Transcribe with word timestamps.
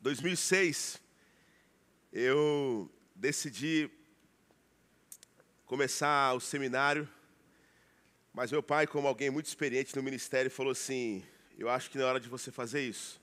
2006, 0.00 0.98
eu 2.10 2.90
decidi 3.14 3.90
começar 5.66 6.32
o 6.32 6.40
seminário, 6.40 7.06
mas 8.32 8.50
meu 8.50 8.62
pai, 8.62 8.86
como 8.86 9.06
alguém 9.06 9.28
muito 9.28 9.44
experiente 9.44 9.94
no 9.94 10.02
ministério, 10.02 10.50
falou 10.50 10.72
assim: 10.72 11.22
Eu 11.58 11.68
acho 11.68 11.90
que 11.90 11.98
não 11.98 12.06
é 12.06 12.08
hora 12.08 12.20
de 12.20 12.30
você 12.30 12.50
fazer 12.50 12.80
isso. 12.80 13.20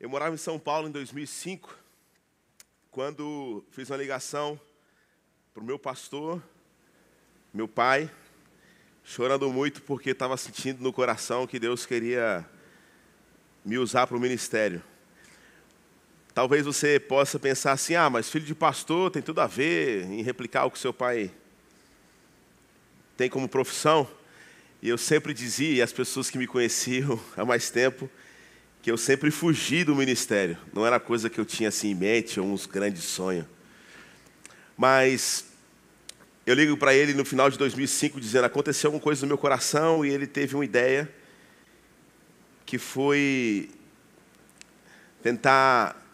Eu 0.00 0.08
morava 0.08 0.34
em 0.34 0.38
São 0.38 0.58
Paulo 0.58 0.88
em 0.88 0.92
2005, 0.92 1.78
quando 2.90 3.62
fiz 3.70 3.90
uma 3.90 3.98
ligação 3.98 4.58
para 5.52 5.62
o 5.62 5.66
meu 5.66 5.78
pastor, 5.78 6.42
meu 7.52 7.68
pai, 7.68 8.10
chorando 9.04 9.52
muito 9.52 9.82
porque 9.82 10.08
estava 10.10 10.38
sentindo 10.38 10.82
no 10.82 10.90
coração 10.90 11.46
que 11.46 11.58
Deus 11.58 11.84
queria 11.84 12.48
me 13.62 13.76
usar 13.76 14.06
para 14.06 14.16
o 14.16 14.20
ministério. 14.20 14.82
Talvez 16.38 16.64
você 16.64 17.00
possa 17.00 17.36
pensar 17.36 17.72
assim: 17.72 17.96
ah, 17.96 18.08
mas 18.08 18.30
filho 18.30 18.44
de 18.44 18.54
pastor 18.54 19.10
tem 19.10 19.20
tudo 19.20 19.40
a 19.40 19.48
ver 19.48 20.04
em 20.04 20.22
replicar 20.22 20.66
o 20.66 20.70
que 20.70 20.78
seu 20.78 20.92
pai 20.92 21.32
tem 23.16 23.28
como 23.28 23.48
profissão. 23.48 24.08
E 24.80 24.88
eu 24.88 24.96
sempre 24.96 25.34
dizia, 25.34 25.68
e 25.68 25.82
as 25.82 25.92
pessoas 25.92 26.30
que 26.30 26.38
me 26.38 26.46
conheciam 26.46 27.20
há 27.36 27.44
mais 27.44 27.70
tempo, 27.70 28.08
que 28.80 28.88
eu 28.88 28.96
sempre 28.96 29.32
fugi 29.32 29.82
do 29.82 29.96
ministério. 29.96 30.56
Não 30.72 30.86
era 30.86 31.00
coisa 31.00 31.28
que 31.28 31.40
eu 31.40 31.44
tinha 31.44 31.70
assim 31.70 31.90
em 31.90 31.94
mente, 31.96 32.38
ou 32.38 32.46
uns 32.46 32.66
grandes 32.66 33.02
sonhos. 33.02 33.44
Mas 34.76 35.44
eu 36.46 36.54
ligo 36.54 36.76
para 36.76 36.94
ele 36.94 37.14
no 37.14 37.24
final 37.24 37.50
de 37.50 37.58
2005 37.58 38.20
dizendo: 38.20 38.44
aconteceu 38.44 38.86
alguma 38.90 39.02
coisa 39.02 39.22
no 39.22 39.26
meu 39.26 39.38
coração 39.38 40.06
e 40.06 40.10
ele 40.10 40.28
teve 40.28 40.54
uma 40.54 40.64
ideia 40.64 41.12
que 42.64 42.78
foi 42.78 43.70
tentar 45.20 46.04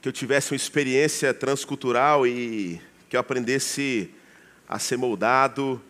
que 0.00 0.08
eu 0.08 0.12
tivesse 0.12 0.52
uma 0.52 0.56
experiência 0.56 1.34
transcultural 1.34 2.26
e 2.26 2.80
que 3.08 3.16
eu 3.16 3.20
aprendesse 3.20 4.10
a 4.68 4.78
ser 4.78 4.96
moldado 4.96 5.82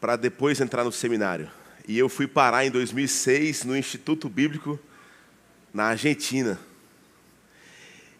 para 0.00 0.16
depois 0.16 0.60
entrar 0.60 0.84
no 0.84 0.92
seminário. 0.92 1.50
E 1.88 1.98
eu 1.98 2.08
fui 2.08 2.26
parar 2.26 2.64
em 2.64 2.70
2006 2.70 3.64
no 3.64 3.76
Instituto 3.76 4.28
Bíblico 4.28 4.78
na 5.72 5.84
Argentina. 5.86 6.58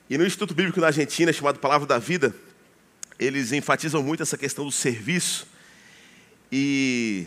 E 0.09 0.19
no 0.19 0.27
Instituto 0.27 0.55
Bíblico 0.55 0.81
na 0.81 0.89
Argentina, 0.89 1.33
chamado 1.33 1.59
Palavra 1.59 1.87
da 1.87 1.99
Vida, 1.99 2.35
eles 3.19 3.53
enfatizam 3.53 4.03
muito 4.03 4.23
essa 4.23 4.37
questão 4.37 4.65
do 4.65 4.73
serviço. 4.73 5.47
E 6.51 7.27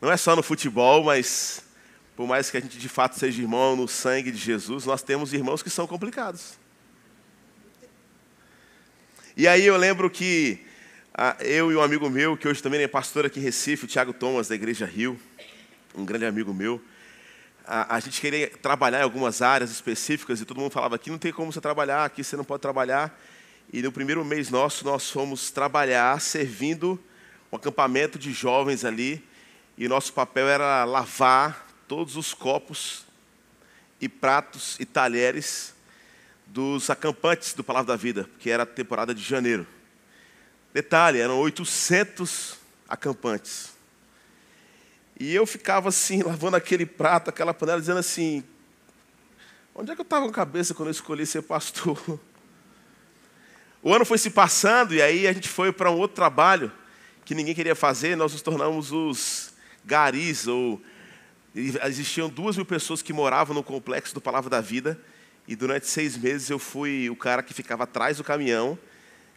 não 0.00 0.10
é 0.10 0.16
só 0.16 0.34
no 0.34 0.42
futebol, 0.42 1.04
mas 1.04 1.62
por 2.16 2.26
mais 2.26 2.50
que 2.50 2.56
a 2.56 2.60
gente 2.60 2.78
de 2.78 2.88
fato 2.88 3.18
seja 3.18 3.40
irmão 3.42 3.76
no 3.76 3.86
sangue 3.86 4.32
de 4.32 4.38
Jesus, 4.38 4.86
nós 4.86 5.02
temos 5.02 5.32
irmãos 5.32 5.62
que 5.62 5.70
são 5.70 5.86
complicados. 5.86 6.61
E 9.34 9.48
aí 9.48 9.64
eu 9.64 9.78
lembro 9.78 10.10
que 10.10 10.58
ah, 11.14 11.34
eu 11.40 11.72
e 11.72 11.76
um 11.76 11.80
amigo 11.80 12.10
meu, 12.10 12.36
que 12.36 12.46
hoje 12.46 12.62
também 12.62 12.82
é 12.82 12.86
pastor 12.86 13.24
aqui 13.24 13.40
em 13.40 13.42
Recife, 13.42 13.86
o 13.86 13.88
Tiago 13.88 14.12
Thomas, 14.12 14.48
da 14.48 14.54
Igreja 14.54 14.84
Rio, 14.84 15.18
um 15.94 16.04
grande 16.04 16.26
amigo 16.26 16.52
meu, 16.52 16.78
a, 17.66 17.96
a, 17.96 18.00
gente 18.00 18.20
queria 18.20 18.50
trabalhar 18.60 19.00
em 19.00 19.04
algumas 19.04 19.40
áreas 19.40 19.70
específicas 19.70 20.42
e 20.42 20.44
todo 20.44 20.60
mundo 20.60 20.70
falava 20.70 20.96
aqui 20.96 21.08
não 21.08 21.16
tem 21.16 21.32
como 21.32 21.50
você 21.50 21.62
trabalhar, 21.62 22.04
aqui 22.04 22.22
você 22.22 22.36
não 22.36 22.44
pode 22.44 22.60
trabalhar. 22.60 23.18
E 23.72 23.80
no 23.80 23.90
primeiro 23.90 24.22
mês 24.22 24.50
nosso, 24.50 24.84
nós 24.84 25.08
fomos 25.10 25.50
trabalhar 25.50 26.20
servindo 26.20 27.02
um 27.50 27.56
acampamento 27.56 28.18
de 28.18 28.34
jovens 28.34 28.84
ali. 28.84 29.24
E 29.78 29.88
nosso 29.88 30.12
papel 30.12 30.46
era 30.46 30.84
lavar 30.84 31.68
todos 31.88 32.16
os 32.16 32.34
copos 32.34 33.06
e 33.98 34.10
pratos 34.10 34.76
e 34.78 34.84
talheres 34.84 35.72
dos 36.52 36.90
acampantes 36.90 37.54
do 37.54 37.64
Palavra 37.64 37.94
da 37.94 37.96
Vida, 37.96 38.28
que 38.38 38.50
era 38.50 38.64
a 38.64 38.66
temporada 38.66 39.14
de 39.14 39.22
janeiro. 39.22 39.66
Detalhe, 40.74 41.18
eram 41.18 41.38
800 41.38 42.58
acampantes. 42.86 43.72
E 45.18 45.34
eu 45.34 45.46
ficava 45.46 45.88
assim, 45.88 46.20
lavando 46.22 46.56
aquele 46.56 46.84
prato, 46.84 47.30
aquela 47.30 47.54
panela, 47.54 47.80
dizendo 47.80 48.00
assim: 48.00 48.44
onde 49.74 49.90
é 49.90 49.94
que 49.94 50.02
eu 50.02 50.04
estava 50.04 50.26
com 50.26 50.30
a 50.30 50.34
cabeça 50.34 50.74
quando 50.74 50.88
eu 50.88 50.92
escolhi 50.92 51.24
ser 51.26 51.42
pastor? 51.42 51.98
O 53.84 53.92
ano 53.92 54.04
foi 54.04 54.16
se 54.16 54.30
passando 54.30 54.94
e 54.94 55.02
aí 55.02 55.26
a 55.26 55.32
gente 55.32 55.48
foi 55.48 55.72
para 55.72 55.90
um 55.90 55.98
outro 55.98 56.14
trabalho 56.14 56.70
que 57.24 57.34
ninguém 57.34 57.52
queria 57.52 57.74
fazer, 57.74 58.16
nós 58.16 58.32
nos 58.32 58.40
tornamos 58.40 58.92
os 58.92 59.52
garis, 59.84 60.46
ou 60.46 60.80
existiam 61.52 62.28
duas 62.28 62.56
mil 62.56 62.64
pessoas 62.64 63.02
que 63.02 63.12
moravam 63.12 63.56
no 63.56 63.60
complexo 63.60 64.14
do 64.14 64.20
Palavra 64.20 64.48
da 64.48 64.60
Vida, 64.60 65.00
e 65.52 65.56
durante 65.56 65.86
seis 65.86 66.16
meses 66.16 66.48
eu 66.48 66.58
fui 66.58 67.10
o 67.10 67.14
cara 67.14 67.42
que 67.42 67.52
ficava 67.52 67.84
atrás 67.84 68.16
do 68.16 68.24
caminhão, 68.24 68.78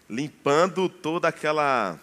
limpando 0.10 0.88
toda 0.88 1.28
aquela 1.28 2.00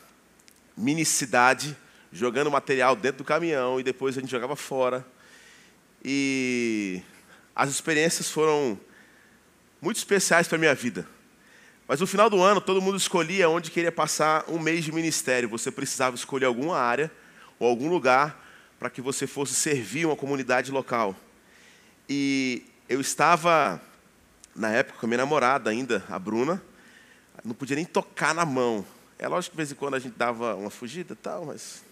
mini 0.77 1.03
cidade, 1.03 1.75
jogando 2.13 2.51
material 2.51 2.95
dentro 2.95 3.19
do 3.19 3.25
caminhão 3.25 3.81
e 3.81 3.83
depois 3.83 4.15
a 4.15 4.21
gente 4.21 4.31
jogava 4.31 4.55
fora. 4.55 5.03
E 6.05 7.01
as 7.57 7.71
experiências 7.71 8.29
foram 8.29 8.79
muito 9.81 9.97
especiais 9.97 10.47
para 10.47 10.57
a 10.57 10.59
minha 10.59 10.75
vida. 10.75 11.09
Mas 11.89 11.99
no 11.99 12.07
final 12.07 12.29
do 12.29 12.43
ano, 12.43 12.61
todo 12.61 12.83
mundo 12.83 12.99
escolhia 12.99 13.49
onde 13.49 13.71
queria 13.71 13.91
passar 13.91 14.45
um 14.47 14.59
mês 14.59 14.85
de 14.85 14.93
ministério. 14.93 15.49
Você 15.49 15.71
precisava 15.71 16.15
escolher 16.15 16.45
alguma 16.45 16.77
área 16.77 17.11
ou 17.59 17.67
algum 17.67 17.89
lugar 17.89 18.47
para 18.79 18.91
que 18.91 19.01
você 19.01 19.27
fosse 19.27 19.55
servir 19.55 20.05
uma 20.05 20.17
comunidade 20.17 20.71
local. 20.71 21.17
E 22.07 22.63
eu 22.91 23.01
estava 23.01 23.81
na 24.55 24.71
época, 24.71 24.99
com 24.99 25.07
a 25.07 25.09
minha 25.09 25.19
namorada 25.19 25.71
ainda, 25.71 26.05
a 26.09 26.19
Bruna, 26.19 26.63
não 27.45 27.55
podia 27.55 27.77
nem 27.77 27.85
tocar 27.85 28.35
na 28.35 28.45
mão. 28.45 28.85
É 29.19 29.27
lógico 29.29 29.53
que 29.53 29.57
de 29.57 29.57
vez 29.57 29.73
em 29.73 29.75
quando 29.75 29.95
a 29.95 29.99
gente 29.99 30.17
dava 30.17 30.55
uma 30.55 30.71
fugida 30.71 31.17
tal, 31.17 31.47
mas. 31.47 31.85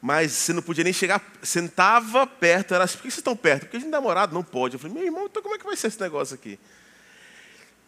Mas 0.00 0.32
você 0.32 0.52
não 0.52 0.62
podia 0.62 0.82
nem 0.82 0.92
chegar, 0.92 1.22
sentava 1.42 2.26
perto, 2.26 2.74
era 2.74 2.82
assim, 2.82 2.96
por 2.96 3.02
que 3.02 3.10
vocês 3.10 3.18
estão 3.18 3.36
perto? 3.36 3.62
Porque 3.62 3.76
a 3.76 3.80
gente 3.80 3.88
é 3.88 3.92
namorado 3.92 4.34
não 4.34 4.42
pode. 4.42 4.74
Eu 4.74 4.80
falei, 4.80 4.94
meu 4.94 5.04
irmão, 5.04 5.26
então 5.26 5.40
como 5.40 5.54
é 5.54 5.58
que 5.58 5.64
vai 5.64 5.76
ser 5.76 5.86
esse 5.86 6.00
negócio 6.00 6.34
aqui? 6.34 6.58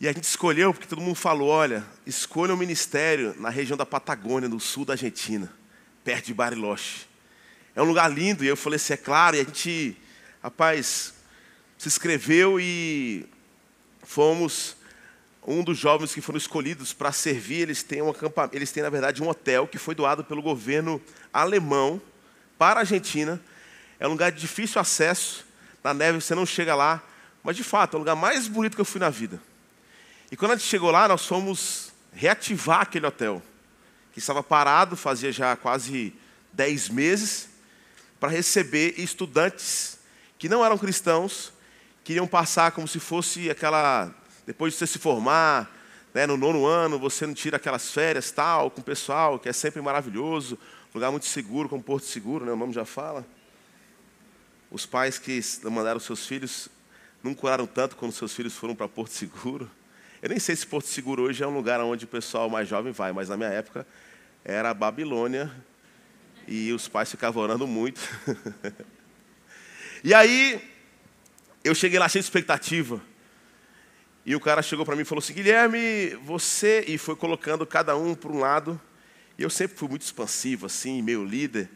E 0.01 0.07
a 0.07 0.13
gente 0.13 0.25
escolheu, 0.25 0.73
porque 0.73 0.87
todo 0.87 1.01
mundo 1.01 1.17
falou, 1.17 1.49
olha, 1.49 1.85
escolha 2.07 2.55
um 2.55 2.57
ministério 2.57 3.35
na 3.41 3.49
região 3.49 3.77
da 3.77 3.85
Patagônia, 3.85 4.49
no 4.49 4.61
sul 4.61 4.85
da 4.85 4.93
Argentina, 4.93 5.53
perto 6.05 6.27
de 6.27 6.35
Bariloche. 6.35 7.07
É 7.75 7.83
um 7.83 7.87
lugar 7.87 8.09
lindo, 8.13 8.45
e 8.45 8.47
eu 8.47 8.57
falei 8.57 8.77
assim, 8.77 8.93
é 8.93 8.97
claro, 8.97 9.35
e 9.35 9.41
a 9.41 9.45
gente, 9.45 9.97
rapaz, 10.41 11.14
se 11.85 11.89
inscreveu 11.89 12.59
e 12.59 13.27
fomos 14.03 14.75
um 15.47 15.63
dos 15.63 15.77
jovens 15.77 16.15
que 16.15 16.21
foram 16.23 16.39
escolhidos 16.39 16.95
para 16.95 17.13
servir. 17.13 17.61
Eles 17.61 17.83
têm, 17.83 18.01
um 18.01 18.09
acampamento, 18.09 18.57
eles 18.57 18.73
têm, 18.73 18.83
na 18.83 18.89
verdade, 18.89 19.23
um 19.23 19.29
hotel 19.29 19.69
que 19.69 19.77
foi 19.77 19.95
doado 19.95 20.25
pelo 20.25 20.41
governo 20.41 20.99
alemão 21.31 22.01
para 22.57 22.81
a 22.81 22.83
Argentina. 22.85 23.39
É 24.01 24.09
um 24.09 24.13
lugar 24.13 24.33
de 24.33 24.41
difícil 24.41 24.81
acesso. 24.81 25.45
Na 25.83 25.93
neve 25.93 26.23
você 26.23 26.35
não 26.35 26.47
chega 26.47 26.75
lá. 26.75 27.03
Mas, 27.43 27.55
de 27.55 27.63
fato, 27.63 27.95
é 27.95 27.97
o 27.97 27.99
lugar 27.99 28.17
mais 28.17 28.49
bonito 28.49 28.75
que 28.75 28.81
eu 28.81 28.87
fui 28.87 29.01
na 29.01 29.11
vida. 29.11 29.39
E 30.33 30.37
quando 30.39 30.53
a 30.53 30.57
gente 30.57 30.67
chegou 30.67 30.91
lá, 30.91 31.07
nós 31.07 31.27
fomos 31.27 31.93
reativar 32.15 32.81
aquele 32.81 33.07
hotel, 33.07 33.43
que 34.15 34.21
estava 34.21 34.43
parado 34.43 34.97
fazia 34.97 35.31
já 35.31 35.55
quase 35.55 36.15
10 36.55 36.89
meses, 36.89 37.51
para 38.19 38.31
receber 38.31 38.95
estudantes 38.97 39.99
que 40.39 40.49
não 40.49 40.65
eram 40.65 40.79
cristãos, 40.79 41.53
queriam 42.05 42.27
passar 42.27 42.71
como 42.73 42.87
se 42.87 43.01
fosse 43.01 43.51
aquela. 43.51 44.15
Depois 44.47 44.75
de 44.75 44.79
você 44.79 44.87
se 44.87 44.99
formar, 44.99 45.75
né, 46.13 46.27
no 46.27 46.37
nono 46.37 46.67
ano, 46.67 46.99
você 46.99 47.27
não 47.27 47.33
tira 47.33 47.57
aquelas 47.57 47.91
férias 47.91 48.31
tal, 48.31 48.71
com 48.71 48.83
o 48.83 48.85
pessoal, 48.85 49.39
que 49.39 49.49
é 49.49 49.53
sempre 49.53 49.81
maravilhoso, 49.81 50.59
lugar 50.95 51.11
muito 51.11 51.25
seguro, 51.25 51.69
como 51.69 51.83
Porto 51.83 52.05
Seguro, 52.05 52.45
né, 52.45 52.53
o 52.53 52.57
nome 52.57 52.75
já 52.75 52.85
fala. 52.85 53.27
Os 54.71 54.85
pais 54.85 55.19
que 55.19 55.41
mandaram 55.65 55.99
seus 55.99 56.27
filhos 56.27 56.69
não 57.23 57.33
curaram 57.33 57.67
tanto 57.67 57.97
quando 57.97 58.13
seus 58.13 58.35
filhos 58.35 58.55
foram 58.55 58.75
para 58.75 58.87
Porto 58.87 59.13
Seguro. 59.13 59.71
Eu 60.21 60.29
nem 60.29 60.39
sei 60.39 60.55
se 60.55 60.67
Porto 60.67 60.87
Seguro 60.87 61.23
hoje 61.23 61.43
é 61.43 61.47
um 61.47 61.55
lugar 61.55 61.81
onde 61.81 62.05
o 62.05 62.09
pessoal 62.09 62.51
mais 62.51 62.69
jovem 62.69 62.93
vai, 62.93 63.13
mas 63.13 63.31
na 63.31 63.37
minha 63.37 63.49
época 63.49 63.87
era 64.45 64.71
a 64.71 64.75
Babilônia 64.75 65.51
e 66.47 66.71
os 66.73 66.87
pais 66.87 67.11
ficavam 67.11 67.43
orando 67.43 67.67
muito. 67.67 68.01
e 70.05 70.13
aí, 70.13 70.74
eu 71.65 71.75
cheguei 71.75 71.99
lá 71.99 72.07
cheio 72.09 72.23
de 72.23 72.27
expectativa. 72.27 73.01
E 74.27 74.37
o 74.37 74.41
cara 74.41 74.63
chegou 74.63 74.85
para 74.85 74.95
mim 74.95 75.03
e 75.03 75.07
falou 75.07 75.21
assim: 75.21 75.33
Guilherme, 75.33 76.15
você. 76.23 76.85
E 76.87 76.99
foi 76.99 77.17
colocando 77.17 77.67
cada 77.67 77.97
um 77.97 78.15
para 78.15 78.31
um 78.31 78.39
lado. 78.39 78.81
E 79.39 79.43
eu 79.43 79.51
sempre 79.51 79.77
fui 79.77 79.89
muito 79.89 80.03
expansivo, 80.03 80.67
assim, 80.67 81.03
meio 81.03 81.25
líder. 81.25 81.71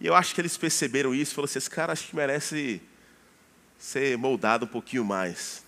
E 0.00 0.06
eu 0.06 0.14
acho 0.14 0.34
que 0.34 0.40
eles 0.40 0.56
perceberam 0.56 1.12
isso 1.14 1.32
e 1.32 1.34
falaram 1.34 1.50
assim: 1.50 1.58
esse 1.58 1.70
cara 1.70 1.92
acho 1.92 2.06
que 2.06 2.14
merece 2.14 2.80
ser 3.76 4.16
moldado 4.16 4.64
um 4.64 4.68
pouquinho 4.68 5.04
mais. 5.04 5.64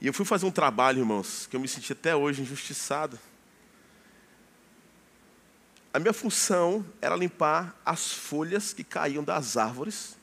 E 0.00 0.06
eu 0.06 0.12
fui 0.12 0.24
fazer 0.24 0.46
um 0.46 0.50
trabalho, 0.50 1.00
irmãos, 1.00 1.46
que 1.46 1.54
eu 1.54 1.60
me 1.60 1.68
senti 1.68 1.92
até 1.92 2.16
hoje 2.16 2.40
injustiçado. 2.40 3.18
A 5.92 5.98
minha 5.98 6.12
função 6.12 6.84
era 7.00 7.16
limpar 7.16 7.74
as 7.84 8.12
folhas 8.12 8.72
que 8.72 8.84
caíam 8.84 9.24
das 9.24 9.56
árvores 9.56 10.17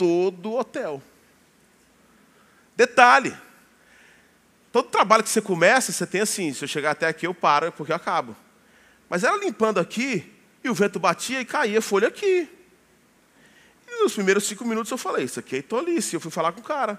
todo 0.00 0.52
o 0.52 0.58
hotel. 0.58 1.02
Detalhe: 2.74 3.36
todo 4.72 4.88
trabalho 4.88 5.22
que 5.22 5.28
você 5.28 5.42
começa, 5.42 5.92
você 5.92 6.06
tem 6.06 6.22
assim: 6.22 6.54
se 6.54 6.64
eu 6.64 6.68
chegar 6.68 6.92
até 6.92 7.06
aqui, 7.06 7.26
eu 7.26 7.34
paro, 7.34 7.70
porque 7.70 7.92
eu 7.92 7.96
acabo. 7.96 8.34
Mas 9.10 9.24
ela 9.24 9.36
limpando 9.36 9.78
aqui, 9.78 10.24
e 10.64 10.70
o 10.70 10.74
vento 10.74 10.98
batia 10.98 11.42
e 11.42 11.44
caía 11.44 11.82
folha 11.82 12.08
aqui. 12.08 12.48
E 13.86 14.02
nos 14.02 14.14
primeiros 14.14 14.44
cinco 14.44 14.64
minutos 14.64 14.90
eu 14.90 14.96
falei: 14.96 15.26
Isso 15.26 15.38
aqui 15.38 15.56
é 15.56 15.62
tolice. 15.62 16.14
Eu 16.14 16.20
fui 16.20 16.30
falar 16.30 16.52
com 16.52 16.60
o 16.60 16.64
cara. 16.64 16.94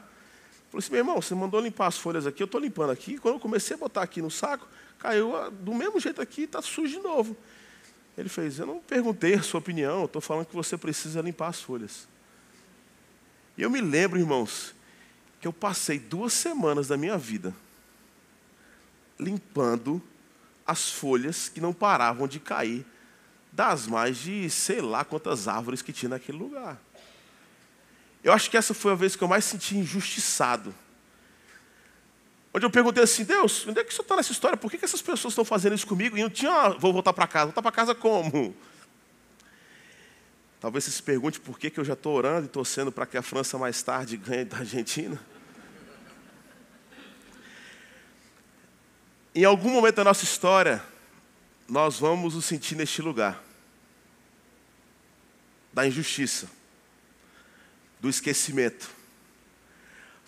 Falei 0.69 0.85
assim: 0.85 0.91
Meu 0.91 0.99
irmão, 0.99 1.19
você 1.19 1.33
mandou 1.33 1.59
limpar 1.59 1.87
as 1.87 1.97
folhas 1.97 2.27
aqui, 2.27 2.43
eu 2.43 2.45
estou 2.45 2.61
limpando 2.61 2.91
aqui. 2.91 3.17
Quando 3.17 3.35
eu 3.35 3.39
comecei 3.39 3.75
a 3.75 3.79
botar 3.79 4.03
aqui 4.03 4.21
no 4.21 4.29
saco, 4.29 4.67
caiu 4.99 5.49
do 5.49 5.73
mesmo 5.73 5.99
jeito 5.99 6.21
aqui, 6.21 6.43
está 6.43 6.61
sujo 6.61 6.99
de 6.99 7.03
novo. 7.03 7.35
Ele 8.15 8.29
fez: 8.29 8.59
Eu 8.59 8.67
não 8.67 8.77
perguntei 8.77 9.33
a 9.33 9.41
sua 9.41 9.59
opinião, 9.59 10.01
eu 10.01 10.05
estou 10.05 10.21
falando 10.21 10.45
que 10.45 10.55
você 10.55 10.77
precisa 10.77 11.19
limpar 11.19 11.47
as 11.47 11.59
folhas. 11.59 12.11
E 13.61 13.63
eu 13.63 13.69
me 13.69 13.79
lembro, 13.79 14.17
irmãos, 14.17 14.73
que 15.39 15.47
eu 15.47 15.53
passei 15.53 15.99
duas 15.99 16.33
semanas 16.33 16.87
da 16.87 16.97
minha 16.97 17.15
vida 17.15 17.53
limpando 19.19 20.01
as 20.65 20.89
folhas 20.89 21.47
que 21.47 21.61
não 21.61 21.71
paravam 21.71 22.27
de 22.27 22.39
cair 22.39 22.83
das 23.51 23.85
mais 23.85 24.17
de 24.17 24.49
sei 24.49 24.81
lá 24.81 25.05
quantas 25.05 25.47
árvores 25.47 25.83
que 25.83 25.93
tinha 25.93 26.09
naquele 26.09 26.39
lugar. 26.39 26.81
Eu 28.23 28.33
acho 28.33 28.49
que 28.49 28.57
essa 28.57 28.73
foi 28.73 28.93
a 28.93 28.95
vez 28.95 29.15
que 29.15 29.23
eu 29.23 29.27
mais 29.27 29.45
senti 29.45 29.77
injustiçado. 29.77 30.73
Onde 32.51 32.65
eu 32.65 32.71
perguntei 32.71 33.03
assim, 33.03 33.23
Deus, 33.23 33.67
onde 33.67 33.79
é 33.79 33.83
que 33.83 33.91
o 33.91 33.93
senhor 33.93 34.05
está 34.05 34.15
nessa 34.15 34.31
história? 34.31 34.57
Por 34.57 34.71
que, 34.71 34.79
que 34.79 34.85
essas 34.85 35.03
pessoas 35.03 35.33
estão 35.33 35.45
fazendo 35.45 35.75
isso 35.75 35.85
comigo? 35.85 36.17
E 36.17 36.23
não 36.23 36.31
tinha, 36.31 36.51
ah, 36.51 36.69
vou 36.69 36.91
voltar 36.91 37.13
para 37.13 37.27
casa. 37.27 37.45
Voltar 37.45 37.61
para 37.61 37.71
casa 37.71 37.93
como? 37.93 38.55
Talvez 40.61 40.83
você 40.83 40.91
se 40.91 41.01
pergunte 41.01 41.39
por 41.39 41.57
que, 41.57 41.71
que 41.71 41.79
eu 41.79 41.83
já 41.83 41.93
estou 41.93 42.15
orando 42.15 42.45
e 42.45 42.47
torcendo 42.47 42.91
para 42.91 43.07
que 43.07 43.17
a 43.17 43.23
França 43.23 43.57
mais 43.57 43.81
tarde 43.81 44.15
ganhe 44.15 44.45
da 44.45 44.57
Argentina. 44.57 45.19
Em 49.33 49.43
algum 49.43 49.71
momento 49.71 49.95
da 49.95 50.03
nossa 50.03 50.23
história, 50.23 50.83
nós 51.67 51.97
vamos 51.97 52.35
nos 52.35 52.45
sentir 52.45 52.75
neste 52.75 53.01
lugar 53.01 53.43
da 55.73 55.87
injustiça, 55.87 56.47
do 57.99 58.07
esquecimento, 58.07 58.87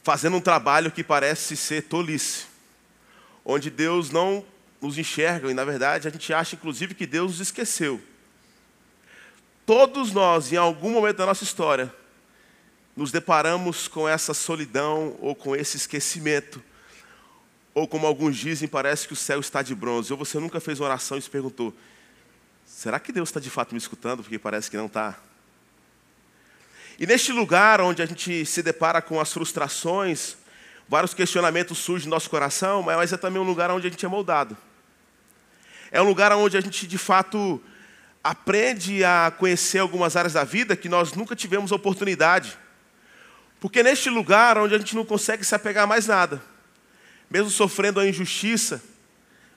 fazendo 0.02 0.38
um 0.38 0.42
trabalho 0.42 0.92
que 0.92 1.04
parece 1.04 1.56
ser 1.56 1.84
tolice, 1.84 2.48
onde 3.46 3.70
Deus 3.70 4.10
não 4.10 4.44
nos 4.82 4.98
enxerga 4.98 5.52
e, 5.52 5.54
na 5.54 5.64
verdade, 5.64 6.08
a 6.08 6.12
gente 6.12 6.34
acha, 6.34 6.56
inclusive, 6.56 6.96
que 6.96 7.06
Deus 7.06 7.34
nos 7.34 7.40
esqueceu. 7.42 8.02
Todos 9.66 10.12
nós, 10.12 10.52
em 10.52 10.58
algum 10.58 10.92
momento 10.92 11.18
da 11.18 11.26
nossa 11.26 11.44
história, 11.44 11.94
nos 12.96 13.12
deparamos 13.12 13.88
com 13.88 14.08
essa 14.08 14.34
solidão 14.34 15.18
ou 15.22 15.34
com 15.34 15.56
esse 15.56 15.78
esquecimento 15.78 16.62
ou 17.74 17.88
como 17.88 18.06
alguns 18.06 18.38
dizem, 18.38 18.68
parece 18.68 19.08
que 19.08 19.14
o 19.14 19.16
céu 19.16 19.40
está 19.40 19.62
de 19.62 19.74
bronze. 19.74 20.14
Ou 20.14 20.18
você 20.18 20.40
nunca 20.40 20.60
fez 20.60 20.80
uma 20.80 20.88
oração 20.88 21.18
e 21.18 21.22
se 21.22 21.30
perguntou: 21.30 21.74
será 22.66 23.00
que 23.00 23.12
Deus 23.12 23.30
está 23.30 23.40
de 23.40 23.50
fato 23.50 23.72
me 23.72 23.78
escutando? 23.78 24.22
Porque 24.22 24.38
parece 24.38 24.70
que 24.70 24.78
não 24.78 24.86
está. 24.86 25.18
E 27.00 27.08
neste 27.08 27.32
lugar 27.32 27.82
onde 27.82 28.02
a 28.02 28.06
gente 28.06 28.46
se 28.46 28.62
depara 28.62 29.02
com 29.02 29.20
as 29.20 29.34
frustrações, 29.34 30.38
vários 30.88 31.14
questionamentos 31.14 31.80
surgem 31.80 32.08
no 32.08 32.16
nosso 32.16 32.30
coração, 32.30 32.84
mas 32.84 33.12
é 33.12 33.18
também 33.18 33.42
um 33.42 33.46
lugar 33.46 33.72
onde 33.72 33.88
a 33.88 33.90
gente 33.90 34.06
é 34.06 34.10
moldado. 34.10 34.56
É 35.92 36.00
um 36.00 36.06
lugar 36.06 36.32
onde 36.34 36.56
a 36.56 36.62
gente 36.62 36.86
de 36.86 36.98
fato 37.00 37.60
aprende 38.24 39.04
a 39.04 39.34
conhecer 39.38 39.80
algumas 39.80 40.16
áreas 40.16 40.34
da 40.34 40.46
vida 40.46 40.78
que 40.78 40.88
nós 40.88 41.14
nunca 41.14 41.36
tivemos 41.36 41.72
oportunidade. 41.72 42.58
Porque 43.60 43.84
neste 43.84 44.10
lugar 44.10 44.58
onde 44.58 44.74
a 44.74 44.78
gente 44.78 44.96
não 44.96 45.04
consegue 45.04 45.44
se 45.44 45.54
apegar 45.54 45.84
a 45.84 45.88
mais 45.88 46.08
nada, 46.08 46.42
mesmo 47.30 47.50
sofrendo 47.50 48.00
a 48.00 48.08
injustiça, 48.08 48.82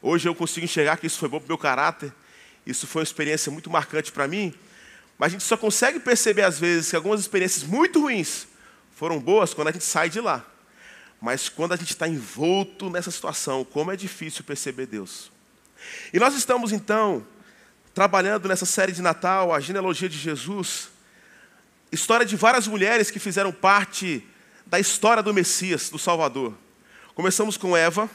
hoje 0.03 0.29
eu 0.29 0.35
consigo 0.35 0.65
enxergar 0.65 0.97
que 0.97 1.07
isso 1.07 1.19
foi 1.19 1.29
bom 1.29 1.39
para 1.39 1.47
o 1.47 1.49
meu 1.49 1.59
caráter, 1.59 2.13
isso 2.67 2.87
foi 2.87 3.01
uma 3.01 3.05
experiência 3.05 3.53
muito 3.53 3.71
marcante 3.71 4.11
para 4.11 4.27
mim, 4.27 4.53
mas 5.17 5.29
a 5.29 5.31
gente 5.31 5.45
só 5.45 5.57
consegue 5.57 6.01
perceber 6.01 6.43
às 6.43 6.59
vezes 6.59 6.91
que 6.91 6.97
algumas 6.97 7.21
experiências 7.21 7.63
muito 7.63 8.01
ruins 8.01 8.49
foram 8.97 9.21
boas 9.21 9.55
quando 9.55 9.69
a 9.69 9.73
gente 9.73 9.85
sai 9.85 10.11
de 10.11 10.21
lá. 10.21 10.45
Mas 11.21 11.49
quando 11.49 11.73
a 11.73 11.77
gente 11.77 11.91
está 11.91 12.07
envolto 12.07 12.91
nessa 12.91 13.11
situação, 13.11 13.65
como 13.65 13.91
é 13.91 13.97
difícil 13.97 14.45
perceber 14.45 14.87
Deus. 14.87 15.31
E 16.13 16.19
nós 16.19 16.35
estamos 16.35 16.73
então 16.73 17.27
trabalhando 17.96 18.46
nessa 18.46 18.66
série 18.66 18.93
de 18.93 19.00
Natal, 19.00 19.54
a 19.54 19.58
genealogia 19.58 20.06
de 20.06 20.19
Jesus, 20.19 20.90
história 21.90 22.26
de 22.26 22.37
várias 22.37 22.66
mulheres 22.66 23.10
que 23.10 23.19
fizeram 23.19 23.50
parte 23.50 24.22
da 24.66 24.78
história 24.78 25.22
do 25.22 25.32
Messias, 25.32 25.88
do 25.88 25.98
Salvador. 25.98 26.52
Começamos 27.14 27.56
com 27.56 27.75
Eva 27.75 28.06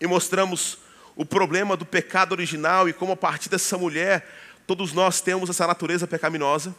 e 0.00 0.08
mostramos 0.08 0.78
o 1.14 1.24
problema 1.24 1.76
do 1.76 1.86
pecado 1.86 2.32
original 2.32 2.88
e 2.88 2.92
como 2.92 3.12
a 3.12 3.16
partir 3.16 3.48
dessa 3.48 3.78
mulher 3.78 4.28
todos 4.66 4.92
nós 4.92 5.20
temos 5.20 5.48
essa 5.48 5.68
natureza 5.68 6.04
pecaminosa. 6.04 6.74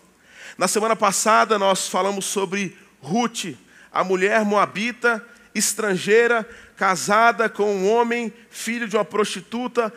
Na 0.57 0.67
semana 0.67 0.97
passada 0.97 1.57
nós 1.57 1.87
falamos 1.87 2.25
sobre 2.25 2.77
Ruth, 3.01 3.55
a 3.89 4.03
mulher 4.03 4.43
moabita, 4.43 5.25
estrangeira, 5.55 6.45
casada 6.75 7.47
com 7.47 7.73
um 7.73 7.89
homem, 7.89 8.33
filho 8.49 8.85
de 8.85 8.97
uma 8.97 9.05
prostituta. 9.05 9.93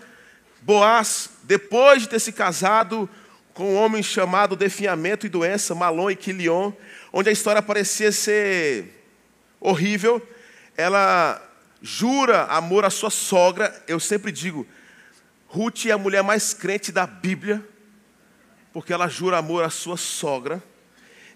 Boaz, 0.66 1.30
depois 1.44 2.02
de 2.02 2.08
ter 2.08 2.18
se 2.18 2.32
casado 2.32 3.08
com 3.54 3.74
um 3.74 3.76
homem 3.76 4.02
chamado 4.02 4.56
definhamento 4.56 5.24
e 5.24 5.28
doença, 5.28 5.76
Malon 5.76 6.10
e 6.10 6.16
Quilion, 6.16 6.72
onde 7.12 7.28
a 7.28 7.32
história 7.32 7.62
parecia 7.62 8.10
ser 8.10 9.06
horrível, 9.60 10.20
ela 10.76 11.40
jura 11.80 12.46
amor 12.46 12.84
à 12.84 12.90
sua 12.90 13.10
sogra, 13.10 13.80
eu 13.86 14.00
sempre 14.00 14.32
digo, 14.32 14.66
Ruth 15.46 15.86
é 15.86 15.92
a 15.92 15.98
mulher 15.98 16.24
mais 16.24 16.52
crente 16.52 16.90
da 16.90 17.06
Bíblia, 17.06 17.64
porque 18.72 18.92
ela 18.92 19.06
jura 19.06 19.38
amor 19.38 19.62
à 19.62 19.70
sua 19.70 19.96
sogra. 19.96 20.60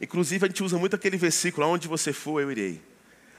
Inclusive, 0.00 0.44
a 0.44 0.48
gente 0.48 0.64
usa 0.64 0.76
muito 0.76 0.96
aquele 0.96 1.16
versículo: 1.16 1.64
aonde 1.64 1.86
você 1.86 2.12
for, 2.12 2.40
eu 2.40 2.50
irei. 2.50 2.82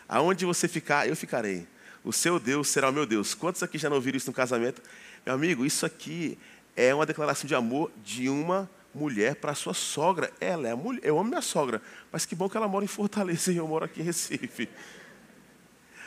Aonde 0.07 0.45
você 0.45 0.69
ficar, 0.69 1.05
eu 1.09 1.17
ficarei. 1.17 1.67
O 2.01 2.13
seu 2.13 2.39
Deus 2.39 2.69
será 2.69 2.89
o 2.89 2.93
meu 2.93 3.05
Deus. 3.05 3.33
Quantos 3.33 3.61
aqui 3.61 3.77
já 3.77 3.89
não 3.89 3.97
ouviram 3.97 4.15
isso 4.15 4.27
no 4.27 4.33
casamento? 4.33 4.81
Meu 5.23 5.35
amigo, 5.35 5.63
isso 5.63 5.85
aqui 5.85 6.35
é 6.75 6.95
uma 6.95 7.05
declaração 7.05 7.47
de 7.47 7.53
amor 7.53 7.91
de 8.03 8.27
uma 8.27 8.67
mulher 8.93 9.35
para 9.35 9.53
sua 9.53 9.73
sogra. 9.73 10.31
Ela 10.39 10.67
é 10.67 10.71
a 10.71 10.75
mulher. 10.75 11.01
Eu 11.03 11.19
amo 11.19 11.29
minha 11.29 11.43
sogra, 11.43 11.79
mas 12.11 12.25
que 12.25 12.33
bom 12.33 12.49
que 12.49 12.57
ela 12.57 12.67
mora 12.67 12.83
em 12.83 12.87
Fortaleza 12.87 13.51
e 13.51 13.57
eu 13.57 13.67
moro 13.67 13.85
aqui 13.85 14.01
em 14.01 14.03
Recife. 14.03 14.67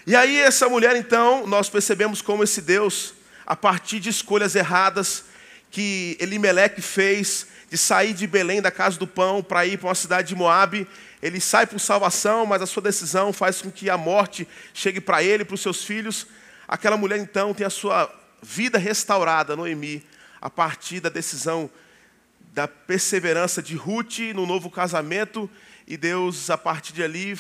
E 0.05 0.17
aí, 0.17 0.37
essa 0.37 0.69
mulher, 0.69 0.97
então, 0.97 1.47
nós 1.47 1.71
percebemos 1.71 2.21
como 2.21 2.43
esse 2.43 2.61
Deus, 2.61 3.15
a 3.47 3.55
partir 3.55 4.01
de 4.01 4.11
escolhas 4.11 4.57
erradas 4.57 5.25
que 5.71 6.17
Elimeleque 6.21 6.83
fez, 6.83 7.47
de 7.71 7.79
sair 7.79 8.15
de 8.15 8.27
Belém, 8.27 8.61
da 8.61 8.71
casa 8.73 8.99
do 8.99 9.07
pão, 9.07 9.45
para 9.45 9.65
ir 9.65 9.79
para 9.79 9.89
uma 9.89 9.95
cidade 9.95 10.29
de 10.29 10.35
Moabe, 10.35 10.89
ele 11.23 11.41
sai 11.41 11.69
por 11.69 11.79
salvação, 11.79 12.45
mas 12.45 12.61
a 12.61 12.67
sua 12.67 12.83
decisão 12.83 13.33
faz 13.33 13.63
com 13.63 13.71
que 13.71 13.89
a 13.89 13.97
morte 13.97 14.47
chegue 14.75 15.01
para 15.01 15.23
ele, 15.23 15.45
para 15.45 15.55
os 15.55 15.61
seus 15.61 15.85
filhos. 15.85 16.27
Aquela 16.67 16.97
mulher, 16.97 17.19
então, 17.19 17.55
tem 17.55 17.65
a 17.65 17.71
sua 17.71 18.24
vida 18.45 18.79
restaurada, 18.79 19.57
Noemi, 19.57 20.05
a 20.41 20.51
partir 20.51 21.01
da 21.01 21.09
decisão 21.09 21.71
da 22.53 22.69
perseverança 22.69 23.63
de 23.63 23.75
Ruth 23.75 24.19
no 24.35 24.47
novo 24.47 24.71
casamento, 24.71 25.51
e 25.87 25.97
Deus, 25.97 26.51
a 26.51 26.59
partir 26.59 26.93
de 26.93 27.03
ali, 27.03 27.37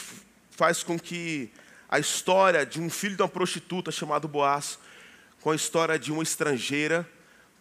faz 0.51 0.83
com 0.83 0.99
que 0.99 1.51
a 1.89 1.99
história 1.99 2.65
de 2.65 2.81
um 2.81 2.91
filho 2.91 3.17
de 3.17 3.23
uma 3.23 3.29
prostituta 3.29 3.93
chamado 3.93 4.27
Boaz, 4.27 4.79
com 5.41 5.51
a 5.51 5.55
história 5.55 5.99
de 5.99 6.11
uma 6.11 6.23
estrangeira, 6.23 7.09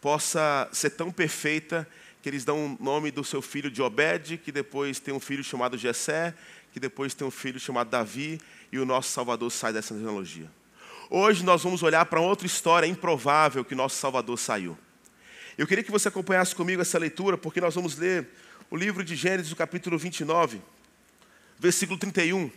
possa 0.01 0.67
ser 0.71 0.91
tão 0.91 1.11
perfeita 1.11 1.87
que 2.21 2.29
eles 2.29 2.45
dão 2.45 2.65
o 2.65 2.83
nome 2.83 3.11
do 3.11 3.23
seu 3.23 3.41
filho 3.41 3.69
de 3.69 3.81
Obed, 3.81 4.37
que 4.37 4.51
depois 4.51 4.99
tem 4.99 5.13
um 5.13 5.19
filho 5.19 5.43
chamado 5.43 5.77
Jessé, 5.77 6.33
que 6.71 6.79
depois 6.79 7.13
tem 7.13 7.27
um 7.27 7.31
filho 7.31 7.59
chamado 7.59 7.89
Davi, 7.89 8.39
e 8.71 8.79
o 8.79 8.85
nosso 8.85 9.11
Salvador 9.11 9.51
sai 9.51 9.73
dessa 9.73 9.95
genealogia. 9.95 10.49
Hoje 11.15 11.43
nós 11.43 11.61
vamos 11.61 11.83
olhar 11.83 12.03
para 12.05 12.19
outra 12.19 12.47
história 12.47 12.87
improvável 12.87 13.63
que 13.63 13.75
nosso 13.75 13.95
Salvador 13.97 14.35
saiu. 14.35 14.75
Eu 15.55 15.67
queria 15.67 15.83
que 15.83 15.91
você 15.91 16.07
acompanhasse 16.07 16.55
comigo 16.55 16.81
essa 16.81 16.97
leitura, 16.97 17.37
porque 17.37 17.61
nós 17.61 17.75
vamos 17.75 17.95
ler 17.95 18.27
o 18.67 18.75
livro 18.75 19.03
de 19.03 19.15
Gênesis, 19.15 19.51
o 19.51 19.55
capítulo 19.55 19.95
29, 19.95 20.59
versículo 21.59 21.99
31 21.99 22.49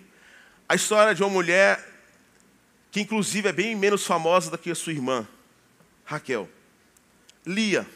a 0.66 0.74
história 0.74 1.14
de 1.14 1.22
uma 1.22 1.28
mulher 1.28 1.86
que, 2.90 3.02
inclusive, 3.02 3.46
é 3.46 3.52
bem 3.52 3.76
menos 3.76 4.06
famosa 4.06 4.50
do 4.50 4.56
que 4.56 4.70
a 4.70 4.74
sua 4.74 4.94
irmã, 4.94 5.28
Raquel. 6.02 6.48
Lia. 7.44 7.86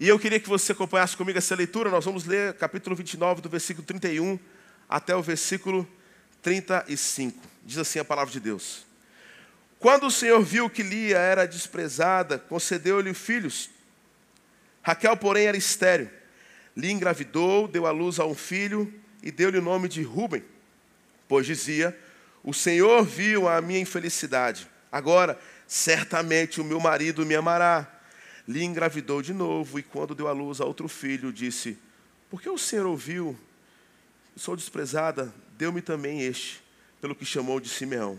E 0.00 0.08
eu 0.08 0.18
queria 0.18 0.40
que 0.40 0.48
você 0.48 0.72
acompanhasse 0.72 1.16
comigo 1.16 1.38
essa 1.38 1.54
leitura. 1.54 1.88
Nós 1.88 2.04
vamos 2.04 2.24
ler 2.24 2.54
capítulo 2.54 2.96
29, 2.96 3.42
do 3.42 3.48
versículo 3.48 3.86
31 3.86 4.40
até 4.88 5.14
o 5.14 5.22
versículo 5.22 5.86
35. 6.42 7.38
Diz 7.64 7.78
assim 7.78 7.98
a 7.98 8.04
palavra 8.04 8.32
de 8.32 8.40
Deus. 8.40 8.84
Quando 9.78 10.06
o 10.06 10.10
Senhor 10.10 10.42
viu 10.42 10.68
que 10.68 10.82
Lia 10.82 11.18
era 11.18 11.46
desprezada, 11.46 12.38
concedeu-lhe 12.38 13.14
filhos. 13.14 13.70
Raquel, 14.82 15.16
porém, 15.16 15.46
era 15.46 15.56
estéril. 15.56 16.10
Lia 16.76 16.92
engravidou, 16.92 17.68
deu 17.68 17.86
à 17.86 17.90
luz 17.90 18.18
a 18.18 18.26
um 18.26 18.34
filho 18.34 18.92
e 19.22 19.30
deu-lhe 19.30 19.58
o 19.58 19.62
nome 19.62 19.88
de 19.88 20.02
Ruben, 20.02 20.42
pois 21.28 21.46
dizia: 21.46 21.96
O 22.42 22.52
Senhor 22.52 23.04
viu 23.04 23.48
a 23.48 23.60
minha 23.60 23.80
infelicidade. 23.80 24.68
Agora, 24.90 25.38
certamente 25.66 26.60
o 26.60 26.64
meu 26.64 26.80
marido 26.80 27.24
me 27.24 27.34
amará. 27.34 27.88
Lhe 28.46 28.64
engravidou 28.64 29.22
de 29.22 29.32
novo 29.32 29.78
e, 29.78 29.82
quando 29.82 30.14
deu 30.14 30.26
à 30.26 30.32
luz 30.32 30.60
a 30.60 30.64
outro 30.64 30.88
filho, 30.88 31.32
disse: 31.32 31.78
Por 32.30 32.42
que 32.42 32.48
o 32.48 32.58
Senhor 32.58 32.86
ouviu? 32.86 33.38
Sou 34.36 34.56
desprezada, 34.56 35.32
deu-me 35.62 35.80
também 35.80 36.22
este, 36.22 36.60
pelo 37.00 37.14
que 37.14 37.24
chamou 37.24 37.60
de 37.60 37.68
Simeão. 37.68 38.18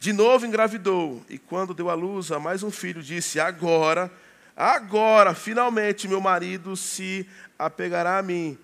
De 0.00 0.10
novo 0.10 0.46
engravidou 0.46 1.22
e, 1.28 1.36
quando 1.36 1.74
deu 1.74 1.90
à 1.90 1.94
luz 1.94 2.32
a 2.32 2.40
mais 2.40 2.62
um 2.62 2.70
filho, 2.70 3.02
disse: 3.02 3.38
Agora, 3.38 4.10
agora, 4.56 5.34
finalmente 5.34 6.08
meu 6.08 6.18
marido 6.18 6.74
se 6.74 7.28
apegará 7.58 8.16
a 8.16 8.22
mim 8.22 8.56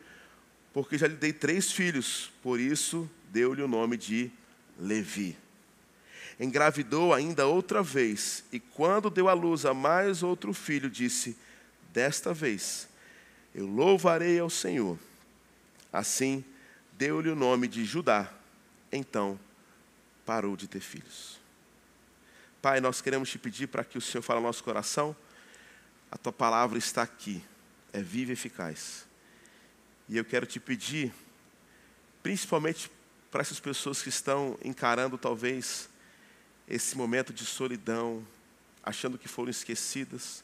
porque 0.73 0.97
já 0.97 1.07
lhe 1.07 1.17
dei 1.17 1.35
três 1.35 1.71
filhos, 1.71 2.33
por 2.43 2.59
isso 2.59 3.11
deu-lhe 3.31 3.61
o 3.61 3.69
nome 3.69 3.99
de 3.99 4.31
Levi. 4.79 5.37
Engravidou 6.41 7.13
ainda 7.13 7.47
outra 7.47 7.83
vez, 7.83 8.43
e 8.51 8.59
quando 8.59 9.11
deu 9.11 9.29
à 9.29 9.35
luz 9.35 9.67
a 9.67 9.75
mais 9.75 10.23
outro 10.23 10.55
filho, 10.55 10.89
disse: 10.89 11.37
Desta 11.93 12.33
vez 12.33 12.89
eu 13.55 13.67
louvarei 13.67 14.39
ao 14.39 14.49
Senhor. 14.49 14.99
Assim, 15.93 16.43
deu-lhe 16.99 17.31
o 17.31 17.37
nome 17.37 17.67
de 17.67 17.85
Judá. 17.87 18.31
Então, 18.93 19.41
parou 20.27 20.55
de 20.57 20.69
ter 20.69 20.81
filhos. 20.81 21.41
Pai, 22.61 22.81
nós 22.81 23.01
queremos 23.01 23.31
te 23.31 23.39
pedir 23.39 23.69
para 23.69 23.85
que 23.85 23.97
o 23.97 24.01
Senhor 24.01 24.23
fale 24.23 24.39
ao 24.39 24.43
nosso 24.43 24.63
coração. 24.63 25.17
A 26.11 26.19
tua 26.19 26.33
palavra 26.33 26.77
está 26.77 27.03
aqui, 27.03 27.43
é 27.93 28.03
viva 28.03 28.33
e 28.33 28.35
eficaz 28.35 29.09
e 30.09 30.17
eu 30.17 30.25
quero 30.25 30.47
te 30.47 30.59
pedir, 30.59 31.13
principalmente 32.23 32.91
para 33.31 33.43
essas 33.43 33.61
pessoas 33.61 34.03
que 34.03 34.09
estão 34.09 34.59
encarando 34.65 35.19
talvez 35.19 35.89
esse 36.67 36.97
momento 36.97 37.33
de 37.33 37.45
solidão, 37.45 38.27
achando 38.83 39.19
que 39.19 39.29
foram 39.29 39.51
esquecidas, 39.51 40.43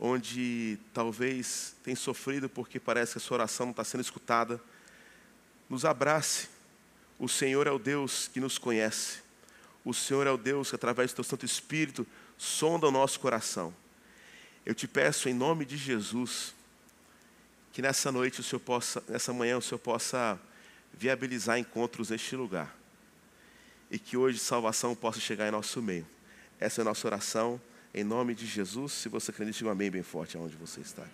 onde 0.00 0.78
talvez 0.92 1.76
tem 1.84 1.94
sofrido 1.94 2.48
porque 2.48 2.80
parece 2.80 3.12
que 3.12 3.18
a 3.18 3.20
sua 3.20 3.36
oração 3.36 3.66
não 3.66 3.70
está 3.70 3.84
sendo 3.84 4.00
escutada, 4.00 4.60
nos 5.68 5.84
abrace. 5.84 6.48
O 7.18 7.28
Senhor 7.28 7.66
é 7.66 7.70
o 7.70 7.78
Deus 7.78 8.28
que 8.28 8.40
nos 8.40 8.58
conhece. 8.58 9.20
O 9.84 9.92
Senhor 9.92 10.26
é 10.26 10.30
o 10.30 10.36
Deus 10.36 10.70
que, 10.70 10.76
através 10.76 11.12
do 11.12 11.16
Teu 11.16 11.24
Santo 11.24 11.44
Espírito, 11.44 12.06
sonda 12.38 12.86
o 12.86 12.90
nosso 12.90 13.18
coração. 13.20 13.74
Eu 14.64 14.74
te 14.74 14.86
peço, 14.86 15.28
em 15.28 15.34
nome 15.34 15.64
de 15.64 15.76
Jesus, 15.76 16.54
que 17.72 17.82
nessa 17.82 18.12
noite 18.12 18.40
o 18.40 18.42
Senhor 18.42 18.60
possa, 18.60 19.02
nessa 19.08 19.32
manhã 19.32 19.58
o 19.58 19.62
Senhor 19.62 19.78
possa 19.78 20.38
viabilizar 20.92 21.58
encontros 21.58 22.10
neste 22.10 22.36
lugar. 22.36 22.76
E 23.90 23.98
que 23.98 24.16
hoje 24.16 24.38
salvação 24.38 24.94
possa 24.94 25.20
chegar 25.20 25.48
em 25.48 25.50
nosso 25.50 25.82
meio. 25.82 26.06
Essa 26.60 26.80
é 26.80 26.82
a 26.82 26.84
nossa 26.84 27.06
oração, 27.06 27.60
em 27.92 28.04
nome 28.04 28.34
de 28.34 28.46
Jesus. 28.46 28.92
Se 28.92 29.08
você 29.08 29.30
acredita, 29.30 29.58
diga 29.58 29.68
um 29.68 29.72
amém 29.72 29.90
bem 29.90 30.02
forte 30.02 30.36
aonde 30.36 30.56
você 30.56 30.80
está. 30.80 31.04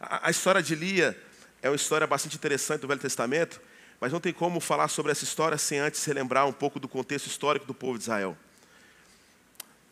A, 0.00 0.28
a 0.28 0.30
história 0.30 0.62
de 0.62 0.74
Lia 0.74 1.20
é 1.62 1.68
uma 1.68 1.76
história 1.76 2.06
bastante 2.06 2.36
interessante 2.36 2.80
do 2.80 2.88
Velho 2.88 3.00
Testamento, 3.00 3.60
mas 4.00 4.12
não 4.12 4.20
tem 4.20 4.32
como 4.32 4.60
falar 4.60 4.88
sobre 4.88 5.12
essa 5.12 5.24
história 5.24 5.58
sem 5.58 5.78
antes 5.78 6.04
relembrar 6.04 6.46
um 6.46 6.52
pouco 6.52 6.78
do 6.78 6.88
contexto 6.88 7.26
histórico 7.26 7.66
do 7.66 7.74
povo 7.74 7.98
de 7.98 8.04
Israel. 8.04 8.36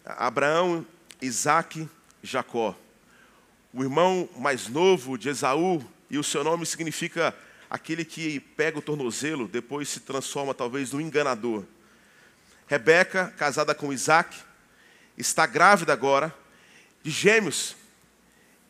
Abraão, 0.05 0.87
Isaac, 1.21 1.89
Jacó 2.23 2.77
o 3.77 3.83
irmão 3.83 4.27
mais 4.39 4.69
novo 4.69 5.19
de 5.19 5.29
Esaú, 5.29 5.85
e 6.09 6.17
o 6.17 6.25
seu 6.25 6.43
nome 6.43 6.65
significa 6.65 7.37
aquele 7.69 8.07
que 8.07 8.41
pega 8.41 8.79
o 8.79 8.83
tornozelo, 8.83 9.47
depois 9.47 9.91
se 9.91 10.01
transforma 10.01 10.55
talvez 10.55 10.93
no 10.93 11.01
enganador. 11.01 11.63
Rebeca, 12.67 13.35
casada 13.37 13.75
com 13.75 13.93
Isaac, 13.93 14.35
está 15.19 15.45
grávida 15.45 15.93
agora, 15.93 16.35
de 17.03 17.11
gêmeos, 17.11 17.77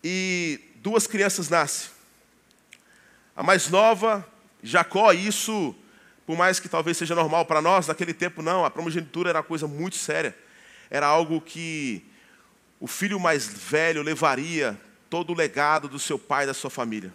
e 0.02 0.58
duas 0.76 1.06
crianças 1.06 1.48
nascem. 1.48 1.90
A 3.36 3.42
mais 3.42 3.68
nova, 3.68 4.26
Jacó, 4.62 5.12
isso, 5.12 5.74
por 6.26 6.38
mais 6.38 6.58
que 6.58 6.70
talvez 6.70 6.96
seja 6.96 7.14
normal 7.14 7.44
para 7.44 7.60
nós, 7.60 7.86
naquele 7.86 8.14
tempo 8.14 8.40
não, 8.40 8.64
a 8.64 8.70
primogenitura 8.70 9.28
era 9.28 9.40
uma 9.40 9.44
coisa 9.44 9.68
muito 9.68 9.96
séria. 9.96 10.34
Era 10.88 11.06
algo 11.06 11.38
que 11.42 12.02
o 12.80 12.86
filho 12.86 13.20
mais 13.20 13.46
velho 13.46 14.02
levaria 14.02 14.80
todo 15.10 15.34
o 15.34 15.36
legado 15.36 15.86
do 15.86 15.98
seu 15.98 16.18
pai 16.18 16.44
e 16.44 16.46
da 16.46 16.54
sua 16.54 16.70
família. 16.70 17.12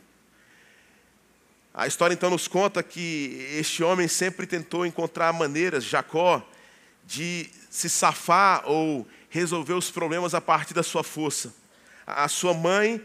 A 1.73 1.87
história 1.87 2.13
então 2.13 2.29
nos 2.29 2.47
conta 2.47 2.83
que 2.83 3.47
este 3.53 3.81
homem 3.81 4.07
sempre 4.07 4.45
tentou 4.45 4.85
encontrar 4.85 5.33
maneiras, 5.33 5.83
Jacó, 5.83 6.47
de 7.03 7.49
se 7.67 7.89
safar 7.89 8.61
ou 8.65 9.07
resolver 9.27 9.73
os 9.73 9.89
problemas 9.89 10.35
a 10.35 10.41
partir 10.41 10.75
da 10.75 10.83
sua 10.83 11.03
força. 11.03 11.51
A 12.05 12.27
sua 12.27 12.53
mãe 12.53 13.01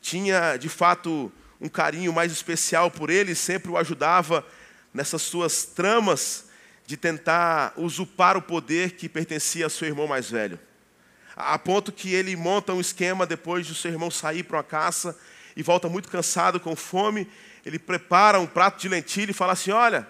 tinha, 0.00 0.56
de 0.56 0.68
fato, 0.68 1.30
um 1.60 1.68
carinho 1.68 2.12
mais 2.12 2.32
especial 2.32 2.90
por 2.90 3.10
ele, 3.10 3.34
sempre 3.34 3.70
o 3.70 3.76
ajudava 3.76 4.46
nessas 4.92 5.22
suas 5.22 5.64
tramas 5.64 6.46
de 6.86 6.96
tentar 6.96 7.72
usurpar 7.76 8.36
o 8.36 8.42
poder 8.42 8.92
que 8.92 9.08
pertencia 9.08 9.66
a 9.66 9.70
seu 9.70 9.88
irmão 9.88 10.06
mais 10.06 10.30
velho 10.30 10.58
a 11.36 11.58
ponto 11.58 11.92
que 11.92 12.14
ele 12.14 12.34
monta 12.34 12.72
um 12.72 12.80
esquema 12.80 13.26
depois 13.26 13.66
de 13.66 13.74
seu 13.74 13.90
irmão 13.90 14.10
sair 14.10 14.42
para 14.42 14.56
uma 14.56 14.64
caça 14.64 15.16
e 15.54 15.62
volta 15.62 15.86
muito 15.86 16.08
cansado, 16.08 16.58
com 16.58 16.74
fome. 16.74 17.28
Ele 17.64 17.78
prepara 17.78 18.40
um 18.40 18.46
prato 18.46 18.80
de 18.80 18.88
lentilha 18.88 19.30
e 19.30 19.34
fala 19.34 19.52
assim: 19.52 19.70
Olha, 19.70 20.08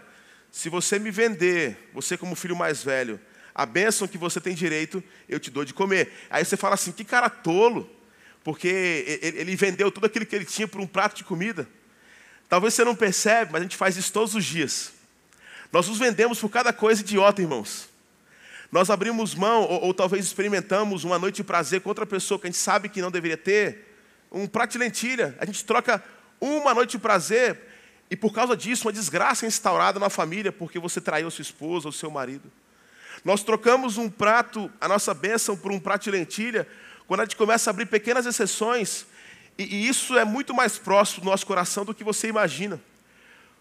se 0.53 0.69
você 0.69 1.01
me 1.01 1.11
vender, 1.11 1.91
você 1.93 2.17
como 2.17 2.37
filho 2.37 2.55
mais 2.55 2.85
velho, 2.85 3.21
a 3.53 3.67
bênção 3.67 4.07
que 4.07 4.17
você 4.17 4.41
tem 4.41 4.55
direito, 4.55 5.03
eu 5.29 5.41
te 5.41 5.51
dou 5.51 5.65
de 5.65 5.75
comer. 5.75 6.13
Aí 6.31 6.45
você 6.45 6.57
fala 6.57 6.75
assim: 6.75 6.93
Que 6.93 7.05
cara 7.05 7.29
tolo, 7.29 7.91
porque 8.47 9.19
ele 9.21 9.57
vendeu 9.57 9.91
tudo 9.91 10.07
aquilo 10.07 10.25
que 10.25 10.37
ele 10.37 10.45
tinha 10.45 10.69
por 10.69 10.81
um 10.81 10.87
prato 10.87 11.17
de 11.17 11.25
comida. 11.25 11.69
Talvez 12.49 12.75
você 12.75 12.85
não 12.85 12.95
percebe, 12.95 13.51
mas 13.51 13.61
a 13.61 13.65
gente 13.65 13.77
faz 13.77 13.97
isso 13.97 14.13
todos 14.13 14.37
os 14.37 14.45
dias. 14.45 14.93
Nós 15.73 15.89
nos 15.89 15.99
vendemos 15.99 16.39
por 16.39 16.49
cada 16.49 16.73
coisa 16.73 17.01
idiota, 17.01 17.43
irmãos. 17.43 17.89
Nós 18.71 18.89
abrimos 18.89 19.35
mão, 19.35 19.63
ou, 19.65 19.87
ou, 19.87 19.93
talvez 19.93 20.25
experimentamos 20.25 21.03
uma 21.03 21.19
noite 21.19 21.39
de 21.39 21.43
prazer 21.43 21.81
com 21.81 21.89
outra 21.89 22.07
pessoa 22.07 22.39
que 22.39 22.47
a 22.47 22.51
gente 22.51 22.57
sabe 22.57 22.89
que 22.89 23.03
não 23.03 23.11
deveria 23.11 23.37
ter, 23.37 23.85
um 24.31 24.47
prato 24.47 24.71
de 24.71 24.79
lentilha. 24.79 25.37
A 25.41 25.45
gente 25.45 25.65
troca 25.65 26.01
uma 26.41 26.73
noite 26.73 26.93
de 26.93 26.99
prazer 27.01 27.59
e 28.09 28.15
por 28.15 28.33
causa 28.33 28.57
disso 28.57 28.87
uma 28.87 28.93
desgraça 28.93 29.45
é 29.45 29.49
instaurada 29.49 29.99
na 29.99 30.09
família 30.09 30.53
porque 30.53 30.79
você 30.79 31.01
traiu 31.01 31.29
sua 31.33 31.43
esposa 31.43 31.89
ou 31.89 31.93
seu 31.93 32.13
marido. 32.13 32.49
Nós 33.25 33.43
trocamos 33.43 33.99
um 33.99 34.09
prato, 34.09 34.71
a 34.81 34.87
nossa 34.87 35.13
bênção, 35.13 35.57
por 35.57 35.73
um 35.73 35.81
prato 35.81 36.05
de 36.05 36.13
lentilha, 36.13 36.65
quando 37.07 37.21
a 37.21 37.25
gente 37.25 37.37
começa 37.37 37.71
a 37.71 37.73
abrir 37.73 37.87
pequenas 37.87 38.27
exceções, 38.27 39.07
e, 39.59 39.65
e 39.65 39.89
isso 39.89 40.17
é 40.19 40.25
muito 40.25 40.55
mais 40.55 40.79
próximo 40.79 41.25
do 41.25 41.31
nosso 41.31 41.47
coração 41.47 41.85
do 41.85 41.95
que 41.95 42.05
você 42.05 42.29
imagina. 42.29 42.81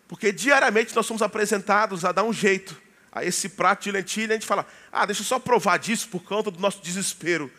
Porque 0.07 0.31
diariamente 0.31 0.95
nós 0.95 1.05
somos 1.05 1.21
apresentados 1.21 2.05
a 2.05 2.11
dar 2.11 2.23
um 2.23 2.33
jeito 2.33 2.79
a 3.11 3.23
esse 3.23 3.47
prato 3.47 3.83
de 3.83 3.91
lentilha, 3.91 4.31
a 4.31 4.33
gente 4.33 4.45
fala: 4.45 4.67
ah, 4.91 5.05
deixa 5.05 5.21
eu 5.21 5.25
só 5.25 5.39
provar 5.39 5.77
disso 5.77 6.09
por 6.09 6.21
conta 6.21 6.51
do 6.51 6.59
nosso 6.59 6.81
desespero, 6.83 7.49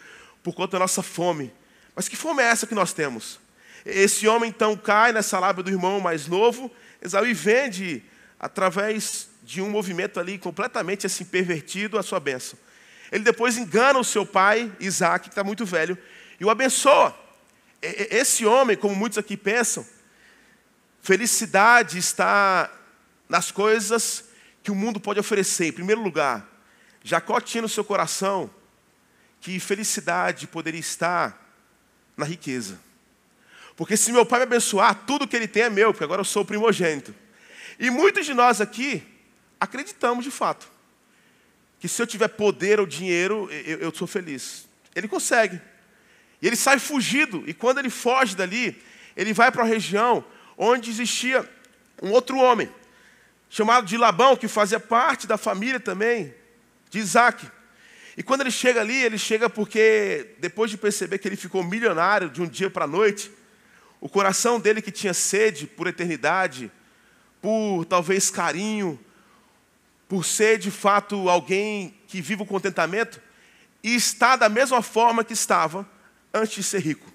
por 0.43 0.55
conta 0.55 0.73
da 0.73 0.81
nossa 0.81 1.03
fome. 1.03 1.51
Mas 1.95 2.09
que 2.09 2.17
fome 2.17 2.43
é 2.43 2.47
essa 2.47 2.67
que 2.67 2.75
nós 2.75 2.93
temos? 2.93 3.41
Esse 3.85 4.29
homem 4.29 4.51
então 4.51 4.77
cai 4.77 5.13
nessa 5.13 5.39
lábia 5.39 5.63
do 5.63 5.71
irmão 5.71 5.99
mais 5.99 6.27
novo, 6.27 6.71
Esaú 7.01 7.25
vende, 7.35 8.03
através 8.39 9.29
de 9.43 9.63
um 9.63 9.71
movimento 9.71 10.21
ali 10.21 10.39
completamente 10.39 11.07
assim 11.07 11.25
pervertido, 11.25 11.97
a 11.97 12.03
sua 12.03 12.21
bênção. 12.21 12.59
Ele 13.11 13.25
depois 13.25 13.57
engana 13.57 13.99
o 13.99 14.05
seu 14.05 14.27
pai, 14.27 14.73
Isaac, 14.81 15.25
que 15.25 15.33
está 15.33 15.45
muito 15.45 15.65
velho, 15.65 15.97
e 16.41 16.45
o 16.45 16.51
abençoa. 16.51 17.17
Esse 17.81 18.45
homem, 18.45 18.77
como 18.77 18.95
muitos 18.95 19.19
aqui 19.19 19.37
pensam, 19.37 19.87
felicidade 21.01 21.99
está 21.99 22.71
nas 23.29 23.51
coisas 23.51 24.25
que 24.63 24.71
o 24.71 24.75
mundo 24.75 24.99
pode 24.99 25.21
oferecer. 25.21 25.67
Em 25.67 25.73
primeiro 25.73 26.03
lugar, 26.03 26.47
Jacó 27.03 27.41
tinha 27.41 27.63
no 27.63 27.69
seu 27.69 27.85
coração 27.85 28.51
que 29.41 29.61
felicidade 29.61 30.47
poderia 30.47 30.81
estar 30.81 31.41
na 32.17 32.25
riqueza. 32.25 32.81
Porque 33.77 33.97
se 33.97 34.11
meu 34.11 34.27
pai 34.27 34.41
me 34.41 34.45
abençoar, 34.45 35.05
tudo 35.07 35.29
que 35.29 35.37
ele 35.37 35.47
tem 35.47 35.65
é 35.65 35.71
meu, 35.71 35.93
porque 35.93 36.03
agora 36.03 36.21
eu 36.21 36.25
sou 36.25 36.43
o 36.43 36.47
primogênito. 36.47 37.15
E 37.79 37.91
muitos 37.91 38.27
de 38.27 38.35
nós 38.35 38.61
aqui 38.61 39.07
acreditamos 39.61 40.25
de 40.25 40.31
fato 40.31 40.76
que 41.79 41.89
se 41.89 42.01
eu 42.01 42.07
tiver 42.07 42.29
poder 42.29 42.81
ou 42.81 42.87
dinheiro, 42.87 43.49
eu, 43.51 43.79
eu 43.79 43.95
sou 43.95 44.07
feliz. 44.07 44.67
Ele 44.95 45.09
consegue. 45.09 45.61
E 46.41 46.47
ele 46.47 46.57
sai 46.57 46.79
fugido, 46.79 47.45
e 47.47 47.55
quando 47.55 47.79
ele 47.79 47.91
foge 47.91 48.37
dali, 48.37 48.81
ele 49.17 49.33
vai 49.33 49.51
para 49.51 49.63
uma 49.63 49.69
região 49.69 50.25
onde 50.57 50.91
existia 50.91 51.49
um 52.03 52.11
outro 52.11 52.39
homem 52.39 52.69
chamado 53.49 53.87
de 53.87 53.97
Labão, 53.97 54.37
que 54.37 54.49
fazia 54.49 54.81
parte 54.81 55.27
da 55.27 55.37
família 55.37 55.81
também 55.81 56.35
de 56.91 56.99
Isaac. 56.99 57.49
E 58.17 58.23
quando 58.23 58.41
ele 58.41 58.51
chega 58.51 58.81
ali, 58.81 59.03
ele 59.03 59.19
chega 59.19 59.49
porque, 59.49 60.35
depois 60.39 60.71
de 60.71 60.77
perceber 60.77 61.19
que 61.19 61.29
ele 61.29 61.37
ficou 61.37 61.63
milionário 61.63 62.31
de 62.31 62.41
um 62.43 62.49
dia 62.49 62.71
para 62.71 62.85
a 62.85 62.89
noite, 62.89 63.31
o 64.01 64.09
coração 64.09 64.59
dele 64.59 64.83
que 64.83 64.91
tinha 64.91 65.15
sede 65.15 65.67
por 65.67 65.87
eternidade, 65.87 66.71
por 67.41 67.85
talvez 67.85 68.31
carinho, 68.31 68.99
por 70.09 70.25
ser 70.25 70.59
de 70.59 70.71
fato 70.71 71.29
alguém 71.29 71.95
que 72.07 72.21
vive 72.21 72.43
o 72.43 72.47
contentamento 72.47 73.21
e 73.83 73.95
está 73.95 74.37
da 74.37 74.49
mesma 74.49 74.83
forma 74.83 75.25
que 75.25 75.33
estava 75.33 75.89
antes 76.33 76.55
de 76.55 76.63
ser 76.63 76.81
rico. 76.81 77.13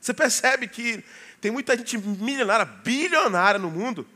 Você 0.00 0.14
percebe 0.14 0.68
que 0.68 1.04
tem 1.40 1.50
muita 1.50 1.76
gente 1.76 1.98
milionária, 1.98 2.64
bilionária 2.64 3.58
no 3.58 3.70
mundo, 3.70 4.06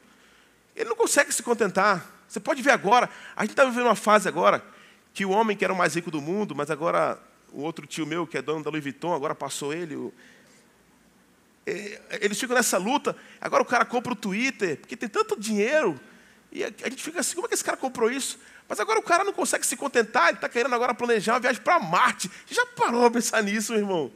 ele 0.75 0.89
não 0.89 0.97
consegue 0.97 1.33
se 1.33 1.43
contentar. 1.43 2.11
Você 2.27 2.41
pode 2.41 2.63
ver 2.63 2.71
agora, 2.71 3.11
a 3.37 3.43
gente 3.43 3.51
está 3.51 3.65
vivendo 3.65 3.87
uma 3.87 3.95
fase 3.95 4.29
agora 4.29 4.65
que 5.13 5.25
o 5.25 5.31
homem 5.31 5.57
que 5.57 5.65
era 5.65 5.73
o 5.73 5.77
mais 5.77 5.95
rico 5.95 6.11
do 6.11 6.21
mundo, 6.21 6.55
mas 6.55 6.71
agora 6.71 7.19
o 7.53 7.61
outro 7.61 7.87
tio 7.87 8.07
meu, 8.07 8.27
que 8.27 8.39
é 8.39 8.43
dono 8.43 8.65
da 8.65 8.71
Louis 8.71 8.83
Vuitton, 8.83 9.13
agora 9.13 9.35
passou 9.35 9.73
ele. 9.73 10.13
Eles 11.67 12.41
ficam 12.41 12.57
nessa 12.57 12.79
luta. 12.79 13.15
Agora 13.41 13.63
o 13.63 13.67
cara 13.67 13.85
compra 13.85 14.13
o 14.13 14.17
Twitter, 14.17 14.79
porque 14.79 14.97
tem 14.97 15.09
tanto 15.09 15.39
dinheiro. 15.39 16.01
E 16.53 16.63
a 16.63 16.69
gente 16.69 17.03
fica 17.03 17.21
assim, 17.21 17.35
como 17.35 17.47
é 17.47 17.49
que 17.49 17.55
esse 17.55 17.65
cara 17.65 17.79
comprou 17.79 18.11
isso? 18.11 18.39
Mas 18.69 18.79
agora 18.79 18.99
o 18.99 19.03
cara 19.03 19.25
não 19.25 19.33
consegue 19.33 19.67
se 19.67 19.75
contentar, 19.77 20.29
ele 20.29 20.37
está 20.37 20.49
querendo 20.49 20.75
agora 20.75 20.93
planejar 20.93 21.33
uma 21.33 21.41
viagem 21.41 21.63
para 21.63 21.81
Marte. 21.81 22.31
Já 22.47 22.67
parou 22.67 23.07
a 23.07 23.11
pensar 23.11 23.43
nisso, 23.43 23.75
irmão? 23.75 24.13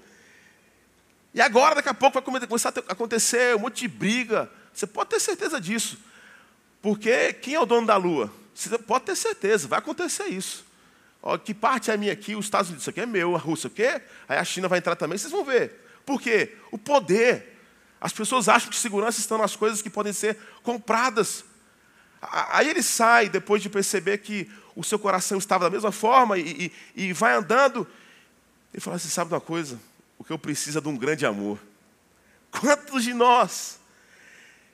E 1.33 1.41
agora, 1.41 1.75
daqui 1.75 1.89
a 1.89 1.95
pouco, 1.95 2.21
vai 2.21 2.47
começar 2.47 2.73
a 2.77 2.93
acontecer 2.93 3.57
um 3.57 3.61
monte 3.61 3.81
de 3.81 3.89
briga. 3.89 4.51
Você 4.73 4.87
pode 4.87 5.11
ter 5.11 5.21
certeza 5.21 5.61
disso. 5.61 5.99
Porque 6.83 7.33
quem 7.33 7.55
é 7.55 7.61
o 7.61 7.67
dono 7.67 7.87
da 7.87 7.97
Lua? 7.97 8.33
Você 8.55 8.79
pode 8.79 9.07
ter 9.07 9.17
certeza, 9.17 9.67
vai 9.67 9.79
acontecer 9.79 10.27
isso. 10.27 10.65
Ó, 11.23 11.37
que 11.37 11.53
parte 11.53 11.91
é 11.91 11.97
minha 11.97 12.13
aqui? 12.13 12.37
Os 12.37 12.47
Estados 12.47 12.69
Unidos, 12.69 12.83
isso 12.85 12.91
aqui 12.91 13.01
é 13.01 13.07
meu, 13.07 13.35
a 13.35 13.39
Rússia, 13.39 13.69
o 13.69 13.71
quê? 13.71 14.01
Aí 14.29 14.39
a 14.39 14.45
China 14.45 14.69
vai 14.69 14.79
entrar 14.79 14.95
também, 14.95 15.19
vocês 15.19 15.33
vão 15.33 15.45
ver. 15.45 15.85
Por 16.05 16.21
quê? 16.21 16.57
O 16.71 16.79
poder. 16.79 17.59
As 18.01 18.13
pessoas 18.13 18.49
acham 18.49 18.71
que 18.71 18.77
segurança 18.77 19.19
estão 19.19 19.37
nas 19.37 19.57
coisas 19.57 19.83
que 19.83 19.91
podem 19.91 20.13
ser 20.13 20.39
compradas. 20.63 21.45
Aí 22.31 22.69
ele 22.69 22.83
sai, 22.83 23.29
depois 23.29 23.63
de 23.63 23.69
perceber 23.69 24.19
que 24.19 24.51
o 24.75 24.85
seu 24.85 24.99
coração 24.99 25.39
estava 25.39 25.65
da 25.65 25.71
mesma 25.71 25.93
forma, 25.93 26.39
e, 26.39 26.73
e, 26.95 27.05
e 27.07 27.13
vai 27.13 27.35
andando. 27.35 27.87
Ele 28.73 28.81
fala 28.81 28.97
assim: 28.97 29.09
sabe 29.09 29.33
uma 29.33 29.41
coisa? 29.41 29.81
O 30.19 30.25
que 30.25 30.33
eu 30.33 30.39
preciso 30.39 30.79
é 30.79 30.81
de 30.81 30.89
um 30.89 30.97
grande 30.97 31.25
amor. 31.25 31.59
Quantos 32.51 33.05
de 33.05 33.15
nós 33.15 33.79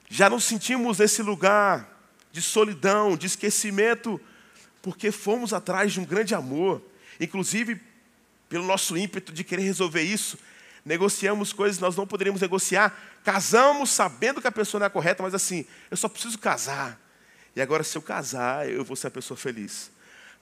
já 0.09 0.28
não 0.28 0.38
sentimos 0.38 1.00
esse 1.00 1.23
lugar 1.23 1.88
de 2.30 2.42
solidão, 2.42 3.16
de 3.16 3.26
esquecimento, 3.26 4.21
porque 4.80 5.11
fomos 5.11 5.52
atrás 5.52 5.92
de 5.92 6.00
um 6.00 6.04
grande 6.04 6.35
amor, 6.35 6.82
inclusive 7.21 7.80
pelo 8.49 8.66
nosso 8.66 8.97
ímpeto 8.97 9.32
de 9.32 9.42
querer 9.44 9.62
resolver 9.62 10.02
isso, 10.02 10.38
negociamos 10.85 11.52
coisas 11.52 11.76
que 11.76 11.82
nós 11.82 11.97
não 11.97 12.06
poderíamos 12.06 12.42
negociar, 12.42 12.94
casamos 13.25 13.90
sabendo 13.90 14.40
que 14.40 14.49
a 14.49 14.52
pessoa 14.52 14.80
não 14.80 14.87
é 14.87 14.90
correta, 14.90 15.23
mas 15.23 15.35
assim, 15.35 15.64
eu 15.90 15.97
só 15.97 16.09
preciso 16.09 16.38
casar. 16.38 16.99
E 17.54 17.61
agora, 17.61 17.85
se 17.85 17.97
eu 17.97 18.02
casar, 18.02 18.68
eu 18.68 18.85
vou 18.85 18.97
ser 18.97 19.09
a 19.09 19.11
pessoa 19.11 19.37
feliz. 19.37 19.90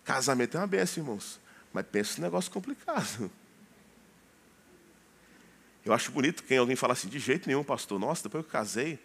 Casamento 0.04 0.56
é 0.56 0.60
uma 0.60 0.66
benção, 0.66 1.02
irmãos. 1.02 1.40
Mas 1.72 1.86
pensa 1.86 2.18
num 2.18 2.24
negócio 2.24 2.50
complicado. 2.50 3.30
Eu 5.84 5.92
acho 5.92 6.12
bonito 6.12 6.42
quem 6.44 6.58
alguém 6.58 6.76
fala 6.76 6.92
assim, 6.92 7.08
de 7.08 7.18
jeito 7.18 7.48
nenhum, 7.48 7.64
pastor. 7.64 7.98
Nossa, 7.98 8.22
depois 8.24 8.44
que 8.44 8.48
eu 8.48 8.52
casei, 8.52 8.98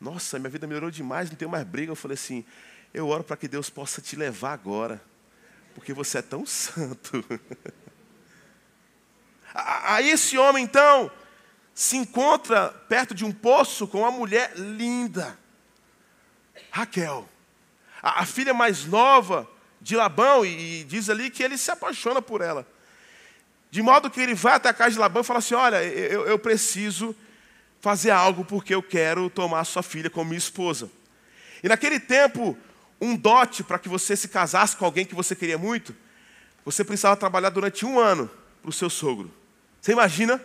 nossa, 0.00 0.38
minha 0.38 0.50
vida 0.50 0.66
melhorou 0.66 0.90
demais, 0.90 1.30
não 1.30 1.36
tenho 1.36 1.50
mais 1.50 1.64
briga. 1.64 1.92
Eu 1.92 1.96
falei 1.96 2.14
assim, 2.14 2.44
eu 2.92 3.08
oro 3.08 3.22
para 3.22 3.36
que 3.36 3.46
Deus 3.46 3.70
possa 3.70 4.00
te 4.00 4.16
levar 4.16 4.52
agora, 4.52 5.02
porque 5.74 5.92
você 5.92 6.18
é 6.18 6.22
tão 6.22 6.44
santo. 6.46 7.24
Aí 9.54 10.10
esse 10.10 10.36
homem, 10.36 10.64
então, 10.64 11.10
se 11.72 11.96
encontra 11.96 12.70
perto 12.88 13.14
de 13.14 13.24
um 13.24 13.30
poço 13.30 13.86
com 13.86 13.98
uma 13.98 14.10
mulher 14.10 14.56
linda, 14.56 15.38
Raquel 16.70 17.28
a, 18.04 18.20
a 18.20 18.26
filha 18.26 18.52
mais 18.52 18.84
nova 18.84 19.48
de 19.80 19.96
Labão, 19.96 20.44
e, 20.44 20.80
e 20.80 20.84
diz 20.84 21.08
ali 21.08 21.30
que 21.30 21.42
ele 21.42 21.56
se 21.56 21.70
apaixona 21.70 22.20
por 22.20 22.42
ela. 22.42 22.68
De 23.70 23.82
modo 23.82 24.10
que 24.10 24.20
ele 24.20 24.34
vai 24.34 24.54
até 24.54 24.68
a 24.68 24.74
casa 24.74 24.90
de 24.90 24.98
Labão 24.98 25.22
e 25.22 25.24
fala 25.24 25.38
assim: 25.38 25.54
Olha, 25.54 25.82
eu, 25.82 26.26
eu 26.26 26.38
preciso 26.38 27.16
fazer 27.80 28.10
algo 28.10 28.44
porque 28.44 28.74
eu 28.74 28.82
quero 28.82 29.30
tomar 29.30 29.64
sua 29.64 29.82
filha 29.82 30.10
como 30.10 30.26
minha 30.26 30.38
esposa. 30.38 30.90
E 31.62 31.68
naquele 31.68 31.98
tempo, 31.98 32.56
um 33.00 33.16
dote 33.16 33.64
para 33.64 33.78
que 33.78 33.88
você 33.88 34.14
se 34.14 34.28
casasse 34.28 34.76
com 34.76 34.84
alguém 34.84 35.06
que 35.06 35.14
você 35.14 35.34
queria 35.34 35.58
muito, 35.58 35.94
você 36.64 36.84
precisava 36.84 37.16
trabalhar 37.16 37.50
durante 37.50 37.84
um 37.84 37.98
ano 37.98 38.30
para 38.62 38.70
o 38.70 38.72
seu 38.72 38.90
sogro. 38.90 39.32
Você 39.80 39.92
imagina? 39.92 40.40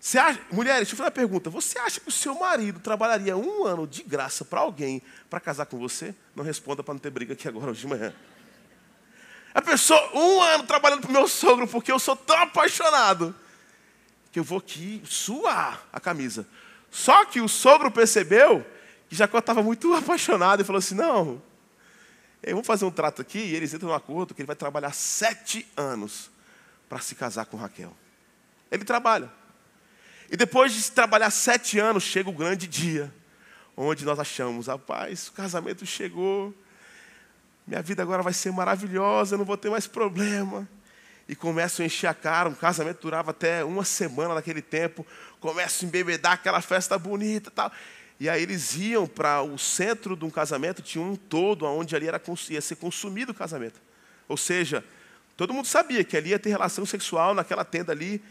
Você 0.00 0.18
acha, 0.18 0.40
mulheres, 0.50 0.88
deixa 0.88 0.94
eu 0.94 0.96
fazer 0.96 1.08
uma 1.08 1.10
pergunta. 1.10 1.50
Você 1.50 1.78
acha 1.78 2.00
que 2.00 2.08
o 2.08 2.12
seu 2.12 2.34
marido 2.34 2.80
trabalharia 2.80 3.36
um 3.36 3.66
ano 3.66 3.86
de 3.86 4.02
graça 4.02 4.46
para 4.46 4.60
alguém 4.60 5.02
para 5.28 5.38
casar 5.38 5.66
com 5.66 5.78
você? 5.78 6.14
Não 6.34 6.42
responda 6.42 6.82
para 6.82 6.94
não 6.94 6.98
ter 6.98 7.10
briga 7.10 7.34
aqui 7.34 7.46
agora 7.46 7.70
hoje 7.70 7.82
de 7.82 7.86
manhã. 7.86 8.14
A 9.52 9.60
pessoa, 9.60 10.00
um 10.16 10.40
ano 10.40 10.64
trabalhando 10.64 11.02
para 11.02 11.10
o 11.10 11.12
meu 11.12 11.28
sogro, 11.28 11.68
porque 11.68 11.92
eu 11.92 11.98
sou 11.98 12.16
tão 12.16 12.36
apaixonado, 12.38 13.34
que 14.32 14.38
eu 14.38 14.44
vou 14.44 14.58
aqui 14.58 15.02
suar 15.04 15.86
a 15.92 16.00
camisa. 16.00 16.48
Só 16.90 17.26
que 17.26 17.42
o 17.42 17.48
sogro 17.48 17.90
percebeu 17.90 18.64
que 19.06 19.14
Jacó 19.14 19.38
estava 19.38 19.62
muito 19.62 19.92
apaixonado 19.92 20.62
e 20.62 20.64
falou 20.64 20.78
assim: 20.78 20.94
não, 20.94 21.42
vamos 22.42 22.66
fazer 22.66 22.86
um 22.86 22.90
trato 22.90 23.20
aqui. 23.20 23.38
E 23.38 23.54
eles 23.54 23.74
entram 23.74 23.90
no 23.90 23.94
acordo 23.94 24.34
que 24.34 24.40
ele 24.40 24.46
vai 24.46 24.56
trabalhar 24.56 24.94
sete 24.94 25.70
anos 25.76 26.30
para 26.88 27.00
se 27.00 27.14
casar 27.14 27.44
com 27.44 27.58
Raquel. 27.58 27.94
Ele 28.70 28.84
trabalha. 28.84 29.39
E 30.30 30.36
depois 30.36 30.72
de 30.72 30.90
trabalhar 30.92 31.28
sete 31.30 31.80
anos, 31.80 32.04
chega 32.04 32.30
o 32.30 32.32
grande 32.32 32.68
dia, 32.68 33.12
onde 33.76 34.04
nós 34.04 34.16
achamos, 34.16 34.68
rapaz, 34.68 35.26
o 35.26 35.32
casamento 35.32 35.84
chegou, 35.84 36.54
minha 37.66 37.82
vida 37.82 38.00
agora 38.00 38.22
vai 38.22 38.32
ser 38.32 38.52
maravilhosa, 38.52 39.34
eu 39.34 39.38
não 39.38 39.44
vou 39.44 39.56
ter 39.56 39.70
mais 39.70 39.88
problema. 39.88 40.68
E 41.28 41.34
começam 41.34 41.82
a 41.82 41.86
encher 41.86 42.06
a 42.06 42.14
cara, 42.14 42.48
um 42.48 42.54
casamento 42.54 43.00
durava 43.02 43.32
até 43.32 43.64
uma 43.64 43.84
semana 43.84 44.34
naquele 44.34 44.62
tempo, 44.62 45.04
começam 45.40 45.86
a 45.86 45.88
embebedar 45.88 46.32
aquela 46.32 46.60
festa 46.60 46.96
bonita 46.96 47.50
tal. 47.50 47.72
E 48.18 48.28
aí 48.28 48.42
eles 48.42 48.76
iam 48.76 49.08
para 49.08 49.42
o 49.42 49.58
centro 49.58 50.16
de 50.16 50.24
um 50.24 50.30
casamento, 50.30 50.80
tinha 50.80 51.02
um 51.02 51.16
todo, 51.16 51.64
onde 51.64 51.96
ali 51.96 52.06
era, 52.06 52.20
ia 52.48 52.60
ser 52.60 52.76
consumido 52.76 53.32
o 53.32 53.34
casamento. 53.34 53.80
Ou 54.28 54.36
seja, 54.36 54.84
todo 55.36 55.54
mundo 55.54 55.66
sabia 55.66 56.04
que 56.04 56.16
ali 56.16 56.30
ia 56.30 56.38
ter 56.38 56.50
relação 56.50 56.86
sexual 56.86 57.34
naquela 57.34 57.64
tenda 57.64 57.90
ali, 57.92 58.22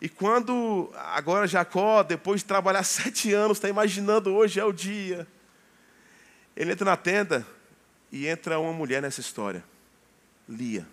e 0.00 0.08
quando 0.08 0.90
agora 0.94 1.46
Jacó, 1.46 2.02
depois 2.02 2.40
de 2.40 2.46
trabalhar 2.46 2.82
sete 2.84 3.32
anos, 3.32 3.56
está 3.56 3.68
imaginando 3.68 4.34
hoje 4.34 4.60
é 4.60 4.64
o 4.64 4.72
dia, 4.72 5.26
ele 6.56 6.72
entra 6.72 6.84
na 6.84 6.96
tenda 6.96 7.46
e 8.10 8.26
entra 8.26 8.58
uma 8.58 8.72
mulher 8.72 9.02
nessa 9.02 9.20
história, 9.20 9.64
Lia. 10.48 10.86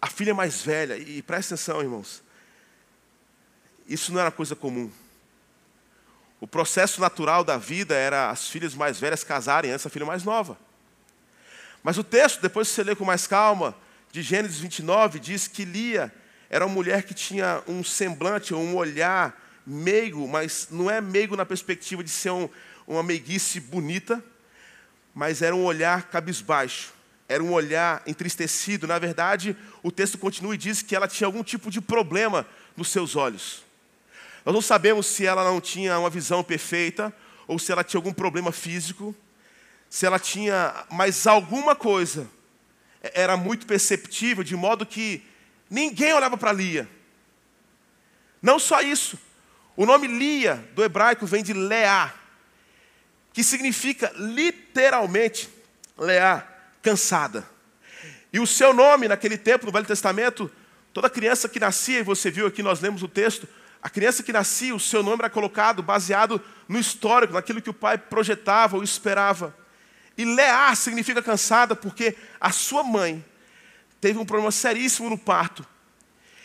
A 0.00 0.08
filha 0.08 0.34
mais 0.34 0.62
velha, 0.62 0.96
e 0.96 1.22
presta 1.22 1.54
atenção, 1.54 1.80
irmãos, 1.80 2.22
isso 3.86 4.12
não 4.12 4.20
era 4.20 4.30
coisa 4.30 4.56
comum. 4.56 4.90
O 6.40 6.46
processo 6.46 7.00
natural 7.00 7.44
da 7.44 7.56
vida 7.56 7.94
era 7.94 8.28
as 8.30 8.48
filhas 8.48 8.74
mais 8.74 8.98
velhas 8.98 9.22
casarem 9.22 9.70
antes 9.70 9.84
da 9.84 9.90
filha 9.90 10.04
mais 10.04 10.24
nova. 10.24 10.58
Mas 11.84 11.98
o 11.98 12.04
texto, 12.04 12.40
depois 12.40 12.68
que 12.68 12.74
você 12.74 12.82
lê 12.82 12.96
com 12.96 13.04
mais 13.04 13.28
calma, 13.28 13.76
de 14.10 14.22
Gênesis 14.22 14.58
29, 14.58 15.20
diz 15.20 15.46
que 15.46 15.64
Lia 15.64 16.12
era 16.52 16.66
uma 16.66 16.74
mulher 16.74 17.04
que 17.04 17.14
tinha 17.14 17.62
um 17.66 17.82
semblante, 17.82 18.52
um 18.52 18.76
olhar 18.76 19.34
meigo, 19.66 20.28
mas 20.28 20.68
não 20.70 20.90
é 20.90 21.00
meigo 21.00 21.34
na 21.34 21.46
perspectiva 21.46 22.04
de 22.04 22.10
ser 22.10 22.28
um, 22.28 22.46
uma 22.86 23.02
meiguice 23.02 23.58
bonita, 23.58 24.22
mas 25.14 25.40
era 25.40 25.56
um 25.56 25.64
olhar 25.64 26.10
cabisbaixo, 26.10 26.92
era 27.26 27.42
um 27.42 27.54
olhar 27.54 28.02
entristecido. 28.06 28.86
Na 28.86 28.98
verdade, 28.98 29.56
o 29.82 29.90
texto 29.90 30.18
continua 30.18 30.54
e 30.54 30.58
diz 30.58 30.82
que 30.82 30.94
ela 30.94 31.08
tinha 31.08 31.26
algum 31.26 31.42
tipo 31.42 31.70
de 31.70 31.80
problema 31.80 32.46
nos 32.76 32.88
seus 32.88 33.16
olhos. 33.16 33.64
Nós 34.44 34.54
não 34.54 34.60
sabemos 34.60 35.06
se 35.06 35.24
ela 35.24 35.42
não 35.42 35.58
tinha 35.58 35.98
uma 35.98 36.10
visão 36.10 36.44
perfeita, 36.44 37.10
ou 37.48 37.58
se 37.58 37.72
ela 37.72 37.82
tinha 37.82 37.96
algum 37.96 38.12
problema 38.12 38.52
físico, 38.52 39.16
se 39.88 40.04
ela 40.04 40.18
tinha, 40.18 40.84
mas 40.90 41.26
alguma 41.26 41.74
coisa 41.74 42.28
era 43.00 43.38
muito 43.38 43.66
perceptível, 43.66 44.44
de 44.44 44.54
modo 44.54 44.84
que 44.84 45.31
Ninguém 45.72 46.12
olhava 46.12 46.36
para 46.36 46.52
Lia. 46.52 46.86
Não 48.42 48.58
só 48.58 48.82
isso. 48.82 49.18
O 49.74 49.86
nome 49.86 50.06
Lia, 50.06 50.68
do 50.74 50.84
hebraico, 50.84 51.24
vem 51.24 51.42
de 51.42 51.54
Leá, 51.54 52.12
que 53.32 53.42
significa 53.42 54.12
literalmente, 54.14 55.48
Leá, 55.96 56.46
cansada. 56.82 57.48
E 58.30 58.38
o 58.38 58.46
seu 58.46 58.74
nome, 58.74 59.08
naquele 59.08 59.38
tempo, 59.38 59.64
no 59.64 59.72
Velho 59.72 59.86
Testamento, 59.86 60.50
toda 60.92 61.08
criança 61.08 61.48
que 61.48 61.58
nascia, 61.58 62.00
e 62.00 62.02
você 62.02 62.30
viu 62.30 62.46
aqui, 62.46 62.62
nós 62.62 62.82
lemos 62.82 63.02
o 63.02 63.08
texto, 63.08 63.48
a 63.82 63.88
criança 63.88 64.22
que 64.22 64.30
nascia, 64.30 64.74
o 64.74 64.80
seu 64.80 65.02
nome 65.02 65.22
era 65.22 65.30
colocado 65.30 65.82
baseado 65.82 66.38
no 66.68 66.78
histórico, 66.78 67.32
naquilo 67.32 67.62
que 67.62 67.70
o 67.70 67.74
pai 67.74 67.96
projetava 67.96 68.76
ou 68.76 68.84
esperava. 68.84 69.56
E 70.18 70.24
Leá 70.26 70.74
significa 70.74 71.22
cansada 71.22 71.74
porque 71.74 72.14
a 72.38 72.52
sua 72.52 72.84
mãe 72.84 73.24
teve 74.02 74.18
um 74.18 74.26
problema 74.26 74.50
seríssimo 74.50 75.08
no 75.08 75.16
parto. 75.16 75.64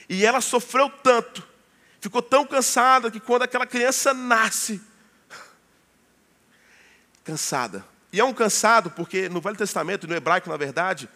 E 0.08 0.24
ela 0.24 0.40
sofreu 0.40 0.90
tanto, 0.90 1.46
ficou 2.00 2.22
tão 2.22 2.46
cansada 2.46 3.10
que 3.10 3.20
quando 3.20 3.42
aquela 3.42 3.66
criança 3.66 4.14
nasce, 4.14 4.80
cansada. 7.24 7.84
E 8.14 8.20
é 8.20 8.24
um 8.24 8.34
cansado 8.34 8.92
porque 8.92 9.28
no 9.28 9.42
Velho 9.42 9.58
Testamento, 9.58 10.08
no 10.08 10.16
hebraico, 10.16 10.50
na 10.50 10.56
verdade, 10.56 11.10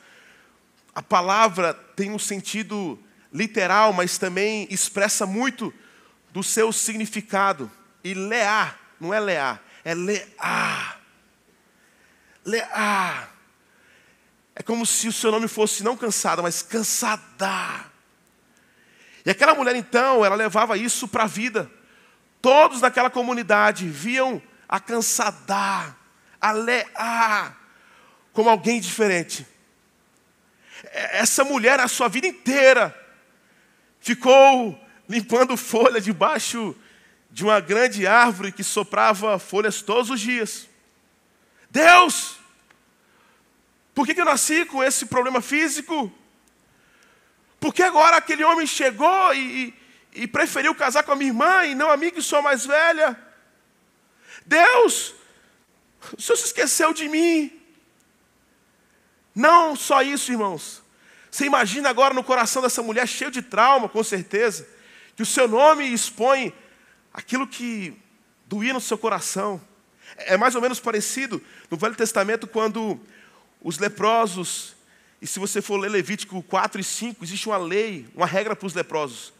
a 0.93 1.01
palavra 1.01 1.75
tem 1.95 2.11
um 2.11 2.19
sentido 2.19 2.99
literal, 3.31 3.93
mas 3.93 4.17
também 4.17 4.67
expressa 4.71 5.27
muito 5.27 5.71
do 6.31 6.43
seu 6.43 6.73
significado. 6.73 7.71
E 8.03 8.15
lear, 8.15 8.79
não 8.99 9.13
é 9.13 9.19
lear, 9.19 9.63
é 9.85 9.93
lear. 9.93 10.99
Lear. 12.43 13.30
É 14.61 14.63
como 14.63 14.85
se 14.85 15.07
o 15.07 15.11
seu 15.11 15.31
nome 15.31 15.47
fosse 15.47 15.83
não 15.83 15.97
cansada, 15.97 16.39
mas 16.39 16.61
cansada. 16.61 17.83
E 19.25 19.31
aquela 19.31 19.55
mulher 19.55 19.75
então, 19.75 20.23
ela 20.23 20.35
levava 20.35 20.77
isso 20.77 21.07
para 21.07 21.23
a 21.23 21.27
vida. 21.27 21.67
Todos 22.39 22.79
naquela 22.79 23.09
comunidade 23.09 23.89
viam 23.89 24.39
a 24.69 24.79
cansada, 24.79 25.95
a 26.39 26.51
lear, 26.51 27.57
como 28.33 28.51
alguém 28.51 28.79
diferente. 28.79 29.47
Essa 30.93 31.43
mulher, 31.43 31.79
a 31.79 31.87
sua 31.87 32.07
vida 32.07 32.27
inteira, 32.27 32.95
ficou 33.99 34.79
limpando 35.09 35.57
folha 35.57 35.99
debaixo 35.99 36.75
de 37.31 37.43
uma 37.43 37.59
grande 37.59 38.05
árvore 38.05 38.51
que 38.51 38.63
soprava 38.63 39.39
folhas 39.39 39.81
todos 39.81 40.11
os 40.11 40.21
dias. 40.21 40.69
Deus, 41.71 42.40
por 43.93 44.05
que, 44.05 44.13
que 44.13 44.21
eu 44.21 44.25
nasci 44.25 44.65
com 44.65 44.83
esse 44.83 45.05
problema 45.05 45.41
físico? 45.41 46.11
Por 47.59 47.73
que 47.73 47.83
agora 47.83 48.17
aquele 48.17 48.43
homem 48.43 48.65
chegou 48.65 49.33
e, 49.33 49.75
e, 50.13 50.23
e 50.23 50.27
preferiu 50.27 50.73
casar 50.73 51.03
com 51.03 51.11
a 51.11 51.15
minha 51.15 51.29
irmã 51.29 51.65
e 51.65 51.75
não 51.75 51.91
a 51.91 51.97
mim 51.97 52.09
que 52.09 52.21
sou 52.21 52.41
mais 52.41 52.65
velha? 52.65 53.19
Deus, 54.45 55.13
o 56.17 56.21
Senhor 56.21 56.37
se 56.37 56.45
esqueceu 56.45 56.93
de 56.93 57.07
mim. 57.07 57.51
Não 59.35 59.75
só 59.75 60.01
isso, 60.01 60.31
irmãos. 60.31 60.81
Você 61.29 61.45
imagina 61.45 61.89
agora 61.89 62.13
no 62.13 62.23
coração 62.23 62.61
dessa 62.61 62.81
mulher 62.81 63.07
cheio 63.07 63.31
de 63.31 63.41
trauma, 63.41 63.87
com 63.87 64.03
certeza, 64.03 64.67
que 65.15 65.23
o 65.23 65.25
seu 65.25 65.47
nome 65.47 65.85
expõe 65.85 66.53
aquilo 67.13 67.47
que 67.47 67.93
doía 68.47 68.73
no 68.73 68.81
seu 68.81 68.97
coração. 68.97 69.61
É 70.17 70.35
mais 70.35 70.55
ou 70.55 70.61
menos 70.61 70.79
parecido 70.79 71.41
no 71.69 71.77
Velho 71.77 71.95
Testamento 71.95 72.47
quando 72.47 72.99
os 73.61 73.77
leprosos, 73.77 74.75
e 75.21 75.27
se 75.27 75.39
você 75.39 75.61
for 75.61 75.77
ler 75.77 75.89
Levítico 75.89 76.41
4 76.43 76.81
e 76.81 76.83
5, 76.83 77.23
existe 77.23 77.47
uma 77.47 77.57
lei, 77.57 78.07
uma 78.15 78.25
regra 78.25 78.55
para 78.55 78.65
os 78.65 78.73
leprosos. 78.73 79.31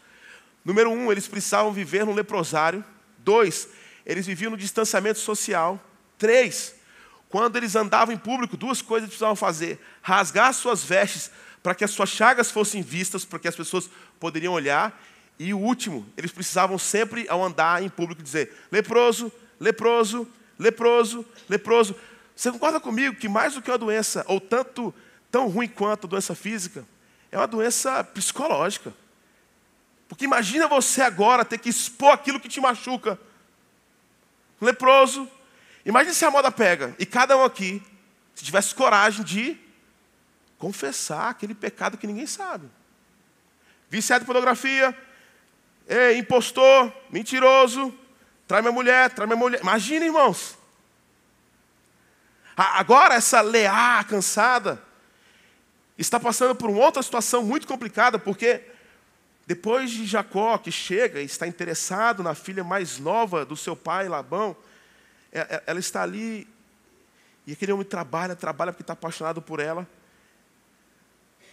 Número 0.64 0.90
um, 0.90 1.10
eles 1.10 1.26
precisavam 1.26 1.72
viver 1.72 2.06
no 2.06 2.14
leprosário. 2.14 2.84
Dois, 3.18 3.68
eles 4.06 4.26
viviam 4.26 4.52
no 4.52 4.56
distanciamento 4.56 5.18
social. 5.18 5.84
Três, 6.16 6.76
quando 7.28 7.56
eles 7.56 7.74
andavam 7.74 8.14
em 8.14 8.18
público, 8.18 8.56
duas 8.56 8.80
coisas 8.80 9.08
precisavam 9.08 9.34
fazer: 9.34 9.80
rasgar 10.00 10.54
suas 10.54 10.84
vestes 10.84 11.30
para 11.62 11.74
que 11.74 11.84
as 11.84 11.90
suas 11.90 12.10
chagas 12.10 12.50
fossem 12.50 12.82
vistas, 12.82 13.24
para 13.24 13.38
que 13.38 13.48
as 13.48 13.56
pessoas 13.56 13.88
poderiam 14.20 14.52
olhar. 14.52 15.02
E 15.38 15.52
o 15.52 15.58
último, 15.58 16.06
eles 16.16 16.30
precisavam 16.30 16.78
sempre, 16.78 17.26
ao 17.28 17.42
andar 17.42 17.82
em 17.82 17.88
público, 17.88 18.22
dizer: 18.22 18.52
leproso, 18.70 19.32
leproso, 19.58 20.28
leproso, 20.58 21.26
leproso. 21.48 21.96
Você 22.42 22.50
concorda 22.50 22.80
comigo 22.80 23.14
que 23.14 23.28
mais 23.28 23.54
do 23.54 23.62
que 23.62 23.70
uma 23.70 23.78
doença, 23.78 24.24
ou 24.26 24.40
tanto 24.40 24.92
tão 25.30 25.46
ruim 25.46 25.68
quanto 25.68 26.08
a 26.08 26.10
doença 26.10 26.34
física, 26.34 26.84
é 27.30 27.38
uma 27.38 27.46
doença 27.46 28.02
psicológica? 28.02 28.92
Porque 30.08 30.24
imagina 30.24 30.66
você 30.66 31.02
agora 31.02 31.44
ter 31.44 31.58
que 31.58 31.68
expor 31.68 32.12
aquilo 32.12 32.40
que 32.40 32.48
te 32.48 32.60
machuca. 32.60 33.16
Leproso. 34.60 35.30
Imagina 35.86 36.12
se 36.12 36.24
a 36.24 36.32
moda 36.32 36.50
pega 36.50 36.96
e 36.98 37.06
cada 37.06 37.36
um 37.36 37.44
aqui, 37.44 37.80
se 38.34 38.44
tivesse 38.44 38.74
coragem 38.74 39.24
de 39.24 39.56
confessar 40.58 41.30
aquele 41.30 41.54
pecado 41.54 41.96
que 41.96 42.08
ninguém 42.08 42.26
sabe. 42.26 42.68
Viciado 43.88 44.24
em 44.24 44.26
pornografia, 44.26 44.98
impostor, 46.18 46.92
mentiroso, 47.08 47.96
trai 48.48 48.62
minha 48.62 48.72
mulher, 48.72 49.10
trai 49.10 49.28
minha 49.28 49.38
mulher. 49.38 49.60
Imagina, 49.60 50.04
irmãos. 50.04 50.60
Agora, 52.56 53.14
essa 53.14 53.40
Leá 53.40 54.04
cansada 54.04 54.82
está 55.96 56.18
passando 56.20 56.54
por 56.54 56.68
uma 56.68 56.84
outra 56.84 57.02
situação 57.02 57.42
muito 57.42 57.66
complicada, 57.66 58.18
porque 58.18 58.62
depois 59.46 59.90
de 59.90 60.06
Jacó, 60.06 60.58
que 60.58 60.70
chega 60.70 61.20
e 61.20 61.24
está 61.24 61.46
interessado 61.46 62.22
na 62.22 62.34
filha 62.34 62.62
mais 62.62 62.98
nova 62.98 63.44
do 63.44 63.56
seu 63.56 63.74
pai, 63.74 64.08
Labão, 64.08 64.56
é, 65.32 65.40
é, 65.40 65.62
ela 65.66 65.80
está 65.80 66.02
ali, 66.02 66.48
e 67.46 67.52
aquele 67.52 67.72
homem 67.72 67.84
trabalha, 67.84 68.36
trabalha 68.36 68.72
porque 68.72 68.82
está 68.82 68.92
apaixonado 68.92 69.40
por 69.40 69.60
ela 69.60 69.86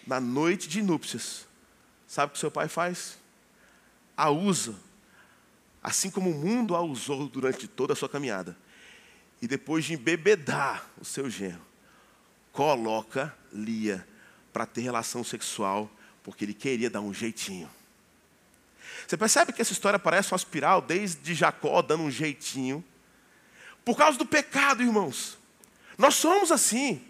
na 0.06 0.20
noite 0.20 0.68
de 0.68 0.82
núpcias, 0.82 1.46
sabe 2.08 2.32
o 2.32 2.34
que 2.34 2.40
seu 2.40 2.50
pai 2.50 2.68
faz? 2.68 3.18
A 4.18 4.30
usa, 4.30 4.76
assim 5.84 6.10
como 6.10 6.32
o 6.32 6.34
mundo 6.34 6.76
a 6.76 6.82
usou 6.82 7.28
durante 7.28 7.68
toda 7.68 7.94
a 7.94 7.96
sua 7.96 8.10
caminhada. 8.10 8.58
E 9.42 9.48
depois 9.48 9.86
de 9.86 9.94
embebedar 9.94 10.86
o 11.00 11.06
seu 11.06 11.30
genro, 11.30 11.66
coloca 12.52 13.34
Lia 13.52 14.06
para 14.52 14.66
ter 14.66 14.82
relação 14.82 15.24
sexual, 15.24 15.90
porque 16.24 16.44
ele 16.44 16.54
queria 16.54 16.90
dar 16.90 17.02
um 17.02 17.14
jeitinho. 17.14 17.70
Você 19.08 19.18
percebe 19.18 19.54
que 19.54 19.62
essa 19.62 19.72
história 19.72 19.98
parece 19.98 20.32
uma 20.32 20.38
espiral 20.38 20.82
desde 20.82 21.34
Jacó 21.34 21.82
dando 21.82 22.04
um 22.04 22.12
jeitinho, 22.12 22.84
por 23.86 23.98
causa 23.98 24.18
do 24.18 24.26
pecado, 24.26 24.84
irmãos. 24.84 25.38
Nós 25.98 26.16
somos 26.16 26.52
assim. 26.52 27.02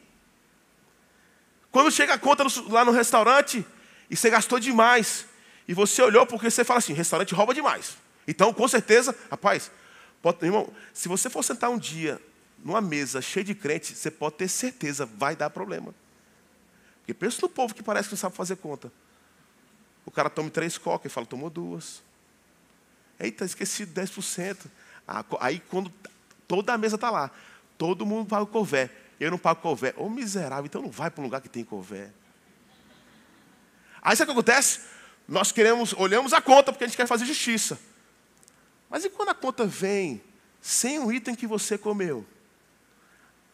Quando 1.72 1.92
chega 1.92 2.14
a 2.14 2.18
conta 2.18 2.46
lá 2.68 2.86
no 2.86 2.92
restaurante 2.92 3.66
e 4.10 4.16
você 4.16 4.30
gastou 4.30 4.60
demais, 4.60 5.26
e 5.68 5.74
você 5.74 6.02
olhou 6.02 6.26
porque 6.26 6.50
você 6.50 6.64
fala 6.64 6.80
assim: 6.80 6.94
restaurante 6.94 7.34
rouba 7.34 7.54
demais. 7.54 7.98
Então, 8.28 8.54
com 8.54 8.68
certeza, 8.68 9.16
rapaz, 9.30 9.72
pode, 10.22 10.46
irmão, 10.46 10.72
se 10.94 11.08
você 11.08 11.30
for 11.30 11.44
sentar 11.44 11.70
um 11.70 11.78
dia 11.78 12.22
numa 12.64 12.82
mesa 12.82 13.22
cheia 13.22 13.44
de 13.44 13.56
crente, 13.56 13.96
você 13.96 14.12
pode 14.12 14.36
ter 14.36 14.48
certeza, 14.48 15.06
vai 15.06 15.36
dar 15.36 15.50
problema. 15.50 15.94
Porque 17.00 17.14
pensa 17.14 17.40
no 17.42 17.50
povo 17.50 17.74
que 17.74 17.82
parece 17.82 18.10
que 18.10 18.14
não 18.14 18.20
sabe 18.20 18.36
fazer 18.36 18.58
conta. 18.58 18.92
O 20.06 20.12
cara 20.12 20.30
toma 20.30 20.50
três 20.50 20.78
cocas 20.78 21.12
e 21.12 21.14
fala, 21.14 21.26
tomou 21.26 21.50
duas. 21.50 22.02
Eita, 23.20 23.46
esqueci 23.46 23.86
10%. 23.86 24.58
Aí 25.40 25.60
quando 25.70 25.92
toda 26.48 26.74
a 26.74 26.78
mesa 26.78 26.96
está 26.96 27.10
lá, 27.10 27.32
todo 27.78 28.06
mundo 28.06 28.28
paga 28.28 28.44
o 28.44 28.48
cové. 28.48 28.90
Eu 29.20 29.32
não 29.32 29.38
pago 29.38 29.62
cové. 29.62 29.94
Ô 29.98 30.10
miserável, 30.10 30.66
então 30.66 30.82
não 30.82 30.90
vai 30.90 31.10
para 31.10 31.22
um 31.22 31.26
lugar 31.26 31.42
que 31.42 31.50
tem 31.50 31.64
cové. 31.64 32.12
Aí 34.02 34.16
sabe 34.16 34.32
o 34.32 34.34
que 34.34 34.40
acontece? 34.40 34.82
Nós 35.28 35.52
queremos, 35.52 35.94
olhamos 35.94 36.34
a 36.34 36.42
conta 36.42 36.72
porque 36.72 36.86
a 36.86 36.88
gente 36.88 36.98
quer 36.98 37.08
fazer 37.08 37.26
justiça. 37.26 37.78
Mas 38.90 39.06
e 39.06 39.10
quando 39.10 39.30
a 39.30 39.36
conta 39.36 39.66
vem 39.66 40.22
sem 40.62 41.00
um 41.00 41.12
item 41.12 41.36
que 41.36 41.46
você 41.46 41.78
comeu? 41.78 42.26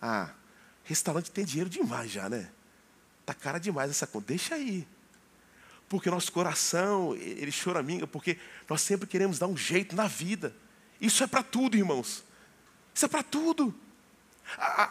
Ah, 0.01 0.29
restaurante 0.83 1.31
tem 1.31 1.43
dinheiro 1.43 1.69
demais 1.69 2.11
já, 2.11 2.29
né? 2.29 2.49
Tá 3.25 3.33
cara 3.33 3.59
demais 3.59 3.89
essa 3.91 4.07
conta. 4.07 4.27
Deixa 4.27 4.55
aí. 4.55 4.87
Porque 5.89 6.09
nosso 6.09 6.31
coração, 6.31 7.15
ele 7.15 7.51
choraminga, 7.51 8.07
porque 8.07 8.37
nós 8.69 8.81
sempre 8.81 9.07
queremos 9.07 9.37
dar 9.37 9.47
um 9.47 9.57
jeito 9.57 9.95
na 9.95 10.07
vida. 10.07 10.55
Isso 10.99 11.23
é 11.23 11.27
para 11.27 11.43
tudo, 11.43 11.77
irmãos. 11.77 12.23
Isso 12.93 13.05
é 13.05 13.07
para 13.07 13.23
tudo. 13.23 13.73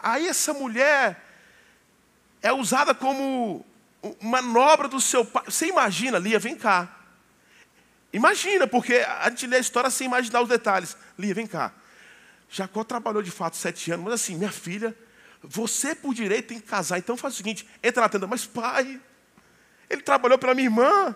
Aí 0.03 0.27
essa 0.27 0.53
mulher 0.53 1.23
é 2.41 2.51
usada 2.51 2.93
como 2.93 3.65
manobra 4.21 4.87
do 4.87 5.01
seu 5.01 5.25
pai. 5.25 5.45
Você 5.45 5.67
imagina, 5.67 6.19
Lia, 6.19 6.39
vem 6.39 6.55
cá. 6.55 6.94
Imagina, 8.15 8.65
porque 8.65 8.93
a 8.93 9.29
gente 9.29 9.45
lê 9.45 9.57
a 9.57 9.59
história 9.59 9.89
sem 9.89 10.07
imaginar 10.07 10.41
os 10.41 10.47
detalhes. 10.47 10.95
Lia, 11.19 11.33
vem 11.33 11.45
cá. 11.45 11.73
Jacó 12.49 12.81
trabalhou 12.81 13.21
de 13.21 13.29
fato 13.29 13.57
sete 13.57 13.91
anos, 13.91 14.05
mas 14.05 14.13
assim, 14.13 14.37
minha 14.37 14.53
filha, 14.53 14.97
você 15.43 15.93
por 15.93 16.13
direito 16.13 16.47
tem 16.47 16.61
que 16.61 16.65
casar. 16.65 16.97
Então 16.97 17.17
faz 17.17 17.33
o 17.33 17.37
seguinte: 17.37 17.67
entra 17.83 18.01
na 18.01 18.07
tenda, 18.07 18.25
mas 18.25 18.45
pai, 18.45 19.01
ele 19.89 20.01
trabalhou 20.01 20.37
pela 20.39 20.53
minha 20.53 20.67
irmã. 20.67 21.13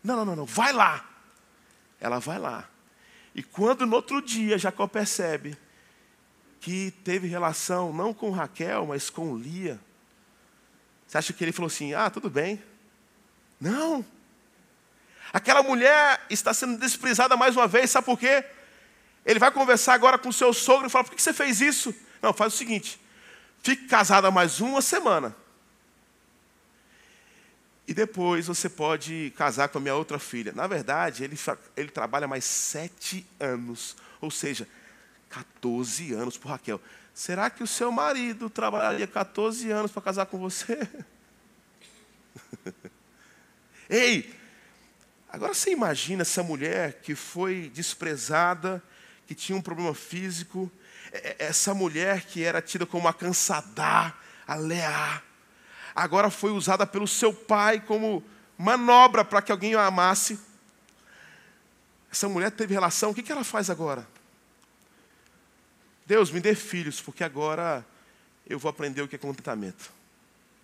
Não, 0.00 0.14
não, 0.18 0.24
não, 0.24 0.36
não, 0.36 0.46
vai 0.46 0.72
lá. 0.72 1.04
Ela 2.00 2.20
vai 2.20 2.38
lá. 2.38 2.70
E 3.34 3.42
quando 3.42 3.84
no 3.84 3.96
outro 3.96 4.22
dia 4.22 4.56
Jacó 4.56 4.86
percebe 4.86 5.58
que 6.60 6.92
teve 7.02 7.26
relação 7.26 7.92
não 7.92 8.14
com 8.14 8.30
Raquel, 8.30 8.86
mas 8.86 9.10
com 9.10 9.36
Lia. 9.36 9.80
Você 11.04 11.18
acha 11.18 11.32
que 11.32 11.42
ele 11.42 11.50
falou 11.50 11.66
assim: 11.66 11.94
ah, 11.94 12.08
tudo 12.10 12.30
bem? 12.30 12.62
Não. 13.60 14.04
Aquela 15.32 15.62
mulher 15.62 16.24
está 16.30 16.54
sendo 16.54 16.78
desprezada 16.78 17.36
mais 17.36 17.56
uma 17.56 17.66
vez, 17.66 17.90
sabe 17.90 18.04
por 18.04 18.18
quê? 18.18 18.44
Ele 19.24 19.38
vai 19.38 19.50
conversar 19.50 19.94
agora 19.94 20.18
com 20.18 20.28
o 20.28 20.32
seu 20.32 20.52
sogro 20.52 20.86
e 20.86 20.90
fala: 20.90 21.04
por 21.04 21.14
que 21.14 21.22
você 21.22 21.32
fez 21.32 21.60
isso? 21.60 21.94
Não, 22.20 22.32
faz 22.32 22.54
o 22.54 22.56
seguinte: 22.56 23.00
fique 23.62 23.86
casada 23.86 24.30
mais 24.30 24.60
uma 24.60 24.82
semana. 24.82 25.34
E 27.86 27.92
depois 27.92 28.46
você 28.46 28.68
pode 28.68 29.32
casar 29.36 29.68
com 29.68 29.78
a 29.78 29.80
minha 29.80 29.94
outra 29.94 30.18
filha. 30.18 30.52
Na 30.52 30.66
verdade, 30.66 31.22
ele, 31.22 31.38
ele 31.76 31.90
trabalha 31.90 32.26
mais 32.26 32.44
sete 32.44 33.26
anos. 33.38 33.94
Ou 34.22 34.30
seja, 34.30 34.66
14 35.28 36.14
anos 36.14 36.38
por 36.38 36.48
Raquel. 36.48 36.80
será 37.12 37.50
que 37.50 37.62
o 37.62 37.66
seu 37.66 37.92
marido 37.92 38.48
trabalharia 38.48 39.06
14 39.06 39.70
anos 39.70 39.90
para 39.90 40.00
casar 40.00 40.26
com 40.26 40.38
você? 40.38 40.88
Ei, 43.90 44.34
agora 45.34 45.52
você 45.52 45.72
imagina 45.72 46.22
essa 46.22 46.44
mulher 46.44 47.00
que 47.02 47.16
foi 47.16 47.68
desprezada, 47.74 48.80
que 49.26 49.34
tinha 49.34 49.58
um 49.58 49.60
problema 49.60 49.92
físico, 49.92 50.70
essa 51.40 51.74
mulher 51.74 52.22
que 52.22 52.44
era 52.44 52.62
tida 52.62 52.86
como 52.86 53.08
a 53.08 53.12
cansadá, 53.12 54.14
a 54.46 54.54
leá, 54.54 55.20
agora 55.92 56.30
foi 56.30 56.52
usada 56.52 56.86
pelo 56.86 57.08
seu 57.08 57.34
pai 57.34 57.80
como 57.80 58.22
manobra 58.56 59.24
para 59.24 59.42
que 59.42 59.50
alguém 59.50 59.74
a 59.74 59.86
amasse. 59.86 60.38
Essa 62.12 62.28
mulher 62.28 62.52
teve 62.52 62.72
relação, 62.72 63.10
o 63.10 63.14
que 63.14 63.32
ela 63.32 63.42
faz 63.42 63.68
agora? 63.68 64.06
Deus, 66.06 66.30
me 66.30 66.38
dê 66.38 66.54
filhos, 66.54 67.00
porque 67.00 67.24
agora 67.24 67.84
eu 68.46 68.56
vou 68.56 68.70
aprender 68.70 69.02
o 69.02 69.08
que 69.08 69.16
é 69.16 69.18
contentamento. 69.18 69.90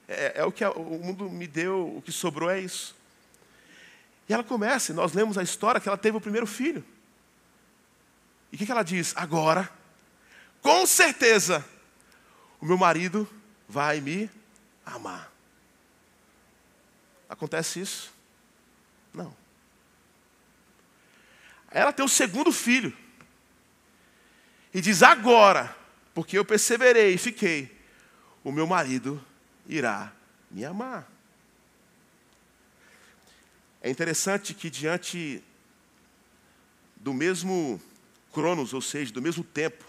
É, 0.07 0.35
é 0.37 0.45
o 0.45 0.53
que 0.53 0.65
o 0.65 0.99
mundo 1.03 1.29
me 1.29 1.49
deu, 1.49 1.97
o 1.97 2.01
que 2.01 2.13
sobrou 2.13 2.49
é 2.49 2.61
isso. 2.61 3.00
E 4.31 4.33
ela 4.33 4.45
começa, 4.45 4.95
nós 4.95 5.13
lemos 5.13 5.37
a 5.37 5.43
história 5.43 5.81
que 5.81 5.89
ela 5.89 5.99
teve 5.99 6.17
o 6.17 6.21
primeiro 6.21 6.47
filho. 6.47 6.85
E 8.53 8.55
o 8.55 8.59
que 8.59 8.71
ela 8.71 8.85
diz? 8.85 9.13
Agora, 9.17 9.69
com 10.63 10.87
certeza, 10.87 11.67
o 12.61 12.65
meu 12.65 12.79
marido 12.79 13.29
vai 13.69 14.01
me 14.01 14.31
amar. 14.87 15.33
Acontece 17.29 17.81
isso? 17.81 18.15
Não. 19.13 19.37
Ela 21.69 21.93
tem 21.93 22.05
o 22.05 22.09
segundo 22.09 22.53
filho. 22.53 22.97
E 24.73 24.81
diz: 24.81 25.03
Agora, 25.03 25.77
porque 26.15 26.39
eu 26.39 26.45
perseverei 26.45 27.15
e 27.15 27.19
fiquei, 27.19 27.77
o 28.45 28.53
meu 28.53 28.69
marido 28.69 29.21
irá 29.67 30.13
me 30.49 30.65
amar. 30.65 31.11
É 33.83 33.89
interessante 33.89 34.53
que, 34.53 34.69
diante 34.69 35.43
do 36.97 37.15
mesmo 37.15 37.81
cronos, 38.33 38.75
ou 38.75 38.83
seja, 38.83 39.13
do 39.13 39.23
mesmo 39.23 39.43
tempo, 39.43 39.85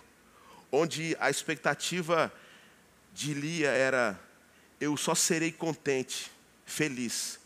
onde 0.71 1.15
a 1.19 1.30
expectativa 1.30 2.32
de 3.13 3.34
Lia 3.34 3.69
era: 3.69 4.19
eu 4.80 4.95
só 4.95 5.13
serei 5.13 5.51
contente, 5.51 6.32
feliz, 6.65 7.39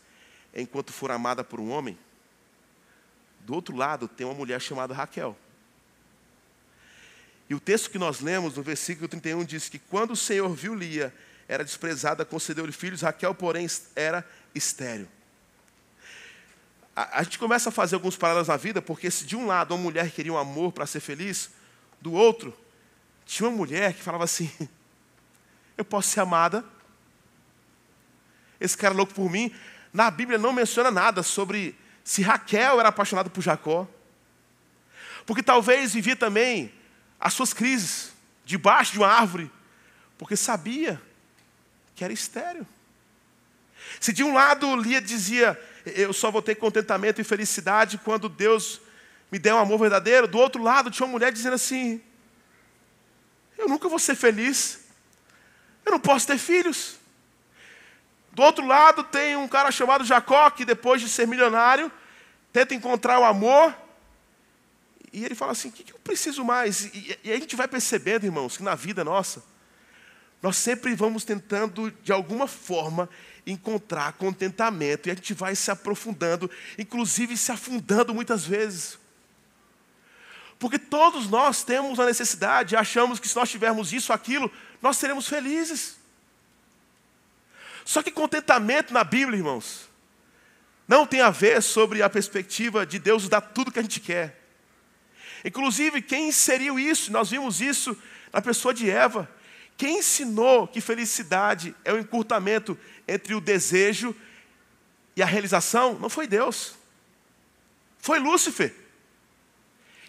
enquanto 0.54 0.92
for 0.92 1.10
amada 1.10 1.42
por 1.42 1.58
um 1.58 1.70
homem. 1.70 1.98
Do 3.40 3.54
outro 3.54 3.76
lado, 3.76 4.08
tem 4.08 4.26
uma 4.26 4.34
mulher 4.34 4.60
chamada 4.60 4.94
Raquel. 4.94 5.36
E 7.48 7.54
o 7.54 7.60
texto 7.60 7.90
que 7.90 7.98
nós 7.98 8.20
lemos, 8.20 8.56
no 8.56 8.62
versículo 8.62 9.08
31, 9.08 9.44
diz 9.44 9.68
que 9.68 9.78
quando 9.78 10.12
o 10.12 10.16
Senhor 10.16 10.52
viu 10.52 10.74
Lia, 10.74 11.14
era 11.48 11.64
desprezada, 11.64 12.24
concedeu-lhe 12.24 12.72
filhos, 12.72 13.02
Raquel, 13.02 13.34
porém, 13.34 13.66
era 13.94 14.28
estéril. 14.52 15.08
A, 16.96 17.20
a, 17.20 17.22
gente 17.22 17.38
começa 17.38 17.68
a 17.68 17.72
fazer 17.72 17.94
alguns 17.94 18.16
paralelos 18.16 18.48
na 18.48 18.56
vida, 18.56 18.80
porque 18.80 19.10
se 19.10 19.26
de 19.26 19.36
um 19.36 19.46
lado 19.46 19.74
uma 19.74 19.82
mulher 19.82 20.10
queria 20.10 20.32
um 20.32 20.38
amor 20.38 20.72
para 20.72 20.86
ser 20.86 21.00
feliz, 21.00 21.50
do 22.00 22.12
outro, 22.12 22.56
tinha 23.26 23.46
uma 23.46 23.56
mulher 23.56 23.92
que 23.92 24.02
falava 24.02 24.24
assim: 24.24 24.50
Eu 25.76 25.84
posso 25.84 26.08
ser 26.08 26.20
amada, 26.20 26.64
esse 28.58 28.76
cara 28.76 28.94
louco 28.94 29.12
por 29.12 29.30
mim. 29.30 29.54
Na 29.92 30.10
Bíblia 30.10 30.38
não 30.38 30.52
menciona 30.52 30.90
nada 30.90 31.22
sobre 31.22 31.76
se 32.02 32.22
Raquel 32.22 32.80
era 32.80 32.88
apaixonada 32.88 33.28
por 33.28 33.42
Jacó. 33.42 33.86
Porque 35.26 35.42
talvez 35.42 35.92
vivia 35.92 36.16
também 36.16 36.72
as 37.20 37.34
suas 37.34 37.52
crises 37.52 38.12
debaixo 38.44 38.92
de 38.92 38.98
uma 38.98 39.08
árvore, 39.08 39.50
porque 40.16 40.36
sabia 40.36 41.02
que 41.94 42.04
era 42.04 42.12
estéreo. 42.12 42.66
Se 43.98 44.12
de 44.12 44.22
um 44.22 44.32
lado 44.32 44.76
Lia 44.76 45.00
dizia, 45.00 45.60
eu 45.94 46.12
só 46.12 46.30
vou 46.30 46.42
ter 46.42 46.56
contentamento 46.56 47.20
e 47.20 47.24
felicidade 47.24 47.98
quando 47.98 48.28
Deus 48.28 48.80
me 49.30 49.38
der 49.38 49.54
um 49.54 49.58
amor 49.58 49.78
verdadeiro, 49.78 50.26
do 50.26 50.38
outro 50.38 50.62
lado 50.62 50.90
tinha 50.90 51.06
uma 51.06 51.12
mulher 51.12 51.32
dizendo 51.32 51.54
assim: 51.54 52.00
eu 53.56 53.68
nunca 53.68 53.88
vou 53.88 53.98
ser 53.98 54.14
feliz, 54.14 54.80
eu 55.84 55.92
não 55.92 56.00
posso 56.00 56.26
ter 56.26 56.38
filhos. 56.38 56.96
Do 58.32 58.42
outro 58.42 58.66
lado 58.66 59.02
tem 59.04 59.36
um 59.36 59.48
cara 59.48 59.70
chamado 59.70 60.04
Jacó, 60.04 60.50
que 60.50 60.64
depois 60.64 61.00
de 61.00 61.08
ser 61.08 61.26
milionário, 61.26 61.90
tenta 62.52 62.74
encontrar 62.74 63.18
o 63.18 63.24
amor, 63.24 63.74
e 65.12 65.24
ele 65.24 65.34
fala 65.34 65.52
assim: 65.52 65.68
o 65.68 65.72
que 65.72 65.92
eu 65.92 65.98
preciso 66.00 66.44
mais? 66.44 66.84
E, 66.86 67.18
e 67.24 67.32
a 67.32 67.36
gente 67.36 67.56
vai 67.56 67.66
percebendo, 67.66 68.26
irmãos, 68.26 68.56
que 68.56 68.62
na 68.62 68.74
vida 68.74 69.02
nossa, 69.02 69.42
nós 70.42 70.56
sempre 70.56 70.94
vamos 70.94 71.24
tentando, 71.24 71.90
de 72.02 72.12
alguma 72.12 72.46
forma, 72.46 73.08
encontrar 73.46 74.14
contentamento, 74.14 75.08
e 75.08 75.12
a 75.12 75.14
gente 75.14 75.32
vai 75.32 75.54
se 75.54 75.70
aprofundando, 75.70 76.50
inclusive 76.76 77.36
se 77.36 77.52
afundando 77.52 78.12
muitas 78.12 78.44
vezes. 78.44 78.98
Porque 80.58 80.78
todos 80.78 81.28
nós 81.28 81.62
temos 81.62 82.00
a 82.00 82.06
necessidade, 82.06 82.74
achamos 82.74 83.20
que 83.20 83.28
se 83.28 83.36
nós 83.36 83.50
tivermos 83.50 83.92
isso, 83.92 84.12
aquilo, 84.12 84.50
nós 84.82 84.96
seremos 84.96 85.28
felizes. 85.28 85.96
Só 87.84 88.02
que 88.02 88.10
contentamento 88.10 88.92
na 88.92 89.04
Bíblia, 89.04 89.38
irmãos, 89.38 89.88
não 90.88 91.06
tem 91.06 91.20
a 91.20 91.30
ver 91.30 91.62
sobre 91.62 92.02
a 92.02 92.10
perspectiva 92.10 92.84
de 92.84 92.98
Deus 92.98 93.28
dar 93.28 93.40
tudo 93.40 93.70
que 93.70 93.78
a 93.78 93.82
gente 93.82 94.00
quer. 94.00 94.42
Inclusive, 95.44 96.02
quem 96.02 96.28
inseriu 96.28 96.78
isso, 96.78 97.12
nós 97.12 97.30
vimos 97.30 97.60
isso 97.60 97.96
na 98.32 98.42
pessoa 98.42 98.74
de 98.74 98.90
Eva. 98.90 99.30
Quem 99.76 99.98
ensinou 99.98 100.66
que 100.66 100.80
felicidade 100.80 101.74
é 101.84 101.92
o 101.92 101.98
encurtamento 101.98 102.78
entre 103.06 103.34
o 103.34 103.40
desejo 103.40 104.16
e 105.14 105.22
a 105.22 105.26
realização? 105.26 105.98
Não 105.98 106.08
foi 106.08 106.26
Deus. 106.26 106.74
Foi 107.98 108.18
Lúcifer. 108.18 108.74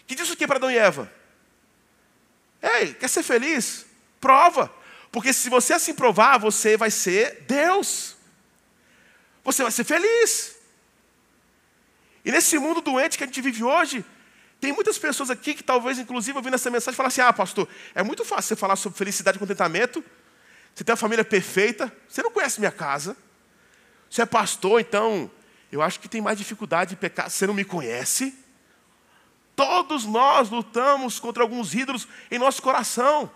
Que 0.06 0.14
disse 0.14 0.32
o 0.32 0.36
que 0.36 0.46
para 0.46 0.56
Adão 0.56 0.70
e 0.70 0.78
Eva? 0.78 1.12
Ei, 2.62 2.94
quer 2.94 3.08
ser 3.08 3.22
feliz? 3.22 3.84
Prova. 4.20 4.72
Porque 5.12 5.32
se 5.32 5.50
você 5.50 5.74
assim 5.74 5.94
provar, 5.94 6.38
você 6.38 6.76
vai 6.76 6.90
ser 6.90 7.42
Deus. 7.46 8.16
Você 9.44 9.62
vai 9.62 9.72
ser 9.72 9.84
feliz. 9.84 10.56
E 12.24 12.30
nesse 12.30 12.58
mundo 12.58 12.80
doente 12.80 13.16
que 13.16 13.24
a 13.24 13.26
gente 13.26 13.40
vive 13.40 13.62
hoje, 13.62 14.04
tem 14.60 14.72
muitas 14.72 14.98
pessoas 14.98 15.30
aqui 15.30 15.54
que 15.54 15.62
talvez, 15.62 15.98
inclusive, 15.98 16.36
ouvindo 16.36 16.54
essa 16.54 16.70
mensagem, 16.70 16.96
falam 16.96 17.08
assim: 17.08 17.20
ah, 17.20 17.32
pastor, 17.32 17.68
é 17.94 18.02
muito 18.02 18.24
fácil 18.24 18.48
você 18.48 18.56
falar 18.56 18.76
sobre 18.76 18.98
felicidade 18.98 19.36
e 19.36 19.38
contentamento. 19.38 20.04
Você 20.74 20.84
tem 20.84 20.92
uma 20.92 20.96
família 20.96 21.24
perfeita, 21.24 21.92
você 22.08 22.22
não 22.22 22.30
conhece 22.30 22.60
minha 22.60 22.72
casa. 22.72 23.16
Você 24.10 24.22
é 24.22 24.26
pastor, 24.26 24.80
então 24.80 25.30
eu 25.70 25.82
acho 25.82 26.00
que 26.00 26.08
tem 26.08 26.20
mais 26.20 26.38
dificuldade 26.38 26.90
de 26.90 26.96
pecar. 26.96 27.30
Você 27.30 27.46
não 27.46 27.54
me 27.54 27.64
conhece? 27.64 28.34
Todos 29.54 30.04
nós 30.04 30.50
lutamos 30.50 31.18
contra 31.18 31.42
alguns 31.42 31.74
ídolos 31.74 32.08
em 32.30 32.38
nosso 32.38 32.62
coração. 32.62 33.30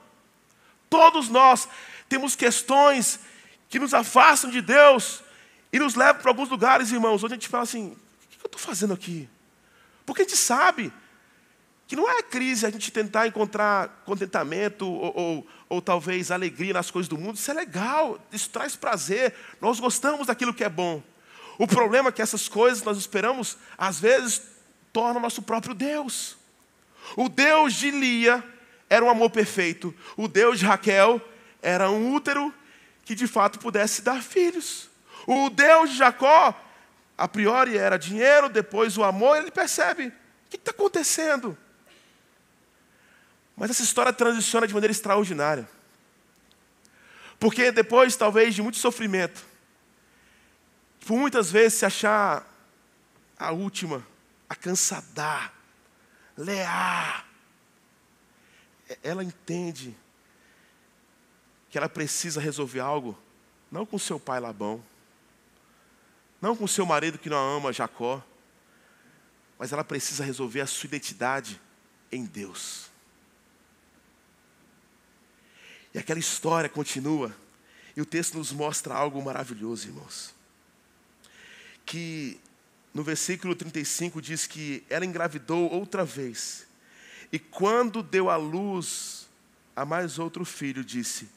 Todos 0.88 1.28
nós 1.28 1.68
temos 2.08 2.34
questões 2.34 3.20
que 3.68 3.78
nos 3.78 3.94
afastam 3.94 4.50
de 4.50 4.60
Deus 4.60 5.22
e 5.72 5.78
nos 5.78 5.94
levam 5.94 6.20
para 6.20 6.30
alguns 6.30 6.48
lugares, 6.48 6.90
irmãos, 6.92 7.22
onde 7.22 7.34
a 7.34 7.36
gente 7.36 7.48
fala 7.48 7.62
assim: 7.62 7.96
o 8.24 8.28
que 8.28 8.44
eu 8.44 8.46
estou 8.46 8.60
fazendo 8.60 8.92
aqui? 8.92 9.28
Porque 10.04 10.22
a 10.22 10.24
gente 10.24 10.36
sabe 10.36 10.92
que 11.92 11.96
não 11.96 12.08
é 12.08 12.22
crise 12.22 12.64
a 12.64 12.70
gente 12.70 12.90
tentar 12.90 13.26
encontrar 13.26 14.02
contentamento 14.06 14.90
ou, 14.90 15.12
ou, 15.14 15.46
ou, 15.68 15.82
talvez 15.82 16.30
alegria 16.30 16.72
nas 16.72 16.90
coisas 16.90 17.06
do 17.06 17.18
mundo. 17.18 17.36
Isso 17.36 17.50
é 17.50 17.52
legal, 17.52 18.18
isso 18.32 18.48
traz 18.48 18.74
prazer. 18.74 19.34
Nós 19.60 19.78
gostamos 19.78 20.28
daquilo 20.28 20.54
que 20.54 20.64
é 20.64 20.70
bom. 20.70 21.02
O 21.58 21.66
problema 21.66 22.08
é 22.08 22.12
que 22.12 22.22
essas 22.22 22.48
coisas 22.48 22.82
nós 22.82 22.96
esperamos, 22.96 23.58
às 23.76 24.00
vezes, 24.00 24.40
tornam 24.90 25.20
nosso 25.20 25.42
próprio 25.42 25.74
Deus. 25.74 26.38
O 27.14 27.28
Deus 27.28 27.74
de 27.74 27.90
Lia 27.90 28.42
era 28.88 29.04
um 29.04 29.10
amor 29.10 29.28
perfeito. 29.28 29.94
O 30.16 30.28
Deus 30.28 30.58
de 30.58 30.64
Raquel 30.64 31.20
era 31.60 31.90
um 31.90 32.14
útero 32.14 32.54
que 33.04 33.14
de 33.14 33.26
fato 33.26 33.58
pudesse 33.58 34.00
dar 34.00 34.22
filhos. 34.22 34.88
O 35.26 35.50
Deus 35.50 35.90
de 35.90 35.98
Jacó, 35.98 36.58
a 37.18 37.28
priori 37.28 37.76
era 37.76 37.98
dinheiro, 37.98 38.48
depois 38.48 38.96
o 38.96 39.04
amor, 39.04 39.36
ele 39.36 39.50
percebe: 39.50 40.06
o 40.06 40.12
que 40.48 40.56
está 40.56 40.70
acontecendo? 40.70 41.54
Mas 43.56 43.70
essa 43.70 43.82
história 43.82 44.12
transiciona 44.12 44.66
de 44.66 44.74
maneira 44.74 44.92
extraordinária. 44.92 45.68
Porque 47.38 47.72
depois, 47.72 48.16
talvez, 48.16 48.54
de 48.54 48.62
muito 48.62 48.78
sofrimento, 48.78 49.44
por 51.04 51.16
muitas 51.18 51.50
vezes 51.50 51.78
se 51.78 51.84
achar 51.84 52.46
a 53.36 53.50
última, 53.50 54.06
a 54.48 54.54
cansadar, 54.54 55.52
lear, 56.36 57.26
ela 59.02 59.24
entende 59.24 59.96
que 61.68 61.78
ela 61.78 61.88
precisa 61.88 62.40
resolver 62.40 62.80
algo, 62.80 63.18
não 63.70 63.84
com 63.84 63.98
seu 63.98 64.20
pai 64.20 64.38
Labão, 64.38 64.84
não 66.40 66.54
com 66.54 66.66
seu 66.66 66.86
marido 66.86 67.18
que 67.18 67.30
não 67.30 67.36
a 67.36 67.56
ama, 67.56 67.72
Jacó, 67.72 68.22
mas 69.58 69.72
ela 69.72 69.82
precisa 69.82 70.22
resolver 70.22 70.60
a 70.60 70.66
sua 70.66 70.86
identidade 70.86 71.60
em 72.10 72.24
Deus. 72.24 72.91
E 75.94 75.98
aquela 75.98 76.18
história 76.18 76.68
continua. 76.68 77.34
E 77.96 78.00
o 78.00 78.06
texto 78.06 78.38
nos 78.38 78.52
mostra 78.52 78.94
algo 78.94 79.22
maravilhoso, 79.22 79.88
irmãos. 79.88 80.34
Que 81.84 82.40
no 82.94 83.02
versículo 83.02 83.54
35 83.54 84.20
diz 84.20 84.46
que 84.46 84.82
ela 84.88 85.04
engravidou 85.04 85.70
outra 85.70 86.04
vez. 86.04 86.66
E 87.32 87.38
quando 87.38 88.02
deu 88.02 88.30
à 88.30 88.36
luz 88.36 89.28
a 89.74 89.84
mais 89.84 90.18
outro 90.18 90.44
filho, 90.44 90.84
disse: 90.84 91.28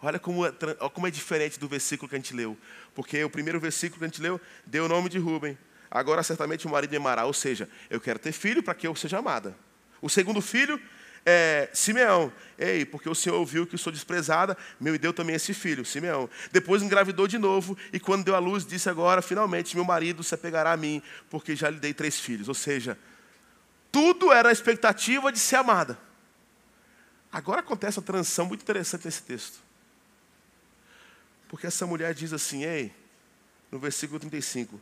Olha 0.00 0.18
como 0.18 0.46
é, 0.46 0.52
como 0.92 1.06
é 1.06 1.10
diferente 1.10 1.58
do 1.58 1.68
versículo 1.68 2.08
que 2.08 2.14
a 2.14 2.18
gente 2.18 2.34
leu. 2.34 2.56
Porque 2.94 3.22
o 3.24 3.30
primeiro 3.30 3.58
versículo 3.58 3.98
que 3.98 4.04
a 4.04 4.08
gente 4.08 4.22
leu 4.22 4.40
deu 4.66 4.84
o 4.84 4.88
nome 4.88 5.08
de 5.08 5.18
Rubem. 5.18 5.58
Agora 5.90 6.22
certamente 6.22 6.66
o 6.66 6.70
marido 6.70 6.90
me 6.90 6.96
amará. 6.98 7.24
Ou 7.24 7.32
seja, 7.32 7.68
eu 7.90 8.00
quero 8.00 8.18
ter 8.18 8.32
filho 8.32 8.62
para 8.62 8.74
que 8.74 8.86
eu 8.86 8.94
seja 8.94 9.18
amada. 9.18 9.56
O 10.00 10.08
segundo 10.08 10.40
filho 10.40 10.80
é, 11.30 11.68
Simeão, 11.74 12.32
ei, 12.58 12.86
porque 12.86 13.06
o 13.06 13.14
Senhor 13.14 13.36
ouviu 13.36 13.66
que 13.66 13.76
sou 13.76 13.92
desprezada, 13.92 14.56
meu 14.80 14.94
e 14.94 14.98
deu 14.98 15.12
também 15.12 15.36
esse 15.36 15.52
filho, 15.52 15.84
Simeão. 15.84 16.28
Depois 16.50 16.82
engravidou 16.82 17.28
de 17.28 17.36
novo, 17.36 17.76
e 17.92 18.00
quando 18.00 18.24
deu 18.24 18.34
à 18.34 18.38
luz, 18.38 18.64
disse 18.64 18.88
agora, 18.88 19.20
finalmente, 19.20 19.76
meu 19.76 19.84
marido 19.84 20.24
se 20.24 20.34
apegará 20.34 20.72
a 20.72 20.76
mim, 20.76 21.02
porque 21.28 21.54
já 21.54 21.68
lhe 21.68 21.78
dei 21.78 21.92
três 21.92 22.18
filhos. 22.18 22.48
Ou 22.48 22.54
seja, 22.54 22.98
tudo 23.92 24.32
era 24.32 24.48
a 24.48 24.52
expectativa 24.52 25.30
de 25.30 25.38
ser 25.38 25.56
amada. 25.56 25.98
Agora 27.30 27.60
acontece 27.60 27.98
uma 27.98 28.06
transição 28.06 28.46
muito 28.46 28.62
interessante 28.62 29.04
nesse 29.04 29.22
texto. 29.22 29.58
Porque 31.46 31.66
essa 31.66 31.86
mulher 31.86 32.14
diz 32.14 32.32
assim, 32.32 32.64
ei, 32.64 32.90
no 33.70 33.78
versículo 33.78 34.18
35, 34.18 34.80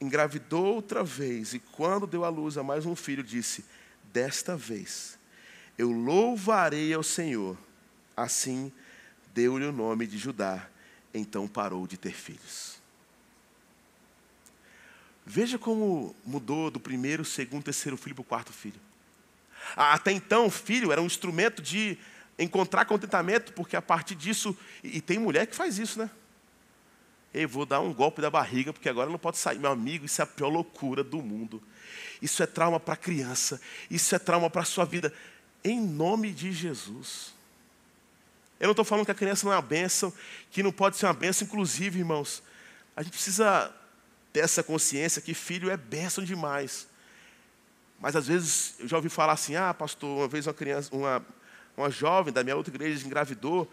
engravidou 0.00 0.66
outra 0.76 1.02
vez, 1.02 1.52
e 1.52 1.58
quando 1.58 2.06
deu 2.06 2.24
à 2.24 2.28
luz 2.28 2.56
a 2.56 2.62
mais 2.62 2.86
um 2.86 2.94
filho, 2.94 3.24
disse, 3.24 3.64
desta 4.12 4.56
vez 4.56 5.18
eu 5.80 5.90
louvarei 5.90 6.92
ao 6.92 7.02
Senhor. 7.02 7.56
Assim 8.14 8.70
deu-lhe 9.32 9.64
o 9.64 9.72
nome 9.72 10.06
de 10.06 10.18
Judá, 10.18 10.68
então 11.14 11.48
parou 11.48 11.86
de 11.86 11.96
ter 11.96 12.12
filhos. 12.12 12.78
Veja 15.24 15.58
como 15.58 16.14
mudou 16.22 16.70
do 16.70 16.78
primeiro, 16.78 17.24
segundo, 17.24 17.64
terceiro 17.64 17.96
filho 17.96 18.14
para 18.14 18.20
o 18.20 18.24
quarto 18.24 18.52
filho. 18.52 18.78
Até 19.74 20.12
então, 20.12 20.46
o 20.46 20.50
filho 20.50 20.92
era 20.92 21.00
um 21.00 21.06
instrumento 21.06 21.62
de 21.62 21.96
encontrar 22.38 22.84
contentamento, 22.84 23.54
porque 23.54 23.74
a 23.74 23.80
partir 23.80 24.14
disso, 24.14 24.54
e 24.84 25.00
tem 25.00 25.18
mulher 25.18 25.46
que 25.46 25.56
faz 25.56 25.78
isso, 25.78 25.98
né? 25.98 26.10
Eu 27.32 27.48
vou 27.48 27.64
dar 27.64 27.80
um 27.80 27.94
golpe 27.94 28.20
da 28.20 28.28
barriga, 28.28 28.72
porque 28.72 28.88
agora 28.88 29.08
não 29.08 29.18
pode 29.18 29.38
sair. 29.38 29.58
Meu 29.58 29.70
amigo, 29.70 30.04
isso 30.04 30.20
é 30.20 30.24
a 30.24 30.26
pior 30.26 30.48
loucura 30.48 31.02
do 31.02 31.22
mundo. 31.22 31.62
Isso 32.20 32.42
é 32.42 32.46
trauma 32.46 32.78
para 32.78 32.96
criança, 32.96 33.60
isso 33.90 34.14
é 34.14 34.18
trauma 34.18 34.50
para 34.50 34.62
a 34.62 34.64
sua 34.64 34.84
vida 34.84 35.12
em 35.64 35.80
nome 35.80 36.32
de 36.32 36.52
Jesus. 36.52 37.32
Eu 38.58 38.66
não 38.66 38.72
estou 38.72 38.84
falando 38.84 39.06
que 39.06 39.10
a 39.10 39.14
criança 39.14 39.46
não 39.46 39.52
é 39.52 39.56
uma 39.56 39.62
bênção, 39.62 40.12
que 40.50 40.62
não 40.62 40.70
pode 40.70 40.96
ser 40.96 41.06
uma 41.06 41.14
bênção, 41.14 41.46
inclusive, 41.46 41.98
irmãos, 41.98 42.42
a 42.94 43.02
gente 43.02 43.12
precisa 43.12 43.74
ter 44.32 44.40
essa 44.40 44.62
consciência 44.62 45.22
que 45.22 45.32
filho 45.32 45.70
é 45.70 45.76
bênção 45.76 46.22
demais. 46.22 46.86
Mas 47.98 48.16
às 48.16 48.26
vezes 48.26 48.74
eu 48.78 48.88
já 48.88 48.96
ouvi 48.96 49.08
falar 49.08 49.32
assim, 49.32 49.56
ah, 49.56 49.72
pastor, 49.72 50.18
uma 50.18 50.28
vez 50.28 50.46
uma 50.46 50.54
criança, 50.54 50.94
uma, 50.94 51.24
uma 51.76 51.90
jovem 51.90 52.32
da 52.32 52.42
minha 52.42 52.56
outra 52.56 52.74
igreja 52.74 53.06
engravidou, 53.06 53.70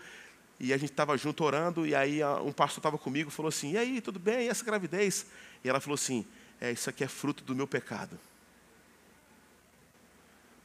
e 0.59 0.73
a 0.73 0.77
gente 0.77 0.91
estava 0.91 1.17
junto 1.17 1.43
orando, 1.43 1.85
e 1.85 1.93
aí 1.93 2.23
um 2.43 2.51
pastor 2.51 2.79
estava 2.79 2.97
comigo 2.97 3.29
e 3.29 3.33
falou 3.33 3.49
assim, 3.49 3.73
e 3.73 3.77
aí, 3.77 4.01
tudo 4.01 4.19
bem? 4.19 4.45
E 4.45 4.49
essa 4.49 4.65
gravidez? 4.65 5.25
E 5.63 5.69
ela 5.69 5.79
falou 5.79 5.95
assim, 5.95 6.25
é, 6.59 6.71
isso 6.71 6.89
aqui 6.89 7.03
é 7.03 7.07
fruto 7.07 7.43
do 7.43 7.55
meu 7.55 7.67
pecado. 7.67 8.17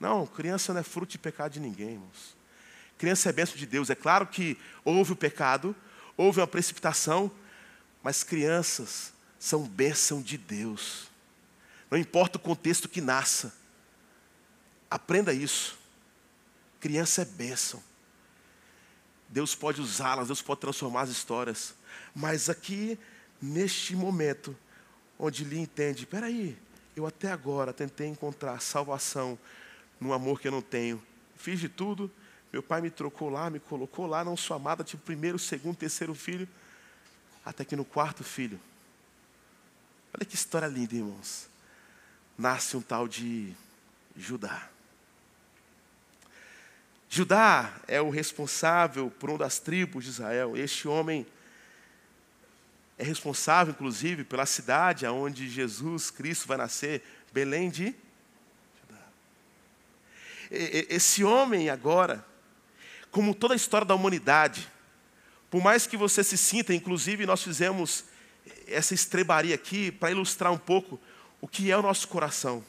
Não, 0.03 0.27
criança 0.27 0.73
não 0.73 0.81
é 0.81 0.83
fruto 0.83 1.13
de 1.13 1.19
pecado 1.19 1.53
de 1.53 1.61
ninguém, 1.61 1.91
irmãos. 1.91 2.37
Criança 2.99 3.29
é 3.29 3.33
bênção 3.33 3.57
de 3.57 3.65
Deus. 3.65 3.89
É 3.89 3.95
claro 3.95 4.27
que 4.27 4.59
houve 4.85 5.13
o 5.13 5.17
pecado, 5.17 5.77
houve 6.17 6.41
uma 6.41 6.47
precipitação, 6.49 7.31
mas 8.03 8.25
crianças 8.25 9.13
são 9.39 9.63
bênção 9.63 10.21
de 10.21 10.37
Deus. 10.37 11.09
Não 11.89 11.97
importa 11.97 12.37
o 12.37 12.41
contexto 12.41 12.89
que 12.89 13.01
nasça. 13.01 13.55
Aprenda 14.91 15.33
isso. 15.33 15.79
Criança 16.81 17.23
é 17.23 17.25
bênção. 17.25 17.81
Deus 19.29 19.55
pode 19.55 19.81
usá-las, 19.81 20.27
Deus 20.27 20.43
pode 20.43 20.63
transformar 20.63 21.03
as 21.03 21.11
histórias. 21.11 21.77
Mas 22.13 22.51
aqui, 22.51 22.99
neste 23.41 23.95
momento, 23.95 24.57
onde 25.17 25.45
Lee 25.45 25.61
entende, 25.61 26.07
peraí, 26.07 26.59
eu 26.97 27.07
até 27.07 27.31
agora 27.31 27.73
tentei 27.73 28.09
encontrar 28.09 28.61
salvação 28.61 29.39
num 30.03 30.13
amor 30.13 30.41
que 30.41 30.49
eu 30.49 30.53
não 30.53 30.63
tenho. 30.63 31.03
Fiz 31.37 31.59
de 31.61 31.69
tudo, 31.69 32.11
meu 32.53 32.63
pai 32.63 32.81
me 32.81 32.91
trocou 32.91 33.31
lá, 33.31 33.49
me 33.49 33.59
colocou 33.59 34.07
lá, 34.07 34.25
não 34.25 34.37
sou 34.37 34.57
amada, 34.57 34.85
tive 34.85 35.03
primeiro, 35.03 35.39
segundo, 35.39 35.77
terceiro 35.77 36.15
filho, 36.15 36.49
até 37.45 37.65
que 37.65 37.75
no 37.75 37.85
quarto 37.85 38.23
filho. 38.23 38.61
Olha 40.15 40.27
que 40.27 40.35
história 40.35 40.67
linda, 40.67 40.95
irmãos. 40.95 41.49
Nasce 42.37 42.77
um 42.77 42.83
tal 42.83 43.09
de 43.09 43.55
Judá. 44.17 44.69
Judá 47.09 47.75
é 47.89 48.01
o 48.01 48.11
responsável 48.11 49.11
por 49.11 49.31
uma 49.31 49.39
das 49.39 49.59
tribos 49.59 50.05
de 50.05 50.11
Israel. 50.11 50.57
Este 50.57 50.87
homem 50.89 51.27
é 52.99 53.05
responsável, 53.05 53.73
inclusive, 53.73 54.25
pela 54.25 54.47
cidade 54.47 55.07
onde 55.07 55.49
Jesus 55.49 56.11
Cristo 56.11 56.47
vai 56.47 56.57
nascer, 56.57 57.03
Belém 57.33 57.71
de 57.71 57.95
esse 60.53 61.25
homem 61.25 61.71
agora, 61.71 62.25
como 63.11 63.35
toda 63.35 63.55
a 63.55 63.57
história 63.57 63.87
da 63.87 63.95
humanidade, 63.95 64.69
por 65.51 65.63
mais 65.63 65.87
que 65.87 65.97
você 65.97 66.23
se 66.23 66.37
sinta, 66.37 66.75
inclusive 66.75 67.25
nós 67.25 67.43
fizemos 67.43 68.05
essa 68.67 68.95
estrebaria 68.95 69.55
aqui 69.55 69.91
para 69.91 70.11
ilustrar 70.11 70.53
um 70.53 70.59
pouco 70.59 71.01
o 71.41 71.49
que 71.49 71.71
é 71.71 71.77
o 71.77 71.83
nosso 71.83 72.07
coração. 72.09 72.65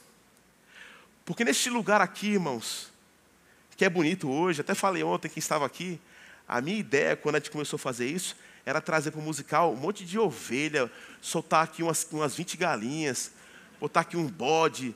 Porque 1.24 1.44
neste 1.44 1.70
lugar 1.70 2.00
aqui, 2.00 2.32
irmãos, 2.32 2.90
que 3.76 3.84
é 3.84 3.88
bonito 3.88 4.30
hoje, 4.30 4.60
até 4.60 4.74
falei 4.74 5.02
ontem 5.02 5.28
que 5.28 5.38
estava 5.38 5.66
aqui, 5.66 6.00
a 6.46 6.60
minha 6.60 6.78
ideia 6.78 7.16
quando 7.16 7.36
a 7.36 7.38
gente 7.38 7.50
começou 7.50 7.76
a 7.76 7.80
fazer 7.80 8.06
isso 8.06 8.36
era 8.66 8.80
trazer 8.80 9.10
para 9.10 9.20
o 9.20 9.22
musical 9.22 9.72
um 9.72 9.76
monte 9.76 10.04
de 10.04 10.18
ovelha, 10.18 10.90
soltar 11.20 11.64
aqui 11.64 11.82
umas, 11.82 12.06
umas 12.10 12.34
20 12.34 12.56
galinhas, 12.56 13.32
botar 13.78 14.00
aqui 14.00 14.16
um 14.16 14.26
bode, 14.26 14.94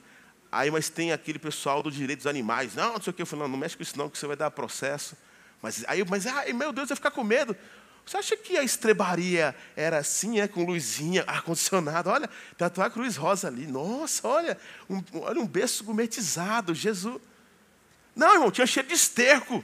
Aí, 0.51 0.71
mas 0.71 0.89
tem 0.89 1.13
aquele 1.13 1.39
pessoal 1.39 1.83
do 1.83 1.91
direito 1.91 2.21
dos 2.21 2.27
animais. 2.27 2.75
Não, 2.75 2.95
não 2.95 3.01
sei 3.01 3.11
o 3.11 3.15
que. 3.15 3.23
Eu 3.23 3.27
falei, 3.27 3.45
não, 3.45 3.51
não 3.51 3.59
mexe 3.59 3.77
com 3.77 3.83
isso 3.83 3.99
não, 3.99 4.09
que 4.09 4.19
você 4.19 4.27
vai 4.27 4.37
dar 4.37 4.51
processo. 4.51 5.17
Mas, 5.61 5.85
aí, 5.87 6.05
mas 6.09 6.27
ai, 6.27 6.53
meu 6.53 6.73
Deus, 6.73 6.89
eu 6.89 6.97
ficar 6.97 7.11
com 7.11 7.23
medo. 7.23 7.57
Você 8.07 8.17
acha 8.17 8.37
que 8.39 8.57
a 8.57 8.63
estrebaria 8.63 9.55
era 9.77 9.99
assim, 9.99 10.41
é, 10.41 10.49
com 10.49 10.65
luzinha, 10.65 11.25
ar-condicionado? 11.29 12.09
Olha, 12.09 12.29
tem 12.57 12.85
a 12.85 12.91
cruz 12.91 13.17
rosa 13.17 13.49
ali. 13.49 13.67
Nossa, 13.67 14.27
olha, 14.27 14.59
um, 14.89 15.03
olha 15.21 15.41
um 15.41 15.47
berço 15.47 15.85
gourmetizado, 15.85 16.75
Jesus. 16.75 17.21
Não, 18.17 18.33
irmão, 18.33 18.51
tinha 18.51 18.67
cheiro 18.67 18.89
de 18.89 18.95
esterco. 18.95 19.63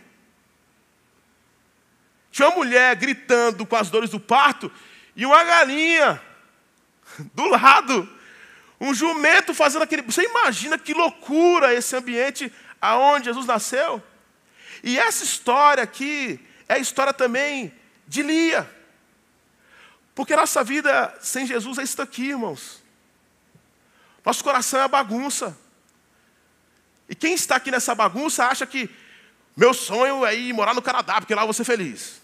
Tinha 2.30 2.48
uma 2.48 2.56
mulher 2.56 2.94
gritando 2.96 3.64
com 3.64 3.76
as 3.76 3.88
dores 3.88 4.10
do 4.10 4.20
parto 4.20 4.70
e 5.16 5.24
uma 5.24 5.42
galinha 5.42 6.20
do 7.32 7.46
lado 7.46 8.08
um 8.84 8.94
jumento 8.94 9.54
fazendo 9.54 9.82
aquele. 9.82 10.02
Você 10.02 10.22
imagina 10.22 10.78
que 10.78 10.92
loucura 10.92 11.72
esse 11.72 11.96
ambiente 11.96 12.52
aonde 12.80 13.26
Jesus 13.26 13.46
nasceu? 13.46 14.02
E 14.82 14.98
essa 14.98 15.24
história 15.24 15.82
aqui 15.82 16.38
é 16.68 16.74
a 16.74 16.78
história 16.78 17.12
também 17.12 17.72
de 18.06 18.22
Lia. 18.22 18.70
Porque 20.14 20.36
nossa 20.36 20.62
vida 20.62 21.16
sem 21.20 21.46
Jesus 21.46 21.78
é 21.78 21.82
isso 21.82 22.00
aqui, 22.00 22.28
irmãos. 22.28 22.82
Nosso 24.24 24.44
coração 24.44 24.80
é 24.80 24.86
bagunça. 24.86 25.56
E 27.08 27.14
quem 27.14 27.34
está 27.34 27.56
aqui 27.56 27.70
nessa 27.70 27.94
bagunça 27.94 28.44
acha 28.44 28.66
que 28.66 28.90
meu 29.56 29.72
sonho 29.72 30.24
é 30.26 30.34
ir 30.34 30.52
morar 30.52 30.74
no 30.74 30.82
Canadá, 30.82 31.20
porque 31.20 31.34
lá 31.34 31.42
eu 31.42 31.46
vou 31.46 31.54
ser 31.54 31.64
feliz. 31.64 32.20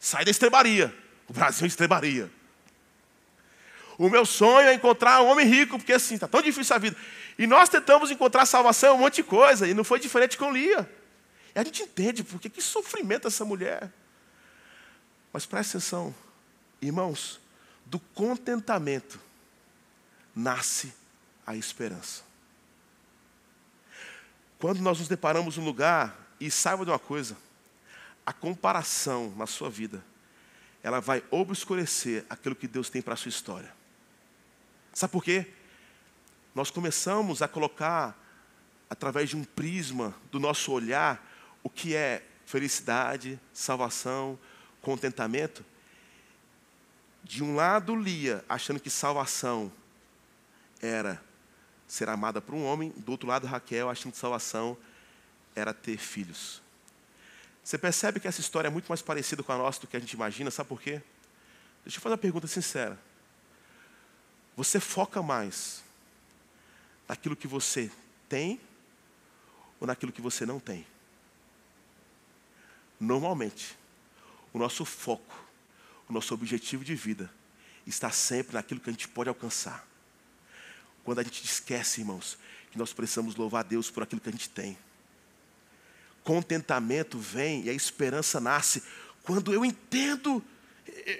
Sai 0.00 0.24
da 0.24 0.30
estrebaria. 0.30 0.94
O 1.28 1.32
Brasil 1.32 1.64
é 1.64 1.68
estrebaria. 1.68 2.30
O 3.98 4.08
meu 4.08 4.24
sonho 4.24 4.68
é 4.68 4.74
encontrar 4.74 5.20
um 5.20 5.26
homem 5.26 5.44
rico, 5.44 5.76
porque 5.76 5.92
assim, 5.92 6.14
está 6.14 6.28
tão 6.28 6.40
difícil 6.40 6.76
a 6.76 6.78
vida. 6.78 6.96
E 7.36 7.46
nós 7.46 7.68
tentamos 7.68 8.12
encontrar 8.12 8.46
salvação, 8.46 8.94
um 8.94 9.00
monte 9.00 9.16
de 9.16 9.24
coisa, 9.24 9.66
e 9.66 9.74
não 9.74 9.82
foi 9.82 9.98
diferente 9.98 10.38
com 10.38 10.52
Lia. 10.52 10.88
E 11.54 11.58
a 11.58 11.64
gente 11.64 11.82
entende 11.82 12.22
porque 12.22 12.48
que 12.48 12.62
sofrimento 12.62 13.26
essa 13.26 13.44
mulher. 13.44 13.92
Mas 15.32 15.44
preste 15.44 15.70
atenção, 15.70 16.14
irmãos, 16.80 17.40
do 17.84 17.98
contentamento 17.98 19.20
nasce 20.34 20.94
a 21.44 21.56
esperança. 21.56 22.22
Quando 24.60 24.80
nós 24.80 25.00
nos 25.00 25.08
deparamos 25.08 25.56
num 25.56 25.64
lugar, 25.64 26.16
e 26.40 26.50
saiba 26.50 26.84
de 26.84 26.90
uma 26.90 26.98
coisa, 26.98 27.36
a 28.24 28.32
comparação 28.32 29.32
na 29.36 29.46
sua 29.46 29.68
vida, 29.68 30.04
ela 30.82 31.00
vai 31.00 31.22
obscurecer 31.30 32.24
aquilo 32.30 32.54
que 32.54 32.68
Deus 32.68 32.88
tem 32.88 33.02
para 33.02 33.14
a 33.14 33.16
sua 33.16 33.28
história. 33.28 33.77
Sabe 34.98 35.12
por 35.12 35.22
quê? 35.22 35.46
Nós 36.52 36.72
começamos 36.72 37.40
a 37.40 37.46
colocar, 37.46 38.18
através 38.90 39.28
de 39.28 39.36
um 39.36 39.44
prisma 39.44 40.12
do 40.28 40.40
nosso 40.40 40.72
olhar, 40.72 41.24
o 41.62 41.70
que 41.70 41.94
é 41.94 42.26
felicidade, 42.44 43.38
salvação, 43.52 44.36
contentamento. 44.82 45.64
De 47.22 47.44
um 47.44 47.54
lado, 47.54 47.94
Lia, 47.94 48.44
achando 48.48 48.80
que 48.80 48.90
salvação 48.90 49.70
era 50.82 51.22
ser 51.86 52.08
amada 52.08 52.40
por 52.40 52.56
um 52.56 52.64
homem, 52.64 52.92
do 52.96 53.12
outro 53.12 53.28
lado, 53.28 53.46
Raquel, 53.46 53.88
achando 53.88 54.10
que 54.10 54.18
salvação 54.18 54.76
era 55.54 55.72
ter 55.72 55.96
filhos. 55.96 56.60
Você 57.62 57.78
percebe 57.78 58.18
que 58.18 58.26
essa 58.26 58.40
história 58.40 58.66
é 58.66 58.70
muito 58.70 58.88
mais 58.88 59.00
parecida 59.00 59.44
com 59.44 59.52
a 59.52 59.58
nossa 59.58 59.80
do 59.80 59.86
que 59.86 59.96
a 59.96 60.00
gente 60.00 60.14
imagina, 60.14 60.50
sabe 60.50 60.68
por 60.68 60.82
quê? 60.82 61.00
Deixa 61.84 61.98
eu 61.98 62.02
fazer 62.02 62.14
uma 62.14 62.18
pergunta 62.18 62.48
sincera. 62.48 62.98
Você 64.58 64.80
foca 64.80 65.22
mais 65.22 65.84
naquilo 67.06 67.36
que 67.36 67.46
você 67.46 67.88
tem 68.28 68.60
ou 69.78 69.86
naquilo 69.86 70.10
que 70.10 70.20
você 70.20 70.44
não 70.44 70.58
tem? 70.58 70.84
Normalmente, 72.98 73.78
o 74.52 74.58
nosso 74.58 74.84
foco, 74.84 75.46
o 76.08 76.12
nosso 76.12 76.34
objetivo 76.34 76.84
de 76.84 76.96
vida 76.96 77.32
está 77.86 78.10
sempre 78.10 78.54
naquilo 78.54 78.80
que 78.80 78.90
a 78.90 78.92
gente 78.92 79.06
pode 79.06 79.28
alcançar. 79.28 79.86
Quando 81.04 81.20
a 81.20 81.22
gente 81.22 81.44
esquece, 81.44 82.00
irmãos, 82.00 82.36
que 82.72 82.78
nós 82.78 82.92
precisamos 82.92 83.36
louvar 83.36 83.64
a 83.64 83.68
Deus 83.68 83.92
por 83.92 84.02
aquilo 84.02 84.20
que 84.20 84.28
a 84.28 84.32
gente 84.32 84.50
tem. 84.50 84.76
Contentamento 86.24 87.16
vem 87.16 87.62
e 87.62 87.70
a 87.70 87.72
esperança 87.72 88.40
nasce 88.40 88.82
quando 89.22 89.54
eu 89.54 89.64
entendo 89.64 90.42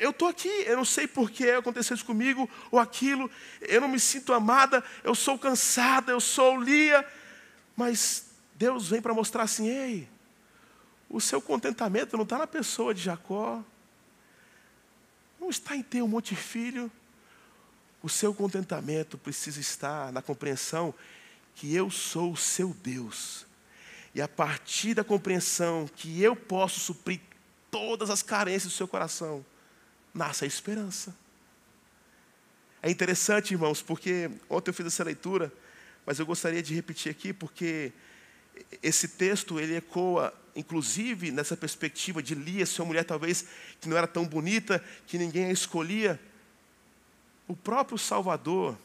eu 0.00 0.10
estou 0.10 0.28
aqui, 0.28 0.48
eu 0.66 0.76
não 0.76 0.84
sei 0.84 1.06
por 1.06 1.30
que 1.30 1.50
aconteceu 1.50 1.94
isso 1.94 2.04
comigo 2.04 2.48
ou 2.70 2.78
aquilo, 2.78 3.30
eu 3.60 3.80
não 3.80 3.88
me 3.88 4.00
sinto 4.00 4.32
amada, 4.32 4.82
eu 5.02 5.14
sou 5.14 5.38
cansada, 5.38 6.12
eu 6.12 6.20
sou 6.20 6.60
Lia, 6.60 7.06
mas 7.76 8.26
Deus 8.54 8.88
vem 8.88 9.00
para 9.00 9.14
mostrar 9.14 9.44
assim: 9.44 9.68
ei, 9.68 10.08
o 11.08 11.20
seu 11.20 11.40
contentamento 11.40 12.16
não 12.16 12.24
está 12.24 12.38
na 12.38 12.46
pessoa 12.46 12.94
de 12.94 13.02
Jacó, 13.02 13.62
não 15.40 15.50
está 15.50 15.76
em 15.76 15.82
ter 15.82 16.02
um 16.02 16.08
monte 16.08 16.34
de 16.34 16.40
filho, 16.40 16.90
o 18.02 18.08
seu 18.08 18.34
contentamento 18.34 19.16
precisa 19.16 19.60
estar 19.60 20.12
na 20.12 20.22
compreensão 20.22 20.94
que 21.54 21.74
eu 21.74 21.90
sou 21.90 22.32
o 22.32 22.36
seu 22.36 22.74
Deus, 22.82 23.46
e 24.14 24.22
a 24.22 24.28
partir 24.28 24.94
da 24.94 25.04
compreensão 25.04 25.88
que 25.96 26.22
eu 26.22 26.34
posso 26.34 26.80
suprir 26.80 27.20
todas 27.70 28.10
as 28.10 28.22
carências 28.22 28.72
do 28.72 28.76
seu 28.76 28.88
coração, 28.88 29.44
nasce 30.14 30.44
a 30.44 30.46
esperança. 30.46 31.14
É 32.82 32.90
interessante, 32.90 33.54
irmãos, 33.54 33.82
porque 33.82 34.30
ontem 34.48 34.70
eu 34.70 34.74
fiz 34.74 34.86
essa 34.86 35.04
leitura, 35.04 35.52
mas 36.06 36.18
eu 36.18 36.26
gostaria 36.26 36.62
de 36.62 36.74
repetir 36.74 37.10
aqui, 37.10 37.32
porque 37.32 37.92
esse 38.82 39.08
texto 39.08 39.58
ele 39.58 39.76
ecoa, 39.76 40.32
inclusive, 40.54 41.30
nessa 41.30 41.56
perspectiva 41.56 42.22
de 42.22 42.34
Lia, 42.34 42.64
ser 42.64 42.82
uma 42.82 42.88
mulher 42.88 43.04
talvez 43.04 43.46
que 43.80 43.88
não 43.88 43.96
era 43.96 44.06
tão 44.06 44.26
bonita, 44.26 44.82
que 45.06 45.18
ninguém 45.18 45.46
a 45.46 45.52
escolhia. 45.52 46.20
O 47.46 47.56
próprio 47.56 47.98
Salvador, 47.98 48.78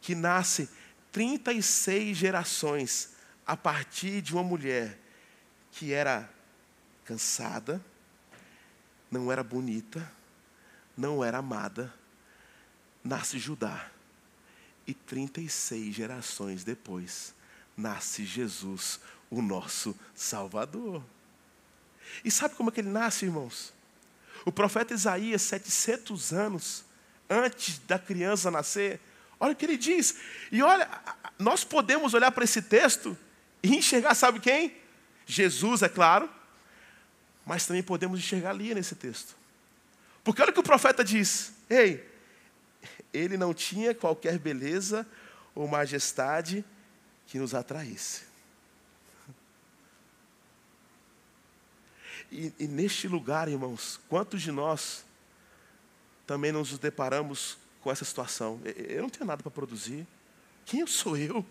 que 0.00 0.14
nasce 0.14 0.68
36 1.12 2.16
gerações 2.16 3.10
a 3.46 3.56
partir 3.56 4.20
de 4.20 4.34
uma 4.34 4.42
mulher 4.42 4.98
que 5.72 5.92
era 5.92 6.28
cansada, 7.04 7.84
não 9.10 9.30
era 9.30 9.42
bonita, 9.42 10.15
não 10.96 11.22
era 11.22 11.38
amada, 11.38 11.92
nasce 13.04 13.38
Judá. 13.38 13.90
E 14.86 14.94
36 14.94 15.94
gerações 15.94 16.62
depois, 16.62 17.34
nasce 17.76 18.24
Jesus, 18.24 19.00
o 19.28 19.42
nosso 19.42 19.98
Salvador. 20.14 21.02
E 22.24 22.30
sabe 22.30 22.54
como 22.54 22.70
é 22.70 22.72
que 22.72 22.80
ele 22.80 22.88
nasce, 22.88 23.24
irmãos? 23.24 23.72
O 24.44 24.52
profeta 24.52 24.94
Isaías, 24.94 25.42
700 25.42 26.32
anos 26.32 26.84
antes 27.28 27.78
da 27.80 27.98
criança 27.98 28.50
nascer, 28.50 29.00
olha 29.40 29.52
o 29.52 29.56
que 29.56 29.64
ele 29.64 29.76
diz. 29.76 30.16
E 30.52 30.62
olha, 30.62 30.88
nós 31.38 31.64
podemos 31.64 32.14
olhar 32.14 32.30
para 32.30 32.44
esse 32.44 32.62
texto 32.62 33.18
e 33.62 33.74
enxergar, 33.74 34.14
sabe 34.14 34.38
quem? 34.38 34.76
Jesus, 35.26 35.82
é 35.82 35.88
claro, 35.88 36.30
mas 37.44 37.66
também 37.66 37.82
podemos 37.82 38.20
enxergar 38.20 38.50
ali 38.50 38.72
nesse 38.72 38.94
texto. 38.94 39.36
Porque 40.26 40.42
olha 40.42 40.50
o 40.50 40.52
que 40.52 40.58
o 40.58 40.64
profeta 40.64 41.04
diz: 41.04 41.52
Ei, 41.70 42.04
ele 43.14 43.36
não 43.36 43.54
tinha 43.54 43.94
qualquer 43.94 44.40
beleza 44.40 45.06
ou 45.54 45.68
majestade 45.68 46.64
que 47.28 47.38
nos 47.38 47.54
atraísse. 47.54 48.22
E, 52.32 52.52
e, 52.58 52.66
neste 52.66 53.06
lugar, 53.06 53.46
irmãos, 53.46 54.00
quantos 54.08 54.42
de 54.42 54.50
nós 54.50 55.04
também 56.26 56.50
nos 56.50 56.76
deparamos 56.76 57.56
com 57.80 57.92
essa 57.92 58.04
situação? 58.04 58.60
Eu 58.64 59.02
não 59.02 59.08
tenho 59.08 59.26
nada 59.26 59.44
para 59.44 59.52
produzir. 59.52 60.04
Quem 60.64 60.84
sou 60.88 61.16
eu? 61.16 61.46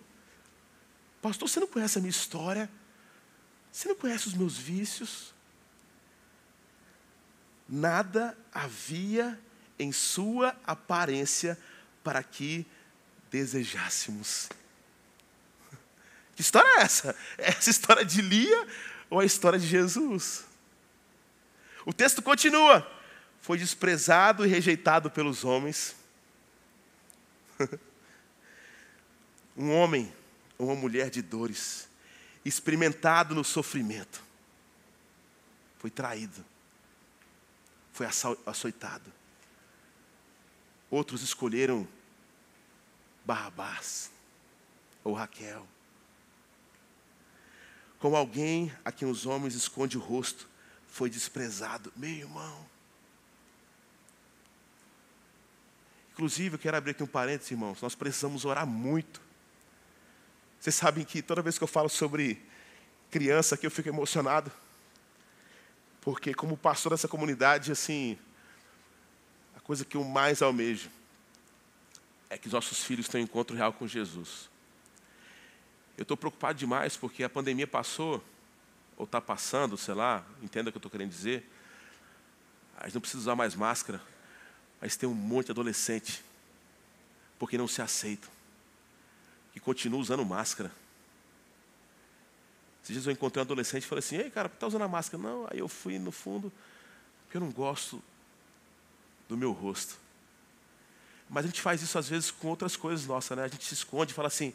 Pastor, 1.22 1.48
você 1.48 1.62
não 1.62 1.68
conhece 1.68 1.98
a 1.98 2.02
minha 2.02 2.12
história? 2.12 2.70
Você 3.72 3.88
não 3.88 3.96
conhece 3.96 4.28
os 4.28 4.34
meus 4.34 4.58
vícios? 4.58 5.34
Nada 7.68 8.38
havia 8.54 9.40
em 9.78 9.92
sua 9.92 10.56
aparência 10.66 11.58
para 12.04 12.24
que 12.24 12.66
desejássemos. 13.32 14.50
Que 16.36 16.42
história 16.42 16.68
é 16.80 16.82
essa? 16.82 17.16
É 17.38 17.50
essa 17.50 17.70
história 17.70 18.06
de 18.06 18.22
Lia 18.22 18.68
ou 19.10 19.20
a 19.20 19.26
história 19.26 19.58
de 19.58 19.68
Jesus? 19.68 20.46
O 21.86 21.94
texto 21.94 22.22
continua. 22.22 22.90
Foi 23.42 23.58
desprezado 23.58 24.46
e 24.46 24.50
rejeitado 24.50 25.10
pelos 25.10 25.44
homens. 25.44 25.96
um 29.56 29.72
homem 29.72 30.12
ou 30.58 30.68
uma 30.68 30.76
mulher 30.76 31.10
de 31.10 31.22
dores, 31.22 31.88
experimentado 32.44 33.36
no 33.36 33.44
sofrimento, 33.44 34.24
foi 35.80 35.90
traído 35.90 36.44
foi 37.96 38.06
açoitado. 38.46 39.10
Outros 40.92 41.22
escolheram 41.22 41.88
Barrabás 43.24 44.12
ou 45.02 45.14
Raquel. 45.14 45.66
Como 47.98 48.18
alguém 48.18 48.70
a 48.84 48.92
quem 48.92 49.10
os 49.10 49.26
homens 49.26 49.56
escondem 49.56 49.98
o 49.98 50.02
rosto, 50.02 50.46
foi 50.90 51.10
desprezado. 51.10 51.92
Meu 51.96 52.10
irmão. 52.10 52.66
Inclusive, 56.12 56.56
eu 56.56 56.60
quero 56.60 56.76
abrir 56.76 56.92
aqui 56.92 57.02
um 57.04 57.08
parênteses, 57.08 57.52
irmãos. 57.52 57.82
Nós 57.82 57.96
precisamos 57.96 58.44
orar 58.44 58.68
muito. 58.68 59.22
Vocês 60.60 60.76
sabem 60.76 61.06
que 61.06 61.22
toda 61.22 61.42
vez 61.42 61.58
que 61.58 61.64
eu 61.64 61.68
falo 61.68 61.88
sobre 61.88 62.46
criança 63.10 63.56
aqui, 63.56 63.66
eu 63.66 63.72
fico 63.72 63.88
emocionado. 63.88 64.52
Porque 66.06 66.36
como 66.36 66.56
pastor 66.56 66.92
dessa 66.92 67.08
comunidade, 67.08 67.72
assim, 67.72 68.16
a 69.58 69.60
coisa 69.60 69.84
que 69.84 69.98
eu 69.98 70.04
mais 70.04 70.44
almejo 70.44 70.88
é 72.30 72.38
que 72.38 72.46
os 72.46 72.54
nossos 72.54 72.84
filhos 72.84 73.08
tenham 73.08 73.24
um 73.24 73.28
encontro 73.28 73.58
real 73.58 73.74
com 73.74 73.88
Jesus. 73.88 74.48
Eu 75.98 76.04
estou 76.04 76.16
preocupado 76.16 76.60
demais 76.60 76.96
porque 76.96 77.24
a 77.24 77.30
pandemia 77.30 77.66
passou, 77.66 78.24
ou 78.96 79.06
está 79.06 79.20
passando, 79.20 79.76
sei 79.78 79.96
lá, 79.96 80.24
entenda 80.44 80.70
o 80.70 80.72
que 80.72 80.78
eu 80.78 80.80
estou 80.80 80.92
querendo 80.92 81.10
dizer. 81.10 81.44
A 82.78 82.84
gente 82.84 82.94
não 82.94 83.02
precisa 83.02 83.22
usar 83.22 83.36
mais 83.36 83.56
máscara, 83.56 84.00
mas 84.80 84.96
tem 84.96 85.10
um 85.10 85.14
monte 85.16 85.48
de 85.48 85.54
adolescente, 85.54 86.24
porque 87.40 87.58
não 87.58 87.68
se 87.68 87.82
aceitam, 87.82 88.30
que 89.54 89.60
continua 89.60 90.00
usando 90.00 90.24
máscara. 90.24 90.72
Esses 92.86 92.94
dias 92.94 93.08
eu 93.08 93.14
encontrei 93.14 93.42
um 93.42 93.46
adolescente 93.46 93.82
e 93.82 93.88
falei 93.88 94.00
assim, 94.00 94.18
ei 94.18 94.30
cara, 94.30 94.48
está 94.48 94.68
usando 94.68 94.84
a 94.84 94.88
máscara? 94.88 95.22
Não, 95.22 95.48
aí 95.50 95.58
eu 95.58 95.68
fui 95.68 95.98
no 95.98 96.12
fundo, 96.12 96.54
porque 97.24 97.36
eu 97.36 97.42
não 97.42 97.50
gosto 97.50 98.00
do 99.28 99.36
meu 99.36 99.52
rosto. 99.52 99.98
Mas 101.28 101.46
a 101.46 101.48
gente 101.48 101.62
faz 101.62 101.82
isso 101.82 101.98
às 101.98 102.08
vezes 102.08 102.30
com 102.30 102.48
outras 102.48 102.76
coisas 102.76 103.08
nossas, 103.08 103.36
né? 103.36 103.44
A 103.44 103.48
gente 103.48 103.66
se 103.66 103.74
esconde 103.74 104.12
e 104.12 104.14
fala 104.14 104.28
assim, 104.28 104.54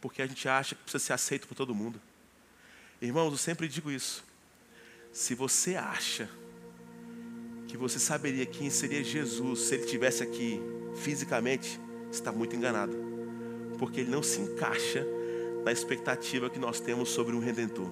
porque 0.00 0.22
a 0.22 0.28
gente 0.28 0.48
acha 0.48 0.76
que 0.76 0.82
precisa 0.82 1.02
ser 1.04 1.12
aceito 1.12 1.48
por 1.48 1.56
todo 1.56 1.74
mundo. 1.74 2.00
Irmãos, 3.02 3.32
eu 3.32 3.36
sempre 3.36 3.66
digo 3.66 3.90
isso. 3.90 4.22
Se 5.12 5.34
você 5.34 5.74
acha 5.74 6.30
que 7.66 7.76
você 7.76 7.98
saberia 7.98 8.46
quem 8.46 8.70
seria 8.70 9.02
Jesus 9.02 9.62
se 9.62 9.74
ele 9.74 9.82
estivesse 9.86 10.22
aqui 10.22 10.60
fisicamente, 11.02 11.80
está 12.12 12.30
muito 12.30 12.54
enganado. 12.54 12.96
Porque 13.76 14.02
ele 14.02 14.10
não 14.10 14.22
se 14.22 14.38
encaixa 14.38 15.04
na 15.64 15.72
expectativa 15.72 16.48
que 16.48 16.58
nós 16.58 16.80
temos 16.80 17.10
sobre 17.10 17.34
um 17.34 17.40
redentor. 17.40 17.90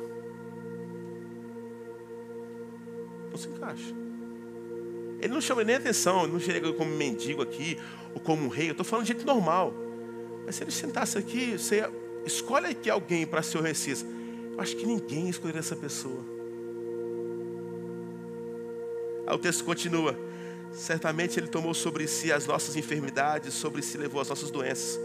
Não 3.30 3.36
se 3.36 3.48
encaixa. 3.48 3.94
Ele 5.20 5.32
não 5.32 5.40
chama 5.40 5.64
nem 5.64 5.76
atenção, 5.76 6.24
ele 6.24 6.32
não 6.32 6.40
chega 6.40 6.72
como 6.72 6.90
mendigo 6.90 7.42
aqui, 7.42 7.78
ou 8.14 8.20
como 8.20 8.44
um 8.44 8.48
rei, 8.48 8.68
eu 8.68 8.72
estou 8.72 8.84
falando 8.84 9.06
de 9.06 9.12
gente 9.12 9.26
normal. 9.26 9.74
Mas 10.46 10.56
se 10.56 10.64
ele 10.64 10.70
sentasse 10.70 11.18
aqui, 11.18 11.58
você 11.58 11.88
escolhe 12.24 12.68
aqui 12.68 12.88
alguém 12.88 13.26
para 13.26 13.42
ser 13.42 13.58
o 13.58 13.62
Messias. 13.62 14.04
Eu 14.52 14.60
acho 14.60 14.76
que 14.76 14.86
ninguém 14.86 15.28
escolheria 15.28 15.60
essa 15.60 15.76
pessoa. 15.76 16.24
Aí 19.26 19.34
o 19.34 19.38
texto 19.38 19.64
continua. 19.64 20.16
Certamente 20.72 21.38
ele 21.38 21.48
tomou 21.48 21.74
sobre 21.74 22.06
si 22.06 22.32
as 22.32 22.46
nossas 22.46 22.76
enfermidades, 22.76 23.54
sobre 23.54 23.82
si 23.82 23.98
levou 23.98 24.20
as 24.20 24.28
nossas 24.28 24.50
doenças. 24.50 24.98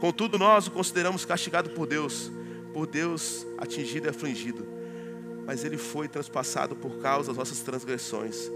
Contudo, 0.00 0.38
nós 0.38 0.66
o 0.66 0.70
consideramos 0.70 1.26
castigado 1.26 1.70
por 1.70 1.86
Deus, 1.86 2.32
por 2.72 2.86
Deus 2.86 3.46
atingido 3.58 4.06
e 4.06 4.10
afligido. 4.10 4.66
Mas 5.46 5.62
ele 5.62 5.76
foi 5.76 6.08
transpassado 6.08 6.74
por 6.74 6.98
causa 6.98 7.28
das 7.28 7.36
nossas 7.36 7.60
transgressões, 7.60 8.50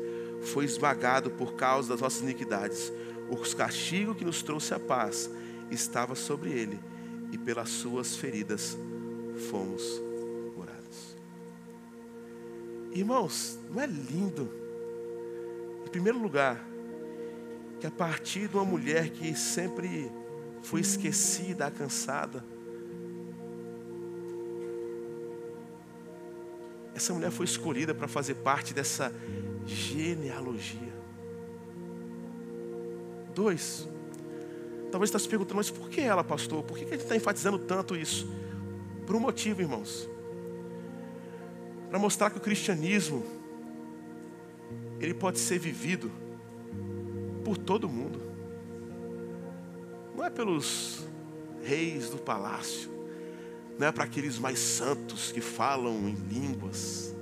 foi 0.52 0.64
esmagado 0.64 1.30
por 1.30 1.54
causa 1.54 1.90
das 1.90 2.00
nossas 2.00 2.22
iniquidades. 2.22 2.90
O 3.28 3.36
castigo 3.54 4.14
que 4.14 4.24
nos 4.24 4.42
trouxe 4.42 4.72
a 4.72 4.80
paz 4.80 5.30
estava 5.70 6.14
sobre 6.14 6.50
ele, 6.50 6.80
e 7.30 7.36
pelas 7.36 7.68
suas 7.68 8.16
feridas 8.16 8.78
fomos 9.50 9.82
curados. 10.54 11.16
Irmãos, 12.92 13.58
não 13.70 13.82
é 13.82 13.86
lindo? 13.86 14.48
Em 15.84 15.90
primeiro 15.90 16.18
lugar, 16.18 16.64
que 17.80 17.86
a 17.86 17.90
partir 17.90 18.48
de 18.48 18.56
uma 18.56 18.64
mulher 18.64 19.10
que 19.10 19.34
sempre 19.34 20.10
foi 20.64 20.80
esquecida, 20.80 21.70
cansada, 21.70 22.42
essa 26.94 27.12
mulher 27.12 27.30
foi 27.30 27.44
escolhida 27.44 27.94
para 27.94 28.08
fazer 28.08 28.36
parte 28.36 28.72
dessa 28.72 29.14
genealogia. 29.66 30.94
Dois, 33.34 33.86
talvez 34.90 35.10
está 35.10 35.18
se 35.18 35.28
perguntando, 35.28 35.56
mas 35.56 35.70
por 35.70 35.90
que 35.90 36.00
ela, 36.00 36.24
pastor? 36.24 36.62
Por 36.62 36.78
que 36.78 36.84
a 36.84 36.88
gente 36.88 37.02
está 37.02 37.14
enfatizando 37.14 37.58
tanto 37.58 37.94
isso? 37.94 38.26
Por 39.06 39.14
um 39.16 39.20
motivo, 39.20 39.60
irmãos. 39.60 40.08
Para 41.90 41.98
mostrar 41.98 42.30
que 42.30 42.38
o 42.38 42.40
cristianismo, 42.40 43.22
ele 44.98 45.12
pode 45.12 45.38
ser 45.38 45.58
vivido 45.58 46.10
por 47.44 47.58
todo 47.58 47.88
mundo. 47.88 48.33
Não 50.14 50.24
é 50.24 50.30
pelos 50.30 51.06
reis 51.62 52.10
do 52.10 52.18
palácio, 52.18 52.90
não 53.78 53.86
é 53.86 53.92
para 53.92 54.04
aqueles 54.04 54.38
mais 54.38 54.58
santos 54.58 55.32
que 55.32 55.40
falam 55.40 56.08
em 56.08 56.14
línguas. 56.14 57.14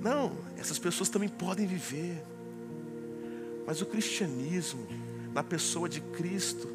Não, 0.00 0.32
essas 0.56 0.78
pessoas 0.78 1.08
também 1.08 1.28
podem 1.28 1.66
viver. 1.66 2.22
Mas 3.66 3.80
o 3.80 3.86
cristianismo, 3.86 4.86
na 5.32 5.42
pessoa 5.42 5.88
de 5.88 6.00
Cristo, 6.00 6.68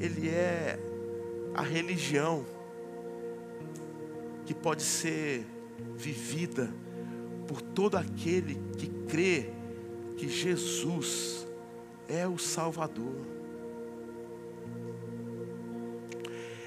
ele 0.00 0.28
é 0.28 0.78
a 1.54 1.62
religião 1.62 2.44
que 4.46 4.54
pode 4.54 4.82
ser 4.82 5.44
vivida 5.96 6.72
por 7.46 7.60
todo 7.60 7.96
aquele 7.96 8.54
que 8.76 8.88
crê 9.08 9.50
que 10.16 10.28
Jesus 10.28 11.46
é 12.08 12.26
o 12.26 12.38
Salvador. 12.38 13.37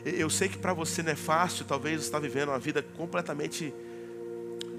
Eu 0.06 0.30
sei 0.30 0.50
que 0.50 0.58
para 0.58 0.74
você 0.74 1.04
não 1.04 1.12
é 1.12 1.16
fácil, 1.16 1.66
talvez 1.66 2.02
você 2.02 2.08
está 2.08 2.20
vivendo 2.20 2.50
uma 2.50 2.60
vida 2.60 2.82
completamente 2.82 3.74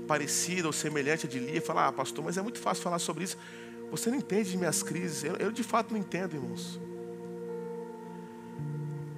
parecida 0.07 0.67
ou 0.67 0.73
semelhante 0.73 1.27
a 1.27 1.29
de 1.29 1.39
Lia, 1.39 1.63
falar, 1.63 1.89
ah, 1.89 1.93
pastor, 1.93 2.25
mas 2.25 2.37
é 2.37 2.43
muito 2.43 2.59
fácil 2.59 2.83
falar 2.83 2.99
sobre 2.99 3.25
isso. 3.25 3.39
Você 3.91 4.11
não 4.11 4.19
entende 4.19 4.51
de 4.51 4.57
minhas 4.57 4.83
crises. 4.83 5.23
Eu, 5.23 5.37
eu 5.37 5.53
de 5.53 5.63
fato 5.63 5.93
não 5.93 6.01
entendo, 6.01 6.35
irmãos. 6.35 6.81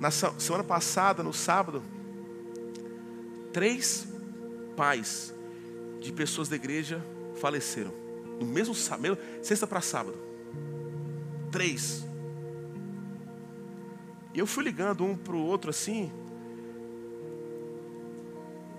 Na 0.01 0.11
semana 0.11 0.65
passada, 0.65 1.23
no 1.23 1.33
sábado, 1.33 1.83
três 3.53 4.07
pais 4.77 5.33
de 6.01 6.13
pessoas 6.13 6.49
da 6.49 6.57
igreja 6.57 7.03
faleceram. 7.37 7.93
No 8.39 8.47
mesmo 8.47 8.75
sábado, 8.75 9.17
sexta 9.43 9.67
para 9.67 9.81
sábado. 9.81 10.19
Três. 11.51 12.05
E 14.35 14.39
eu 14.39 14.47
fui 14.47 14.65
ligando 14.65 15.05
um 15.05 15.17
para 15.17 15.37
o 15.37 15.47
outro 15.47 15.71
assim. 15.71 16.13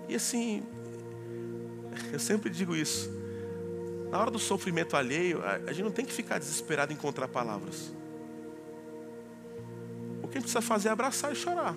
E 0.06 0.14
assim, 0.14 0.62
eu 2.12 2.18
sempre 2.18 2.50
digo 2.50 2.76
isso. 2.76 3.10
Na 4.10 4.20
hora 4.20 4.30
do 4.30 4.38
sofrimento 4.38 4.96
alheio, 4.96 5.42
a 5.42 5.72
gente 5.72 5.82
não 5.82 5.90
tem 5.90 6.04
que 6.04 6.12
ficar 6.12 6.38
desesperado 6.38 6.92
em 6.92 6.94
encontrar 6.94 7.26
palavras. 7.26 7.92
O 10.22 10.28
que 10.28 10.36
a 10.36 10.40
gente 10.40 10.42
precisa 10.42 10.60
fazer 10.60 10.88
é 10.88 10.92
abraçar 10.92 11.32
e 11.32 11.34
chorar. 11.34 11.74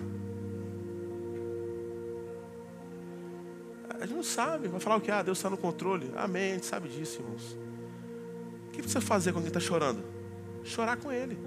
A 3.98 4.06
gente 4.06 4.14
não 4.14 4.22
sabe, 4.22 4.68
vai 4.68 4.80
falar 4.80 4.96
o 4.96 5.00
que? 5.00 5.10
Ah, 5.10 5.22
Deus 5.22 5.38
está 5.38 5.50
no 5.50 5.56
controle. 5.56 6.10
Amém, 6.16 6.52
a 6.52 6.54
gente 6.54 6.66
sabe 6.66 6.88
disso, 6.88 7.20
irmãos. 7.20 7.56
O 8.68 8.70
que 8.72 8.82
precisa 8.82 9.00
fazer 9.00 9.32
quando 9.32 9.44
ele 9.44 9.50
está 9.50 9.60
chorando? 9.60 10.02
Chorar 10.64 10.96
com 10.98 11.10
ele. 11.10 11.38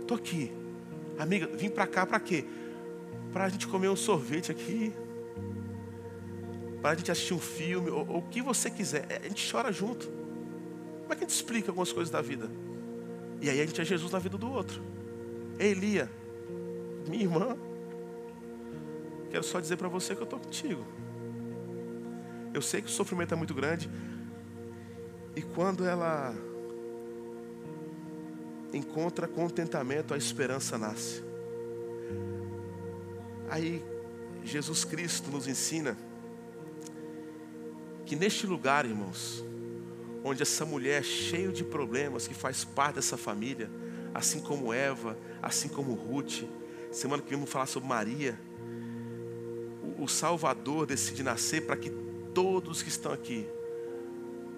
Estou 0.00 0.16
aqui. 0.16 0.65
Amiga, 1.18 1.46
vim 1.46 1.70
para 1.70 1.86
cá 1.86 2.04
para 2.04 2.20
quê? 2.20 2.44
Para 3.32 3.44
a 3.44 3.48
gente 3.48 3.66
comer 3.66 3.88
um 3.88 3.96
sorvete 3.96 4.50
aqui, 4.50 4.92
para 6.80 6.90
a 6.90 6.94
gente 6.94 7.10
assistir 7.10 7.34
um 7.34 7.38
filme, 7.38 7.90
ou, 7.90 8.06
ou, 8.08 8.18
o 8.18 8.22
que 8.22 8.42
você 8.42 8.70
quiser. 8.70 9.06
É, 9.10 9.20
a 9.24 9.28
gente 9.28 9.50
chora 9.50 9.72
junto. 9.72 10.06
Como 10.06 11.12
é 11.12 11.16
que 11.16 11.24
a 11.24 11.26
gente 11.26 11.34
explica 11.34 11.70
algumas 11.70 11.92
coisas 11.92 12.10
da 12.10 12.20
vida? 12.20 12.50
E 13.40 13.50
aí 13.50 13.60
a 13.60 13.66
gente 13.66 13.80
é 13.80 13.84
Jesus 13.84 14.12
na 14.12 14.18
vida 14.18 14.36
do 14.36 14.50
outro. 14.50 14.82
Ei, 15.58 15.70
Elia, 15.70 16.10
minha 17.08 17.22
irmã, 17.22 17.56
quero 19.30 19.42
só 19.42 19.60
dizer 19.60 19.76
para 19.76 19.88
você 19.88 20.14
que 20.14 20.20
eu 20.20 20.24
estou 20.24 20.38
contigo. 20.38 20.84
Eu 22.52 22.62
sei 22.62 22.80
que 22.80 22.88
o 22.88 22.90
sofrimento 22.90 23.32
é 23.32 23.36
muito 23.36 23.54
grande. 23.54 23.90
E 25.34 25.42
quando 25.42 25.84
ela 25.84 26.34
encontra 28.72 29.26
contentamento, 29.26 30.14
a 30.14 30.16
esperança 30.16 30.76
nasce. 30.76 31.22
Aí 33.48 33.84
Jesus 34.44 34.84
Cristo 34.84 35.30
nos 35.30 35.46
ensina 35.46 35.96
que 38.04 38.14
neste 38.14 38.46
lugar, 38.46 38.84
irmãos, 38.84 39.44
onde 40.24 40.42
essa 40.42 40.64
mulher 40.64 41.02
cheia 41.04 41.50
de 41.50 41.64
problemas, 41.64 42.26
que 42.26 42.34
faz 42.34 42.64
parte 42.64 42.96
dessa 42.96 43.16
família, 43.16 43.70
assim 44.14 44.40
como 44.40 44.72
Eva, 44.72 45.16
assim 45.42 45.68
como 45.68 45.94
Ruth, 45.94 46.44
semana 46.90 47.22
que 47.22 47.28
vem 47.28 47.38
vamos 47.38 47.50
falar 47.50 47.66
sobre 47.66 47.88
Maria, 47.88 48.38
o 49.98 50.08
Salvador 50.08 50.86
decide 50.86 51.22
nascer 51.22 51.66
para 51.66 51.76
que 51.76 51.90
todos 52.34 52.82
que 52.82 52.88
estão 52.88 53.12
aqui 53.12 53.46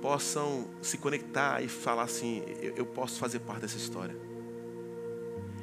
possam 0.00 0.68
se 0.80 0.98
conectar 0.98 1.62
e 1.62 1.68
falar 1.68 2.04
assim: 2.04 2.42
eu, 2.60 2.76
eu 2.76 2.86
posso 2.86 3.18
fazer 3.18 3.40
parte 3.40 3.62
dessa 3.62 3.76
história. 3.76 4.16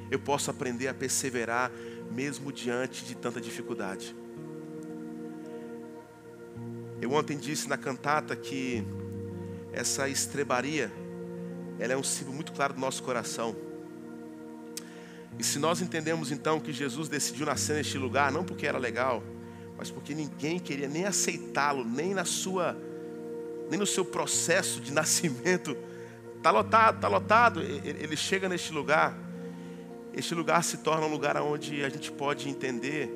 Eu 0.09 0.19
posso 0.19 0.51
aprender 0.51 0.87
a 0.87 0.93
perseverar 0.93 1.71
mesmo 2.11 2.51
diante 2.51 3.05
de 3.05 3.15
tanta 3.15 3.41
dificuldade. 3.41 4.15
Eu 7.01 7.11
ontem 7.11 7.37
disse 7.37 7.67
na 7.67 7.77
cantata 7.77 8.35
que 8.35 8.83
essa 9.73 10.07
estrebaria, 10.07 10.91
ela 11.77 11.93
é 11.93 11.97
um 11.97 12.03
símbolo 12.03 12.35
muito 12.35 12.53
claro 12.53 12.73
do 12.73 12.79
nosso 12.79 13.03
coração. 13.03 13.55
E 15.37 15.43
se 15.43 15.59
nós 15.59 15.81
entendemos 15.81 16.31
então 16.31 16.59
que 16.59 16.71
Jesus 16.71 17.09
decidiu 17.09 17.45
nascer 17.45 17.75
neste 17.75 17.97
lugar, 17.97 18.31
não 18.31 18.45
porque 18.45 18.65
era 18.65 18.77
legal, 18.77 19.21
mas 19.77 19.91
porque 19.91 20.15
ninguém 20.15 20.57
queria 20.57 20.87
nem 20.87 21.05
aceitá-lo, 21.05 21.83
nem 21.83 22.13
na 22.13 22.23
sua, 22.23 22.77
nem 23.69 23.79
no 23.79 23.85
seu 23.85 24.05
processo 24.05 24.79
de 24.79 24.91
nascimento. 24.93 25.75
Está 26.37 26.51
lotado, 26.51 26.95
está 26.95 27.07
lotado. 27.07 27.61
Ele 27.61 28.15
chega 28.15 28.47
neste 28.47 28.71
lugar. 28.71 29.17
Este 30.13 30.33
lugar 30.33 30.63
se 30.63 30.77
torna 30.77 31.05
um 31.05 31.09
lugar 31.09 31.35
onde 31.37 31.83
a 31.83 31.89
gente 31.89 32.11
pode 32.11 32.47
entender 32.47 33.09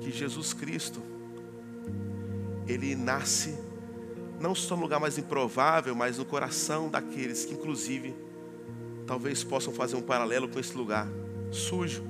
que 0.00 0.10
Jesus 0.10 0.52
Cristo 0.52 1.02
ele 2.66 2.94
nasce 2.94 3.58
não 4.40 4.54
só 4.54 4.76
no 4.76 4.82
lugar 4.82 5.00
mais 5.00 5.18
improvável, 5.18 5.94
mas 5.94 6.18
no 6.18 6.24
coração 6.24 6.88
daqueles 6.88 7.44
que, 7.44 7.54
inclusive, 7.54 8.14
talvez 9.06 9.42
possam 9.42 9.72
fazer 9.72 9.96
um 9.96 10.02
paralelo 10.02 10.48
com 10.48 10.60
esse 10.60 10.76
lugar 10.76 11.08
sujo, 11.50 12.04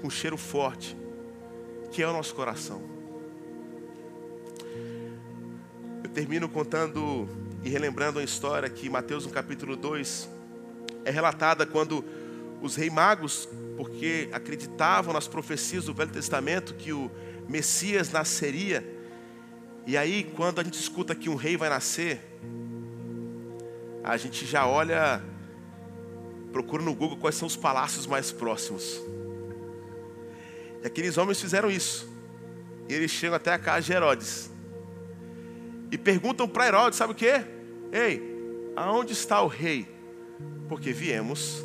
com 0.00 0.10
cheiro 0.10 0.36
forte, 0.36 0.96
que 1.92 2.02
é 2.02 2.08
o 2.08 2.12
nosso 2.12 2.34
coração. 2.34 2.95
Termino 6.16 6.48
contando 6.48 7.28
e 7.62 7.68
relembrando 7.68 8.18
uma 8.18 8.24
história 8.24 8.70
que 8.70 8.88
Mateus 8.88 9.26
no 9.26 9.30
capítulo 9.30 9.76
2 9.76 10.26
é 11.04 11.10
relatada 11.10 11.66
quando 11.66 12.02
os 12.62 12.74
reis 12.74 12.90
magos, 12.90 13.46
porque 13.76 14.30
acreditavam 14.32 15.12
nas 15.12 15.28
profecias 15.28 15.84
do 15.84 15.92
Velho 15.92 16.10
Testamento 16.10 16.72
que 16.72 16.90
o 16.90 17.10
Messias 17.46 18.10
nasceria, 18.10 18.82
e 19.86 19.94
aí, 19.94 20.24
quando 20.34 20.58
a 20.58 20.64
gente 20.64 20.80
escuta 20.80 21.14
que 21.14 21.28
um 21.28 21.34
rei 21.34 21.54
vai 21.54 21.68
nascer, 21.68 22.18
a 24.02 24.16
gente 24.16 24.46
já 24.46 24.66
olha, 24.66 25.22
procura 26.50 26.82
no 26.82 26.94
Google 26.94 27.18
quais 27.18 27.34
são 27.34 27.46
os 27.46 27.56
palácios 27.56 28.06
mais 28.06 28.32
próximos. 28.32 29.02
E 30.82 30.86
aqueles 30.86 31.18
homens 31.18 31.38
fizeram 31.38 31.70
isso. 31.70 32.08
E 32.88 32.94
eles 32.94 33.10
chegam 33.10 33.36
até 33.36 33.52
a 33.52 33.58
casa 33.58 33.82
de 33.82 33.92
Herodes. 33.92 34.55
E 35.90 35.98
perguntam 35.98 36.48
para 36.48 36.66
Herodes, 36.66 36.98
sabe 36.98 37.12
o 37.12 37.16
que? 37.16 37.32
Ei, 37.92 38.36
Aonde 38.76 39.14
está 39.14 39.40
o 39.40 39.46
rei? 39.46 39.88
Porque 40.68 40.92
viemos 40.92 41.64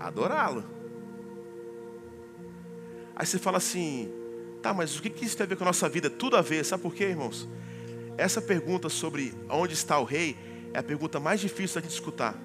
adorá-lo. 0.00 0.64
Aí 3.14 3.24
você 3.24 3.38
fala 3.38 3.58
assim, 3.58 4.12
tá, 4.60 4.74
mas 4.74 4.98
o 4.98 5.02
que 5.02 5.24
isso 5.24 5.36
tem 5.36 5.44
a 5.44 5.48
ver 5.48 5.56
com 5.56 5.62
a 5.62 5.68
nossa 5.68 5.88
vida? 5.88 6.10
Tudo 6.10 6.36
a 6.36 6.42
ver, 6.42 6.64
sabe 6.64 6.82
por 6.82 6.92
quê, 6.92 7.04
irmãos? 7.04 7.48
Essa 8.18 8.42
pergunta 8.42 8.88
sobre 8.88 9.32
onde 9.48 9.74
está 9.74 9.98
o 10.00 10.04
rei 10.04 10.36
é 10.74 10.80
a 10.80 10.82
pergunta 10.82 11.20
mais 11.20 11.40
difícil 11.40 11.80
da 11.80 11.86
gente 11.86 11.94
escutar. 11.94 12.36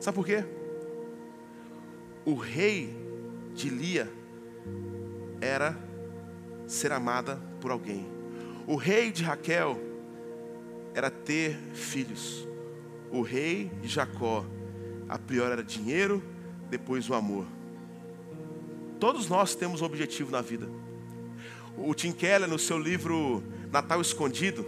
Sabe 0.00 0.14
por 0.14 0.24
quê? 0.24 0.42
O 2.24 2.34
rei 2.34 2.96
de 3.52 3.68
Lia 3.68 4.10
era 5.42 5.76
ser 6.66 6.92
amada 6.92 7.38
por 7.60 7.70
alguém. 7.70 8.11
O 8.66 8.76
rei 8.76 9.10
de 9.10 9.24
Raquel 9.24 9.80
era 10.94 11.10
ter 11.10 11.56
filhos. 11.74 12.46
O 13.10 13.22
rei 13.22 13.70
de 13.80 13.88
Jacó, 13.88 14.44
a 15.08 15.18
pior 15.18 15.50
era 15.50 15.64
dinheiro, 15.64 16.22
depois 16.70 17.08
o 17.10 17.14
amor. 17.14 17.46
Todos 19.00 19.28
nós 19.28 19.54
temos 19.54 19.82
um 19.82 19.84
objetivo 19.84 20.30
na 20.30 20.40
vida. 20.40 20.68
O 21.76 21.92
Tim 21.94 22.12
Keller, 22.12 22.48
no 22.48 22.58
seu 22.58 22.78
livro 22.78 23.42
Natal 23.70 24.00
Escondido, 24.00 24.64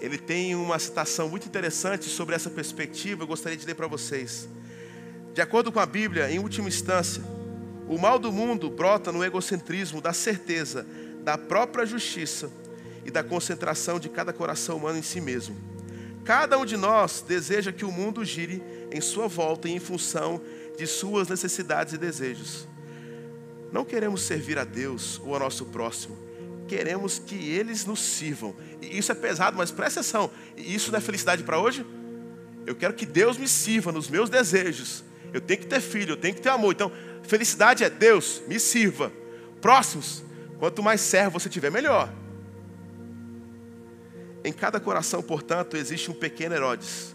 ele 0.00 0.16
tem 0.16 0.54
uma 0.54 0.78
citação 0.78 1.28
muito 1.28 1.46
interessante 1.46 2.06
sobre 2.06 2.34
essa 2.34 2.50
perspectiva, 2.50 3.22
eu 3.22 3.26
gostaria 3.26 3.58
de 3.58 3.66
ler 3.66 3.74
para 3.74 3.86
vocês. 3.86 4.48
De 5.34 5.40
acordo 5.40 5.70
com 5.70 5.78
a 5.78 5.86
Bíblia, 5.86 6.30
em 6.30 6.38
última 6.38 6.68
instância, 6.68 7.22
o 7.88 7.98
mal 7.98 8.18
do 8.18 8.32
mundo 8.32 8.70
brota 8.70 9.12
no 9.12 9.22
egocentrismo 9.22 10.00
da 10.00 10.12
certeza 10.12 10.86
da 11.22 11.38
própria 11.38 11.86
justiça 11.86 12.50
e 13.04 13.10
da 13.10 13.22
concentração 13.22 13.98
de 13.98 14.08
cada 14.08 14.32
coração 14.32 14.76
humano 14.76 14.98
em 14.98 15.02
si 15.02 15.20
mesmo. 15.20 15.56
Cada 16.24 16.56
um 16.56 16.64
de 16.64 16.76
nós 16.76 17.24
deseja 17.26 17.72
que 17.72 17.84
o 17.84 17.90
mundo 17.90 18.24
gire 18.24 18.62
em 18.90 19.00
sua 19.00 19.26
volta 19.26 19.68
e 19.68 19.72
em 19.72 19.80
função 19.80 20.40
de 20.76 20.86
suas 20.86 21.28
necessidades 21.28 21.94
e 21.94 21.98
desejos. 21.98 22.68
Não 23.72 23.84
queremos 23.84 24.22
servir 24.22 24.58
a 24.58 24.64
Deus 24.64 25.20
ou 25.24 25.34
ao 25.34 25.40
nosso 25.40 25.64
próximo, 25.66 26.16
queremos 26.68 27.18
que 27.18 27.34
eles 27.34 27.84
nos 27.84 28.00
sirvam. 28.00 28.54
E 28.80 28.98
isso 28.98 29.10
é 29.10 29.14
pesado, 29.14 29.56
mas 29.56 29.70
presta 29.70 30.00
atenção: 30.00 30.30
isso 30.56 30.90
não 30.92 30.98
é 30.98 31.00
felicidade 31.00 31.42
para 31.42 31.58
hoje? 31.58 31.84
Eu 32.66 32.76
quero 32.76 32.94
que 32.94 33.04
Deus 33.04 33.36
me 33.36 33.48
sirva 33.48 33.90
nos 33.90 34.08
meus 34.08 34.30
desejos. 34.30 35.02
Eu 35.32 35.40
tenho 35.40 35.60
que 35.60 35.66
ter 35.66 35.80
filho, 35.80 36.12
eu 36.12 36.16
tenho 36.16 36.34
que 36.34 36.40
ter 36.40 36.50
amor. 36.50 36.72
Então, 36.72 36.92
felicidade 37.22 37.82
é 37.82 37.90
Deus, 37.90 38.42
me 38.46 38.60
sirva. 38.60 39.10
Próximos, 39.60 40.22
quanto 40.58 40.82
mais 40.82 41.00
servo 41.00 41.40
você 41.40 41.48
tiver, 41.48 41.70
melhor. 41.70 42.12
Em 44.44 44.52
cada 44.52 44.80
coração, 44.80 45.22
portanto, 45.22 45.76
existe 45.76 46.10
um 46.10 46.14
pequeno 46.14 46.54
Herodes, 46.54 47.14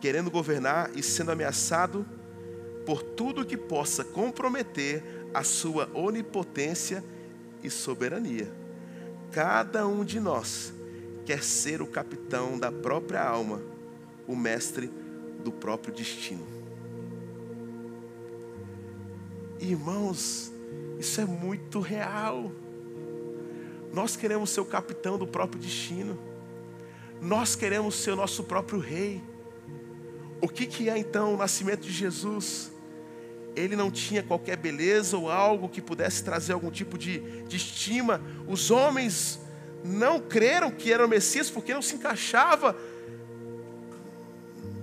querendo 0.00 0.30
governar 0.30 0.90
e 0.94 1.02
sendo 1.02 1.32
ameaçado 1.32 2.06
por 2.84 3.02
tudo 3.02 3.44
que 3.44 3.56
possa 3.56 4.04
comprometer 4.04 5.02
a 5.32 5.42
sua 5.42 5.90
onipotência 5.94 7.04
e 7.62 7.70
soberania. 7.70 8.50
Cada 9.30 9.86
um 9.86 10.04
de 10.04 10.20
nós 10.20 10.72
quer 11.24 11.42
ser 11.42 11.82
o 11.82 11.86
capitão 11.86 12.58
da 12.58 12.72
própria 12.72 13.22
alma, 13.22 13.60
o 14.26 14.34
mestre 14.34 14.90
do 15.42 15.52
próprio 15.52 15.92
destino. 15.92 16.46
Irmãos, 19.60 20.52
isso 20.98 21.20
é 21.20 21.24
muito 21.24 21.80
real. 21.80 22.50
Nós 23.92 24.16
queremos 24.16 24.50
ser 24.50 24.60
o 24.60 24.64
capitão 24.64 25.18
do 25.18 25.26
próprio 25.26 25.60
destino. 25.60 26.18
Nós 27.20 27.56
queremos 27.56 27.96
ser 27.96 28.12
o 28.12 28.16
nosso 28.16 28.44
próprio 28.44 28.78
rei. 28.78 29.22
O 30.40 30.48
que, 30.48 30.66
que 30.66 30.88
é 30.88 30.96
então 30.96 31.34
o 31.34 31.36
nascimento 31.36 31.80
de 31.80 31.92
Jesus? 31.92 32.70
Ele 33.56 33.74
não 33.74 33.90
tinha 33.90 34.22
qualquer 34.22 34.56
beleza 34.56 35.16
ou 35.16 35.30
algo 35.30 35.68
que 35.68 35.82
pudesse 35.82 36.22
trazer 36.22 36.52
algum 36.52 36.70
tipo 36.70 36.96
de, 36.96 37.18
de 37.42 37.56
estima. 37.56 38.20
Os 38.46 38.70
homens 38.70 39.40
não 39.84 40.20
creram 40.20 40.70
que 40.70 40.92
era 40.92 41.04
o 41.04 41.08
Messias 41.08 41.50
porque 41.50 41.74
não 41.74 41.82
se 41.82 41.96
encaixava 41.96 42.76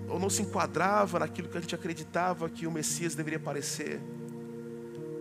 ou 0.08 0.20
não 0.20 0.30
se 0.30 0.42
enquadrava 0.42 1.20
naquilo 1.20 1.48
que 1.48 1.58
a 1.58 1.62
gente 1.62 1.76
acreditava 1.76 2.50
que 2.50 2.68
o 2.68 2.72
Messias 2.72 3.16
deveria 3.16 3.40
parecer. 3.40 4.00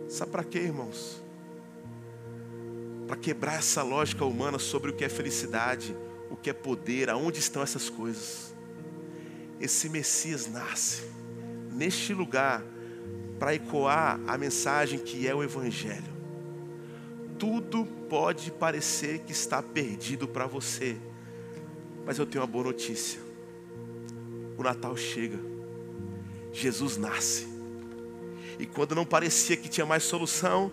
Sabe 0.09 0.31
para 0.31 0.45
quê, 0.45 0.59
irmãos? 0.59 1.23
Para 3.07 3.17
quebrar 3.17 3.55
essa 3.55 3.83
lógica 3.83 4.25
humana 4.25 4.59
sobre 4.59 4.91
o 4.91 4.95
que 4.95 5.05
é 5.05 5.09
felicidade, 5.09 5.97
o 6.35 6.37
que 6.37 6.51
é 6.51 6.53
poder, 6.53 7.09
aonde 7.09 7.39
estão 7.39 7.62
essas 7.62 7.89
coisas. 7.89 8.53
Esse 9.61 9.89
Messias 9.89 10.51
nasce 10.51 11.05
neste 11.72 12.12
lugar 12.12 12.62
para 13.39 13.55
ecoar 13.55 14.20
a 14.26 14.37
mensagem 14.37 14.99
que 14.99 15.28
é 15.28 15.35
o 15.35 15.45
Evangelho. 15.45 16.12
Tudo 17.39 17.87
pode 18.09 18.51
parecer 18.51 19.20
que 19.20 19.32
está 19.32 19.62
perdido 19.62 20.26
para 20.26 20.47
você, 20.47 20.97
mas 22.05 22.18
eu 22.18 22.26
tenho 22.26 22.43
uma 22.43 22.51
boa 22.51 22.64
notícia. 22.64 23.20
O 24.59 24.62
Natal 24.62 24.97
chega, 24.97 25.39
Jesus 26.53 26.97
nasce, 26.97 27.47
e 28.59 28.66
quando 28.66 28.95
não 28.95 29.05
parecia 29.05 29.57
que 29.57 29.68
tinha 29.68 29.87
mais 29.87 30.03
solução, 30.03 30.70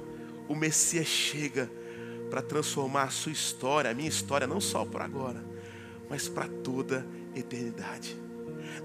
o 0.48 0.56
Messias 0.56 1.08
chega 1.08 1.70
para 2.32 2.42
transformar 2.42 3.04
a 3.04 3.10
sua 3.10 3.32
história, 3.32 3.92
a 3.92 3.94
minha 3.94 4.10
história, 4.10 4.48
não 4.48 4.62
só 4.62 4.86
por 4.86 5.02
agora, 5.02 5.51
mas 6.12 6.28
para 6.28 6.46
toda 6.46 7.08
eternidade. 7.34 8.18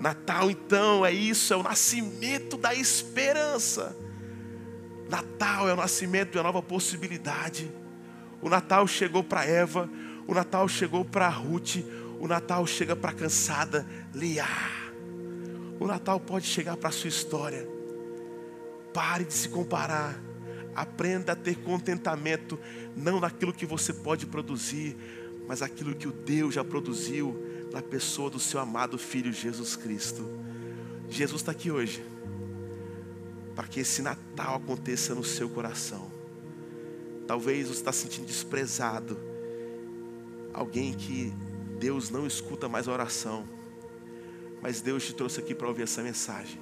Natal, 0.00 0.48
então, 0.48 1.04
é 1.04 1.10
isso, 1.10 1.52
é 1.52 1.56
o 1.56 1.62
nascimento 1.62 2.56
da 2.56 2.72
esperança. 2.72 3.96
Natal 5.10 5.68
é 5.68 5.72
o 5.72 5.76
nascimento 5.76 6.30
de 6.30 6.38
uma 6.38 6.44
nova 6.44 6.62
possibilidade. 6.62 7.68
O 8.40 8.48
Natal 8.48 8.86
chegou 8.86 9.24
para 9.24 9.44
Eva, 9.44 9.90
o 10.28 10.34
Natal 10.34 10.68
chegou 10.68 11.04
para 11.04 11.28
Ruth, 11.28 11.78
o 12.20 12.28
Natal 12.28 12.64
chega 12.64 12.94
para 12.94 13.10
a 13.10 13.14
cansada 13.14 13.84
Lia. 14.14 14.46
O 15.80 15.86
Natal 15.88 16.20
pode 16.20 16.46
chegar 16.46 16.76
para 16.76 16.90
a 16.90 16.92
sua 16.92 17.08
história. 17.08 17.68
Pare 18.94 19.24
de 19.24 19.34
se 19.34 19.48
comparar. 19.48 20.16
Aprenda 20.76 21.32
a 21.32 21.36
ter 21.36 21.56
contentamento, 21.56 22.56
não 22.94 23.18
naquilo 23.18 23.52
que 23.52 23.66
você 23.66 23.92
pode 23.92 24.26
produzir, 24.26 24.96
mas 25.46 25.62
aquilo 25.62 25.94
que 25.94 26.08
o 26.08 26.12
Deus 26.12 26.54
já 26.54 26.64
produziu 26.64 27.36
na 27.72 27.80
pessoa 27.80 28.30
do 28.30 28.40
seu 28.40 28.58
amado 28.60 28.98
Filho 28.98 29.32
Jesus 29.32 29.76
Cristo. 29.76 30.24
Jesus 31.08 31.42
está 31.42 31.52
aqui 31.52 31.70
hoje, 31.70 32.04
para 33.54 33.66
que 33.66 33.80
esse 33.80 34.02
Natal 34.02 34.56
aconteça 34.56 35.14
no 35.14 35.24
seu 35.24 35.48
coração. 35.48 36.10
Talvez 37.26 37.68
você 37.68 37.80
está 37.80 37.92
se 37.92 38.02
sentindo 38.02 38.26
desprezado, 38.26 39.18
alguém 40.52 40.92
que 40.92 41.32
Deus 41.78 42.10
não 42.10 42.26
escuta 42.26 42.68
mais 42.68 42.88
a 42.88 42.92
oração, 42.92 43.46
mas 44.62 44.80
Deus 44.80 45.04
te 45.04 45.14
trouxe 45.14 45.40
aqui 45.40 45.54
para 45.54 45.68
ouvir 45.68 45.82
essa 45.82 46.02
mensagem. 46.02 46.60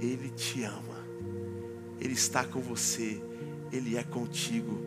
Ele 0.00 0.30
te 0.30 0.62
ama, 0.64 1.04
Ele 2.00 2.14
está 2.14 2.44
com 2.44 2.60
você, 2.60 3.22
Ele 3.72 3.96
é 3.96 4.02
contigo. 4.02 4.84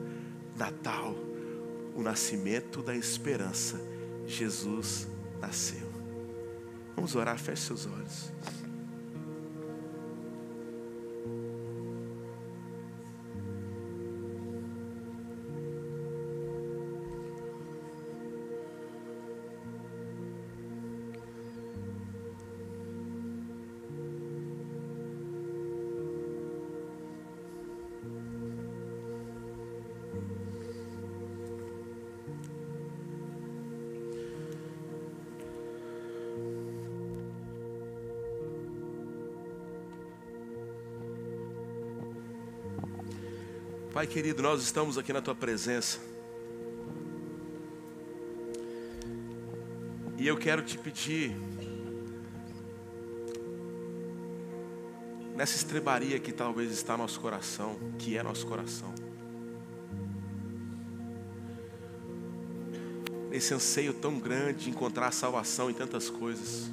Natal 0.58 1.27
o 1.98 2.04
nascimento 2.04 2.84
da 2.84 2.96
esperança. 2.96 3.82
Jesus 4.28 5.08
nasceu. 5.42 5.88
Vamos 6.96 7.16
orar, 7.16 7.40
feche 7.40 7.64
seus 7.64 7.88
olhos. 7.88 8.32
Pai 43.98 44.06
querido, 44.06 44.44
nós 44.44 44.62
estamos 44.62 44.96
aqui 44.96 45.12
na 45.12 45.24
tua 45.24 45.34
presença. 45.34 45.98
E 50.20 50.28
eu 50.28 50.38
quero 50.38 50.62
te 50.62 50.78
pedir, 50.78 51.36
nessa 55.36 55.56
estrebaria 55.56 56.20
que 56.20 56.32
talvez 56.32 56.72
está 56.72 56.96
nosso 56.96 57.20
coração, 57.20 57.76
que 57.98 58.16
é 58.16 58.22
nosso 58.22 58.46
coração. 58.46 58.94
nesse 63.32 63.52
anseio 63.52 63.96
tão 63.96 64.20
grande 64.20 64.66
de 64.66 64.70
encontrar 64.70 65.10
salvação 65.10 65.72
em 65.72 65.74
tantas 65.74 66.08
coisas. 66.08 66.70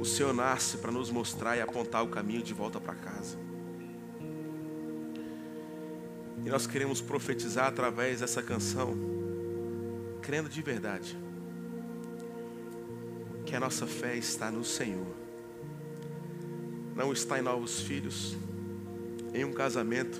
O 0.00 0.06
Senhor 0.06 0.32
nasce 0.32 0.78
para 0.78 0.90
nos 0.90 1.10
mostrar 1.10 1.54
e 1.54 1.60
apontar 1.60 2.02
o 2.02 2.08
caminho 2.08 2.42
de 2.42 2.54
volta 2.54 2.80
para 2.80 2.94
casa. 2.94 3.47
E 6.48 6.50
nós 6.50 6.66
queremos 6.66 7.02
profetizar 7.02 7.66
através 7.66 8.20
dessa 8.20 8.42
canção, 8.42 8.96
crendo 10.22 10.48
de 10.48 10.62
verdade, 10.62 11.14
que 13.44 13.54
a 13.54 13.60
nossa 13.60 13.86
fé 13.86 14.16
está 14.16 14.50
no 14.50 14.64
Senhor, 14.64 15.14
não 16.96 17.12
está 17.12 17.38
em 17.38 17.42
novos 17.42 17.82
filhos, 17.82 18.34
em 19.34 19.44
um 19.44 19.52
casamento, 19.52 20.18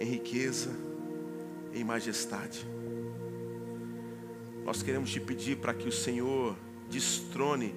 em 0.00 0.04
riqueza, 0.04 0.72
em 1.72 1.84
majestade. 1.84 2.66
Nós 4.64 4.82
queremos 4.82 5.12
te 5.12 5.20
pedir 5.20 5.58
para 5.58 5.72
que 5.72 5.86
o 5.86 5.92
Senhor 5.92 6.56
destrone 6.90 7.72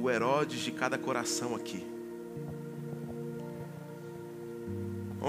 o 0.00 0.08
Herodes 0.08 0.60
de 0.60 0.72
cada 0.72 0.96
coração 0.96 1.54
aqui. 1.54 1.86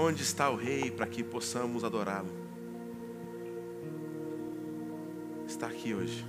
Onde 0.04 0.24
está 0.24 0.50
o 0.50 0.56
Rei 0.56 0.90
para 0.90 1.06
que 1.06 1.22
possamos 1.22 1.84
adorá-lo? 1.84 2.28
Está 5.46 5.68
aqui 5.68 5.94
hoje. 5.94 6.26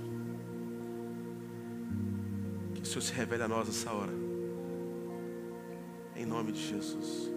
Que 2.72 2.82
o 2.82 2.86
Senhor 2.86 3.02
se 3.02 3.12
revele 3.12 3.42
a 3.42 3.48
nós 3.48 3.66
nessa 3.66 3.90
hora. 3.92 4.12
Em 6.14 6.24
nome 6.24 6.52
de 6.52 6.64
Jesus. 6.64 7.33